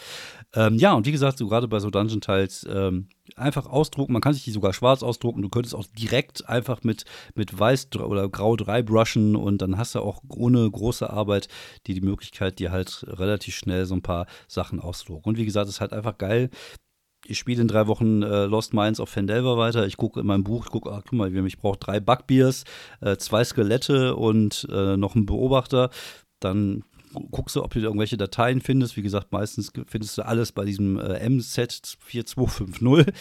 Ähm, 0.53 0.75
ja, 0.77 0.93
und 0.93 1.05
wie 1.05 1.11
gesagt, 1.11 1.37
so 1.37 1.47
gerade 1.47 1.67
bei 1.67 1.79
so 1.79 1.89
Dungeon-Teils 1.89 2.67
ähm, 2.69 3.09
einfach 3.35 3.65
ausdrucken, 3.65 4.13
man 4.13 4.21
kann 4.21 4.33
sich 4.33 4.43
die 4.43 4.51
sogar 4.51 4.73
schwarz 4.73 5.03
ausdrucken, 5.03 5.41
du 5.41 5.49
könntest 5.49 5.75
auch 5.75 5.85
direkt 5.97 6.47
einfach 6.47 6.83
mit, 6.83 7.05
mit 7.35 7.57
weiß 7.57 7.89
oder 7.95 8.29
grau 8.29 8.55
3 8.55 8.81
brushen 8.81 9.35
und 9.35 9.61
dann 9.61 9.77
hast 9.77 9.95
du 9.95 9.99
auch 9.99 10.21
ohne 10.29 10.69
große 10.69 11.09
Arbeit 11.09 11.47
die, 11.87 11.93
die 11.93 12.01
Möglichkeit, 12.01 12.59
dir 12.59 12.71
halt 12.71 13.05
relativ 13.07 13.55
schnell 13.55 13.85
so 13.85 13.95
ein 13.95 14.01
paar 14.01 14.25
Sachen 14.47 14.79
auszudrucken. 14.79 15.29
Und 15.31 15.37
wie 15.37 15.45
gesagt, 15.45 15.67
es 15.67 15.75
ist 15.75 15.81
halt 15.81 15.93
einfach 15.93 16.17
geil, 16.17 16.49
ich 17.25 17.37
spiele 17.37 17.61
in 17.61 17.67
drei 17.67 17.87
Wochen 17.87 18.23
äh, 18.23 18.45
Lost 18.45 18.73
Minds 18.73 18.99
auf 18.99 19.09
Fandelver 19.09 19.57
weiter. 19.57 19.85
Ich 19.85 19.97
gucke 19.97 20.21
in 20.21 20.25
meinem 20.25 20.43
Buch, 20.43 20.65
ich 20.65 20.71
gucke, 20.71 20.91
ach, 20.91 21.01
guck 21.03 21.13
mal, 21.13 21.45
ich 21.45 21.57
brauche 21.57 21.77
drei 21.77 21.99
Bugbeers, 21.99 22.63
äh, 23.01 23.17
zwei 23.17 23.43
Skelette 23.43 24.15
und 24.15 24.67
äh, 24.71 24.95
noch 24.97 25.15
einen 25.15 25.25
Beobachter 25.25 25.89
dann 26.39 26.83
guckst 27.31 27.55
du, 27.55 27.63
ob 27.63 27.73
du 27.73 27.79
irgendwelche 27.79 28.17
Dateien 28.17 28.61
findest. 28.61 28.95
Wie 28.95 29.01
gesagt, 29.01 29.31
meistens 29.31 29.71
findest 29.87 30.17
du 30.17 30.25
alles 30.25 30.51
bei 30.51 30.65
diesem 30.65 30.99
äh, 30.99 31.27
MZ 31.27 31.97
4250 31.99 33.13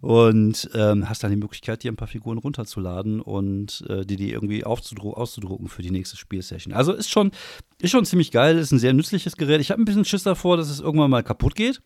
und 0.00 0.70
ähm, 0.74 1.08
hast 1.08 1.22
dann 1.22 1.30
die 1.30 1.36
Möglichkeit, 1.36 1.82
dir 1.82 1.92
ein 1.92 1.96
paar 1.96 2.08
Figuren 2.08 2.38
runterzuladen 2.38 3.20
und 3.20 3.84
äh, 3.88 4.04
die, 4.04 4.16
die 4.16 4.30
irgendwie 4.30 4.64
auszudrucken 4.64 5.68
für 5.68 5.82
die 5.82 5.90
nächste 5.90 6.16
Spielsession. 6.16 6.74
Also 6.74 6.92
ist 6.92 7.10
schon, 7.10 7.32
ist 7.78 7.90
schon 7.90 8.06
ziemlich 8.06 8.30
geil, 8.30 8.58
ist 8.58 8.72
ein 8.72 8.78
sehr 8.78 8.94
nützliches 8.94 9.36
Gerät. 9.36 9.60
Ich 9.60 9.70
habe 9.70 9.82
ein 9.82 9.84
bisschen 9.84 10.04
Schiss 10.04 10.22
davor, 10.22 10.56
dass 10.56 10.70
es 10.70 10.80
irgendwann 10.80 11.10
mal 11.10 11.22
kaputt 11.22 11.54
geht 11.54 11.80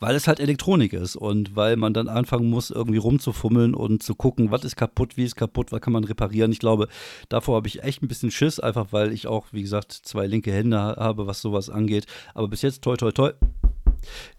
weil 0.00 0.14
es 0.14 0.28
halt 0.28 0.40
Elektronik 0.40 0.92
ist 0.92 1.16
und 1.16 1.56
weil 1.56 1.76
man 1.76 1.94
dann 1.94 2.08
anfangen 2.08 2.50
muss, 2.50 2.70
irgendwie 2.70 2.98
rumzufummeln 2.98 3.74
und 3.74 4.02
zu 4.02 4.14
gucken, 4.14 4.50
was 4.50 4.64
ist 4.64 4.76
kaputt, 4.76 5.16
wie 5.16 5.24
ist 5.24 5.36
kaputt, 5.36 5.72
was 5.72 5.80
kann 5.80 5.92
man 5.92 6.04
reparieren. 6.04 6.52
Ich 6.52 6.58
glaube, 6.58 6.88
davor 7.28 7.56
habe 7.56 7.68
ich 7.68 7.82
echt 7.82 8.02
ein 8.02 8.08
bisschen 8.08 8.30
Schiss, 8.30 8.60
einfach 8.60 8.88
weil 8.90 9.12
ich 9.12 9.26
auch, 9.26 9.46
wie 9.52 9.62
gesagt, 9.62 9.92
zwei 9.92 10.26
linke 10.26 10.52
Hände 10.52 10.78
habe, 10.78 11.26
was 11.26 11.40
sowas 11.40 11.70
angeht. 11.70 12.06
Aber 12.34 12.48
bis 12.48 12.62
jetzt, 12.62 12.82
toi, 12.82 12.96
toi, 12.96 13.12
toi, 13.12 13.32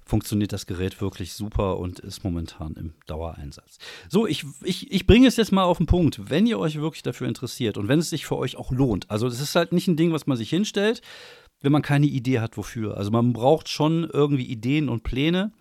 funktioniert 0.06 0.54
das 0.54 0.66
Gerät 0.66 1.02
wirklich 1.02 1.34
super 1.34 1.78
und 1.78 2.00
ist 2.00 2.24
momentan 2.24 2.74
im 2.74 2.94
Dauereinsatz. 3.06 3.78
So, 4.10 4.26
ich, 4.26 4.46
ich, 4.64 4.92
ich 4.92 5.06
bringe 5.06 5.28
es 5.28 5.38
jetzt 5.38 5.52
mal 5.52 5.64
auf 5.64 5.78
den 5.78 5.86
Punkt, 5.86 6.30
wenn 6.30 6.48
ihr 6.48 6.60
euch 6.60 6.80
wirklich 6.80 7.04
dafür 7.04 7.28
interessiert 7.28 7.78
und 7.78 7.88
wenn 7.88 8.00
es 8.00 8.10
sich 8.10 8.26
für 8.26 8.38
euch 8.38 8.58
auch 8.58 8.72
lohnt. 8.72 9.10
Also, 9.12 9.28
es 9.28 9.40
ist 9.40 9.56
halt 9.56 9.72
nicht 9.72 9.88
ein 9.88 9.98
Ding, 9.98 10.12
was 10.12 10.28
man 10.28 10.38
sich 10.38 10.50
hinstellt, 10.50 11.02
wenn 11.62 11.72
man 11.72 11.82
keine 11.82 12.06
Idee 12.06 12.40
hat, 12.40 12.58
wofür. 12.58 12.98
Also 12.98 13.12
man 13.12 13.34
braucht 13.34 13.70
schon 13.70 14.10
irgendwie 14.12 14.46
Ideen 14.46 14.90
und 14.90 15.04
Pläne. 15.04 15.52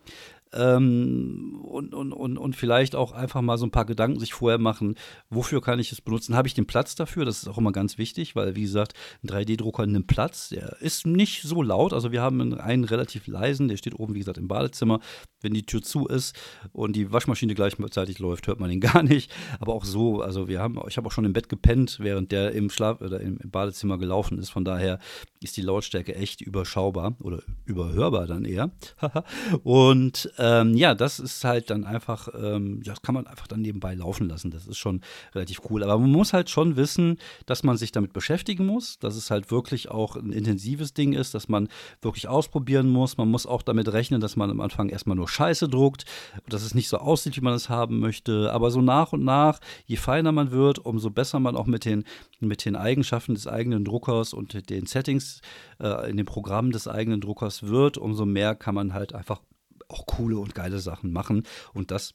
Ähm, 0.53 1.61
und, 1.63 1.95
und, 1.95 2.13
und, 2.13 2.39
und 2.39 2.57
vielleicht 2.57 2.97
auch 2.97 3.13
einfach 3.13 3.43
mal 3.43 3.59
so 3.59 3.67
ein 3.67 3.71
paar 3.71 3.85
Gedanken 3.85 4.19
sich 4.19 4.33
vorher 4.33 4.59
machen, 4.59 4.95
wofür 5.31 5.61
kann 5.61 5.79
ich 5.79 5.93
es 5.93 6.01
benutzen? 6.01 6.35
Habe 6.35 6.49
ich 6.49 6.55
den 6.55 6.67
Platz 6.67 6.95
dafür? 6.95 7.25
Das 7.25 7.43
ist 7.43 7.49
auch 7.49 7.59
immer 7.59 7.73
ganz 7.73 7.99
wichtig, 7.99 8.35
weil, 8.35 8.57
wie 8.57 8.63
gesagt, 8.63 8.95
ein 9.23 9.29
3D-Drucker 9.29 9.87
nimmt 9.87 10.07
Platz. 10.07 10.49
Der 10.49 10.77
ist 10.81 11.07
nicht 11.07 11.43
so 11.43 11.63
laut. 11.63 11.93
Also 11.93 12.13
wir 12.13 12.23
haben 12.23 12.55
einen 12.55 12.85
relativ 12.85 13.27
leisen, 13.27 13.69
der 13.69 13.77
steht 13.77 13.99
oben, 13.99 14.15
wie 14.15 14.21
gesagt, 14.21 14.39
im 14.39 14.49
Badezimmer. 14.49 15.01
Wenn 15.41 15.55
die 15.55 15.65
Tür 15.65 15.83
zu 15.83 16.07
ist 16.07 16.37
und 16.73 16.97
die 16.97 17.13
Waschmaschine 17.13 17.55
gleichzeitig 17.55 18.19
läuft, 18.19 18.47
hört 18.47 18.61
man 18.61 18.71
den 18.71 18.81
gar 18.89 19.03
nicht. 19.03 19.31
Aber 19.61 19.75
auch 19.75 19.85
so, 19.85 20.23
also 20.23 20.49
wir 20.49 20.61
haben, 20.61 20.81
ich 20.89 20.97
habe 20.97 21.07
auch 21.07 21.13
schon 21.13 21.25
im 21.25 21.33
Bett 21.33 21.49
gepennt, 21.49 21.99
während 22.01 22.33
der 22.33 22.53
im 22.53 22.71
Schlaf 22.71 23.01
oder 23.01 23.21
im 23.21 23.39
Badezimmer 23.45 23.99
gelaufen 23.99 24.39
ist. 24.39 24.51
Von 24.51 24.65
daher 24.65 24.99
ist 25.41 25.57
die 25.57 25.63
Lautstärke 25.63 26.15
echt 26.15 26.41
überschaubar 26.41 27.17
oder 27.21 27.43
überhörbar 27.65 28.27
dann 28.27 28.45
eher. 28.45 28.71
und 29.63 30.33
ähm, 30.38 30.74
ja, 30.74 30.94
das 30.94 31.18
ist 31.18 31.42
halt 31.44 31.70
dann 31.70 31.85
einfach, 31.85 32.29
ähm, 32.40 32.81
das 32.85 33.03
kann 33.03 33.14
man 33.14 33.27
einfach 33.27 33.48
dann 33.48 33.61
nebenbei 33.61 33.94
laufen 33.94 34.29
lassen. 34.29 34.51
Das 34.51 34.66
ist 34.66 34.79
schon 34.79 35.01
relativ 35.35 35.61
cool. 35.68 35.83
Aber 35.83 35.98
man 35.98 36.11
muss 36.11 36.33
halt 36.33 36.48
schon 36.48 36.77
wissen, 36.77 37.18
dass 37.46 37.64
man 37.64 37.77
sich 37.77 37.92
damit 37.92 38.12
beschäftigen 38.12 38.64
muss, 38.64 38.98
dass 38.98 39.16
es 39.16 39.31
halt 39.31 39.51
wirklich 39.51 39.90
auch 39.90 40.16
ein 40.16 40.33
intensives 40.33 40.94
Ding 40.94 41.12
ist, 41.12 41.35
dass 41.35 41.48
man 41.48 41.68
wirklich 42.01 42.29
ausprobieren 42.29 42.88
muss. 42.88 43.16
Man 43.16 43.29
muss 43.29 43.46
auch 43.46 43.62
damit 43.62 43.92
rechnen, 43.92 44.20
dass 44.20 44.37
man 44.37 44.51
am 44.51 44.61
Anfang 44.61 44.88
erstmal 44.88 45.16
nur 45.16 45.29
Scheiße 45.29 45.68
druckt, 45.68 46.05
dass 46.48 46.62
es 46.62 46.74
nicht 46.74 46.88
so 46.88 46.98
aussieht, 46.98 47.37
wie 47.37 47.42
man 47.42 47.55
es 47.55 47.68
haben 47.68 47.98
möchte. 47.98 48.53
Aber 48.53 48.70
so 48.70 48.81
nach 48.81 49.12
und 49.12 49.24
nach, 49.24 49.59
je 49.87 49.96
feiner 49.96 50.31
man 50.31 50.53
wird, 50.53 50.79
umso 50.79 51.11
besser 51.11 51.40
man 51.40 51.57
auch 51.57 51.66
mit 51.66 51.85
den, 51.85 52.05
mit 52.40 52.64
den 52.64 52.77
Eigenschaften 52.77 53.35
des 53.35 53.48
eigenen 53.48 53.85
Druckers 53.85 54.33
und 54.33 54.70
den 54.70 54.87
Settings 54.87 55.40
äh, 55.81 56.09
in 56.11 56.16
den 56.16 56.27
Programmen 56.27 56.70
des 56.70 56.87
eigenen 56.87 57.20
Druckers 57.20 57.64
wird, 57.64 57.98
umso 57.98 58.24
mehr 58.24 58.55
kann 58.55 58.74
man 58.74 58.94
halt 58.94 59.14
einfach 59.14 59.40
auch 59.88 60.07
coole 60.07 60.38
und 60.38 60.55
geile 60.55 60.79
Sachen 60.79 61.12
machen. 61.12 61.44
Und 61.72 61.90
das 61.90 62.14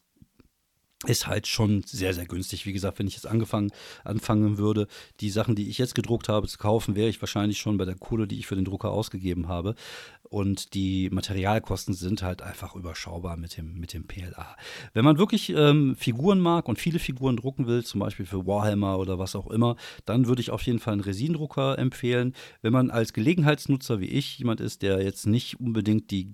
ist 1.05 1.27
halt 1.27 1.47
schon 1.47 1.83
sehr, 1.83 2.13
sehr 2.13 2.25
günstig. 2.25 2.65
Wie 2.65 2.73
gesagt, 2.73 2.99
wenn 2.99 3.07
ich 3.07 3.15
jetzt 3.15 3.27
angefangen, 3.27 3.71
anfangen 4.03 4.57
würde, 4.57 4.87
die 5.19 5.29
Sachen, 5.29 5.55
die 5.55 5.69
ich 5.69 5.77
jetzt 5.77 5.95
gedruckt 5.95 6.29
habe, 6.29 6.47
zu 6.47 6.57
kaufen, 6.57 6.95
wäre 6.95 7.09
ich 7.09 7.21
wahrscheinlich 7.21 7.59
schon 7.59 7.77
bei 7.77 7.85
der 7.85 7.95
Kohle, 7.95 8.27
die 8.27 8.39
ich 8.39 8.47
für 8.47 8.55
den 8.55 8.65
Drucker 8.65 8.91
ausgegeben 8.91 9.47
habe. 9.47 9.75
Und 10.23 10.73
die 10.73 11.09
Materialkosten 11.11 11.93
sind 11.93 12.23
halt 12.23 12.41
einfach 12.41 12.75
überschaubar 12.75 13.37
mit 13.37 13.57
dem, 13.57 13.75
mit 13.79 13.93
dem 13.93 14.07
PLA. 14.07 14.55
Wenn 14.93 15.05
man 15.05 15.17
wirklich 15.17 15.49
ähm, 15.49 15.95
Figuren 15.95 16.39
mag 16.39 16.67
und 16.67 16.79
viele 16.79 16.99
Figuren 16.99 17.37
drucken 17.37 17.67
will, 17.67 17.83
zum 17.83 17.99
Beispiel 17.99 18.25
für 18.25 18.47
Warhammer 18.47 18.97
oder 18.97 19.19
was 19.19 19.35
auch 19.35 19.47
immer, 19.47 19.75
dann 20.05 20.27
würde 20.27 20.41
ich 20.41 20.49
auf 20.49 20.61
jeden 20.63 20.79
Fall 20.79 20.93
einen 20.93 21.01
Resin-Drucker 21.01 21.77
empfehlen. 21.77 22.33
Wenn 22.61 22.73
man 22.73 22.89
als 22.89 23.13
Gelegenheitsnutzer 23.13 23.99
wie 23.99 24.07
ich 24.07 24.39
jemand 24.39 24.61
ist, 24.61 24.81
der 24.81 25.03
jetzt 25.03 25.27
nicht 25.27 25.59
unbedingt 25.59 26.09
die 26.11 26.33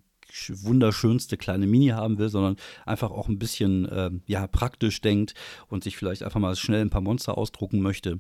wunderschönste 0.64 1.38
kleine 1.38 1.68
Mini 1.68 1.88
haben 1.88 2.18
will, 2.18 2.30
sondern 2.30 2.56
einfach 2.86 3.12
auch 3.12 3.28
ein 3.28 3.40
bisschen 3.40 3.86
äh, 3.86 4.12
ja, 4.26 4.48
praktisch 4.48 5.02
denkt 5.02 5.34
und 5.68 5.84
sich 5.84 5.98
vielleicht 5.98 6.24
einfach 6.24 6.40
mal 6.40 6.56
schnell 6.56 6.82
ein 6.82 6.90
paar 6.90 7.02
Monster 7.02 7.38
ausdrucken 7.38 7.82
möchte. 7.82 8.20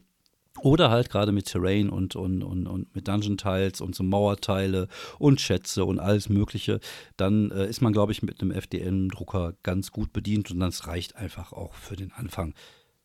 Oder 0.61 0.89
halt 0.89 1.09
gerade 1.09 1.31
mit 1.31 1.45
Terrain 1.45 1.89
und, 1.89 2.15
und, 2.15 2.43
und, 2.43 2.67
und 2.67 2.93
mit 2.93 3.07
Dungeon-Tiles 3.07 3.81
und 3.81 3.95
so 3.95 4.03
Mauerteile 4.03 4.87
und 5.17 5.39
Schätze 5.39 5.85
und 5.85 5.99
alles 5.99 6.27
Mögliche, 6.27 6.79
dann 7.17 7.51
äh, 7.51 7.67
ist 7.67 7.81
man, 7.81 7.93
glaube 7.93 8.11
ich, 8.11 8.23
mit 8.23 8.41
einem 8.41 8.51
FDM-Drucker 8.51 9.53
ganz 9.63 9.91
gut 9.91 10.11
bedient 10.11 10.51
und 10.51 10.59
das 10.59 10.87
reicht 10.87 11.15
einfach 11.15 11.53
auch 11.53 11.75
für 11.75 11.95
den 11.95 12.11
Anfang. 12.11 12.53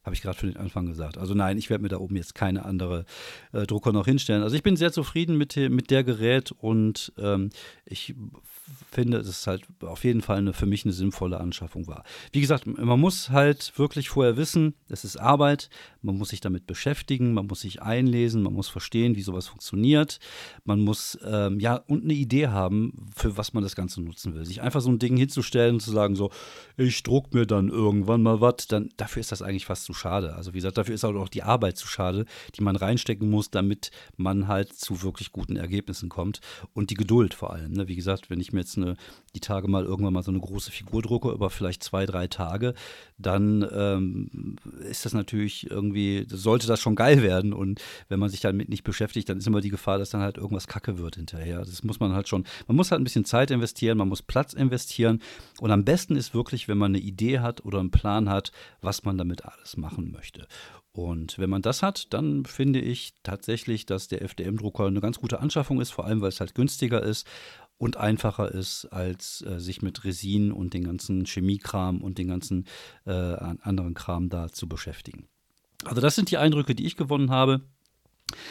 Habe 0.05 0.15
ich 0.15 0.23
gerade 0.23 0.39
für 0.39 0.47
den 0.47 0.57
Anfang 0.57 0.87
gesagt. 0.87 1.19
Also 1.19 1.35
nein, 1.35 1.57
ich 1.59 1.71
werde 1.71 1.83
mir 1.83 1.89
da 1.89 1.97
oben 1.99 2.17
jetzt 2.17 2.35
keine 2.35 2.65
andere 2.65 3.05
äh, 3.53 3.67
Drucker 3.67 3.93
noch 3.93 4.05
hinstellen. 4.05 4.43
Also 4.43 4.55
ich 4.55 4.63
bin 4.63 4.77
sehr 4.77 4.93
zufrieden 4.93 5.37
mit, 5.37 5.57
mit 5.57 5.91
der 5.91 6.05
Gerät 6.05 6.53
und 6.53 7.13
ähm, 7.19 7.51
ich 7.87 8.15
finde, 8.91 9.19
dass 9.19 9.27
es 9.27 9.47
halt 9.47 9.67
auf 9.81 10.05
jeden 10.05 10.23
Fall 10.23 10.39
eine, 10.39 10.53
für 10.53 10.67
mich 10.67 10.85
eine 10.85 10.93
sinnvolle 10.93 11.41
Anschaffung 11.41 11.87
war. 11.87 12.05
Wie 12.33 12.41
gesagt, 12.41 12.67
man 12.67 13.01
muss 13.01 13.31
halt 13.31 13.73
wirklich 13.77 14.09
vorher 14.09 14.37
wissen, 14.37 14.75
es 14.89 15.05
ist 15.05 15.17
Arbeit, 15.17 15.69
man 16.03 16.17
muss 16.17 16.31
sich 16.31 16.41
damit 16.41 16.67
beschäftigen, 16.67 17.35
man 17.35 17.47
muss 17.47 17.61
sich 17.61 17.83
einlesen, 17.83 18.43
man 18.43 18.53
muss 18.53 18.69
verstehen, 18.69 19.17
wie 19.17 19.23
sowas 19.23 19.49
funktioniert, 19.49 20.19
man 20.65 20.81
muss 20.81 21.19
ähm, 21.25 21.61
ja 21.61 21.77
und 21.77 22.05
eine 22.05 22.15
Idee 22.15 22.49
haben, 22.49 23.09
für 23.15 23.37
was 23.37 23.53
man 23.53 23.63
das 23.63 23.77
Ganze 23.77 24.01
nutzen 24.01 24.35
will. 24.35 24.45
Sich 24.45 24.63
einfach 24.63 24.81
so 24.81 24.91
ein 24.91 24.99
Ding 24.99 25.17
hinzustellen 25.17 25.75
und 25.77 25.81
zu 25.81 25.91
sagen, 25.91 26.15
so, 26.15 26.31
ich 26.77 27.03
druck 27.03 27.35
mir 27.35 27.47
dann 27.47 27.69
irgendwann 27.69 28.23
mal 28.23 28.41
was, 28.41 28.67
dann 28.69 28.91
dafür 28.97 29.21
ist 29.21 29.33
das 29.33 29.43
eigentlich 29.43 29.67
fast 29.67 29.85
zu 29.85 29.94
schade. 29.95 30.35
Also 30.35 30.53
wie 30.53 30.59
gesagt, 30.59 30.79
dafür 30.79 30.95
ist 30.95 31.05
auch 31.05 31.29
die 31.29 31.43
Arbeit 31.43 31.77
zu 31.77 31.87
schade, 31.87 32.25
die 32.55 32.63
man 32.63 32.77
reinstecken 32.77 33.31
muss, 33.31 33.51
damit 33.51 33.91
man 34.17 34.49
halt 34.49 34.73
zu 34.75 35.03
wirklich 35.03 35.33
guten 35.33 35.57
Ergebnissen 35.57 36.09
kommt 36.09 36.41
und 36.73 36.91
die 36.91 36.95
Geduld 36.95 37.35
vor 37.35 37.53
allem. 37.53 37.73
Ne? 37.73 37.89
Wie 37.89 37.97
gesagt, 37.97 38.31
wenn 38.31 38.41
ich 38.41 38.53
mir 38.53 38.61
jetzt 38.61 38.77
eine, 38.77 38.97
die 39.35 39.41
Tage 39.41 39.69
mal 39.69 39.85
irgendwann 39.85 40.13
mal 40.13 40.23
so 40.23 40.31
eine 40.31 40.41
große 40.41 40.71
Figur 40.71 41.03
drucke, 41.03 41.31
über 41.31 41.51
vielleicht 41.51 41.83
zwei, 41.83 42.07
drei 42.07 42.27
Tage, 42.27 42.75
dann 43.19 43.67
ähm, 43.73 44.57
ist 44.89 45.05
das 45.05 45.13
natürlich 45.13 45.71
irgendwie, 45.71 46.27
sollte 46.29 46.67
das 46.67 46.81
schon 46.81 46.97
geil 46.97 47.23
werden. 47.23 47.53
Und 47.53 47.81
wenn 48.09 48.19
man 48.19 48.31
sich 48.31 48.41
damit 48.41 48.69
nicht 48.69 48.85
beschäftigt, 48.85 49.29
dann 49.29 49.39
ist 49.39 49.47
immer 49.47 49.61
die 49.61 49.71
Gefahr, 49.71 49.99
dass 49.99 50.11
dann 50.11 50.21
halt 50.21 50.37
irgendwas 50.37 50.67
kacke 50.67 50.99
wird 50.99 51.17
hinterher. 51.17 51.61
Das 51.61 51.85
muss 51.85 52.01
man 52.01 52.13
halt 52.13 52.29
schon, 52.29 52.45
man 52.67 52.77
muss 52.77 52.91
halt 52.91 53.01
ein 53.01 53.05
bisschen 53.05 53.25
Zeit 53.25 53.51
investieren, 53.51 53.99
man 53.99 54.09
muss 54.09 54.23
Platz 54.23 54.53
investieren. 54.53 55.21
Und 55.61 55.71
am 55.71 55.85
besten 55.85 56.17
ist 56.17 56.35
wirklich, 56.35 56.69
wenn 56.69 56.79
man 56.79 56.93
eine 56.93 56.99
Idee 56.99 57.41
hat 57.41 57.65
oder 57.65 57.81
einen 57.81 57.91
Plan 57.91 58.29
hat, 58.29 58.53
was 58.81 59.05
man 59.05 59.19
damit 59.19 59.45
alles 59.45 59.77
machen 59.85 60.11
möchte. 60.11 60.47
Und 60.93 61.39
wenn 61.39 61.51
man 61.51 61.61
das 61.61 61.83
hat, 61.83 62.13
dann 62.15 62.47
finde 62.47 62.81
ich 62.81 63.15
tatsächlich, 63.23 63.85
dass 63.85 64.09
der 64.09 64.23
FDM-Drucker 64.23 64.87
eine 64.87 65.01
ganz 65.01 65.19
gute 65.19 65.41
Anschaffung 65.41 65.81
ist, 65.81 65.91
vor 65.91 66.07
allem 66.07 66.21
weil 66.23 66.31
es 66.31 66.41
halt 66.41 66.55
günstiger 66.55 67.03
ist 67.03 67.27
und 67.77 67.97
einfacher 67.97 68.51
ist, 68.51 68.87
als 68.87 69.43
äh, 69.43 69.61
sich 69.61 69.83
mit 69.83 70.05
Resin 70.05 70.53
und 70.53 70.73
den 70.73 70.85
ganzen 70.85 71.27
Chemiekram 71.27 72.01
und 72.01 72.17
den 72.19 72.29
ganzen 72.29 72.67
äh, 73.05 73.11
anderen 73.11 73.95
Kram 73.95 74.29
da 74.31 74.49
zu 74.49 74.69
beschäftigen. 74.69 75.29
Also 75.85 76.01
das 76.01 76.15
sind 76.15 76.31
die 76.31 76.39
Eindrücke, 76.39 76.75
die 76.75 76.87
ich 76.87 76.97
gewonnen 76.97 77.31
habe. 77.31 77.61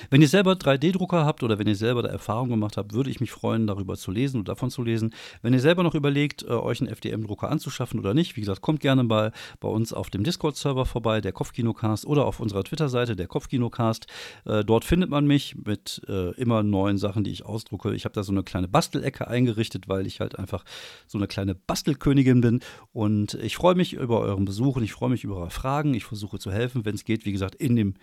Wenn 0.09 0.21
ihr 0.21 0.27
selber 0.27 0.53
3D-Drucker 0.53 1.25
habt 1.25 1.43
oder 1.43 1.59
wenn 1.59 1.67
ihr 1.67 1.75
selber 1.75 2.03
da 2.03 2.09
Erfahrung 2.09 2.49
gemacht 2.49 2.77
habt, 2.77 2.93
würde 2.93 3.09
ich 3.09 3.19
mich 3.19 3.31
freuen, 3.31 3.67
darüber 3.67 3.95
zu 3.95 4.11
lesen 4.11 4.39
und 4.39 4.47
davon 4.47 4.69
zu 4.69 4.83
lesen. 4.83 5.13
Wenn 5.41 5.53
ihr 5.53 5.59
selber 5.59 5.83
noch 5.83 5.95
überlegt, 5.95 6.43
äh, 6.43 6.47
euch 6.47 6.81
einen 6.81 6.89
FDM-Drucker 6.89 7.49
anzuschaffen 7.49 7.99
oder 7.99 8.13
nicht, 8.13 8.35
wie 8.35 8.41
gesagt, 8.41 8.61
kommt 8.61 8.79
gerne 8.79 9.03
mal 9.03 9.31
bei 9.59 9.67
uns 9.67 9.93
auf 9.93 10.09
dem 10.09 10.23
Discord-Server 10.23 10.85
vorbei, 10.85 11.21
der 11.21 11.31
Kopfkinocast, 11.31 12.05
oder 12.05 12.25
auf 12.25 12.39
unserer 12.39 12.63
Twitter-Seite, 12.63 13.15
der 13.15 13.27
Kopfkinocast. 13.27 14.07
Äh, 14.45 14.63
dort 14.63 14.85
findet 14.85 15.09
man 15.09 15.25
mich 15.25 15.55
mit 15.55 16.01
äh, 16.07 16.31
immer 16.35 16.63
neuen 16.63 16.97
Sachen, 16.97 17.23
die 17.23 17.31
ich 17.31 17.45
ausdrucke. 17.45 17.93
Ich 17.93 18.05
habe 18.05 18.13
da 18.13 18.23
so 18.23 18.31
eine 18.31 18.43
kleine 18.43 18.67
Bastelecke 18.67 19.27
eingerichtet, 19.27 19.87
weil 19.87 20.07
ich 20.07 20.19
halt 20.19 20.37
einfach 20.37 20.63
so 21.07 21.17
eine 21.17 21.27
kleine 21.27 21.55
Bastelkönigin 21.55 22.41
bin. 22.41 22.59
Und 22.91 23.35
ich 23.35 23.55
freue 23.55 23.75
mich 23.75 23.93
über 23.93 24.19
euren 24.21 24.45
Besuch 24.45 24.77
und 24.77 24.83
ich 24.83 24.93
freue 24.93 25.09
mich 25.09 25.23
über 25.23 25.37
eure 25.37 25.49
Fragen. 25.49 25.93
Ich 25.93 26.05
versuche 26.05 26.39
zu 26.39 26.51
helfen, 26.51 26.85
wenn 26.85 26.95
es 26.95 27.05
geht, 27.05 27.25
wie 27.25 27.31
gesagt, 27.31 27.55
in 27.55 27.75
dem 27.75 27.95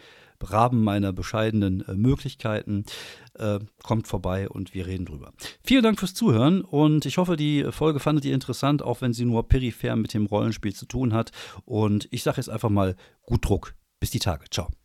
Rahmen 0.43 0.83
meiner 0.83 1.13
bescheidenen 1.13 1.83
äh, 1.87 1.95
Möglichkeiten. 1.95 2.85
Äh, 3.35 3.61
kommt 3.83 4.09
vorbei 4.09 4.49
und 4.49 4.75
wir 4.75 4.87
reden 4.87 5.07
drüber. 5.07 5.33
Vielen 5.63 5.83
Dank 5.83 5.99
fürs 5.99 6.15
Zuhören 6.15 6.63
und 6.63 7.07
ich 7.07 7.19
hoffe, 7.19 7.37
die 7.37 7.67
Folge 7.71 8.01
fandet 8.01 8.25
ihr 8.25 8.35
interessant, 8.35 8.83
auch 8.83 9.01
wenn 9.01 9.13
sie 9.13 9.25
nur 9.25 9.49
peripher 9.49 9.97
mit 9.97 10.15
dem 10.15 10.27
Rollenspiel 10.27 10.75
zu 10.75 10.87
tun 10.87 11.13
hat. 11.13 11.33
Und 11.65 12.09
ich 12.11 12.23
sage 12.23 12.39
jetzt 12.39 12.51
einfach 12.51 12.71
mal 12.71 12.97
gut 13.23 13.45
Druck. 13.45 13.75
Bis 14.01 14.11
die 14.11 14.19
Tage. 14.19 14.45
Ciao. 14.51 14.80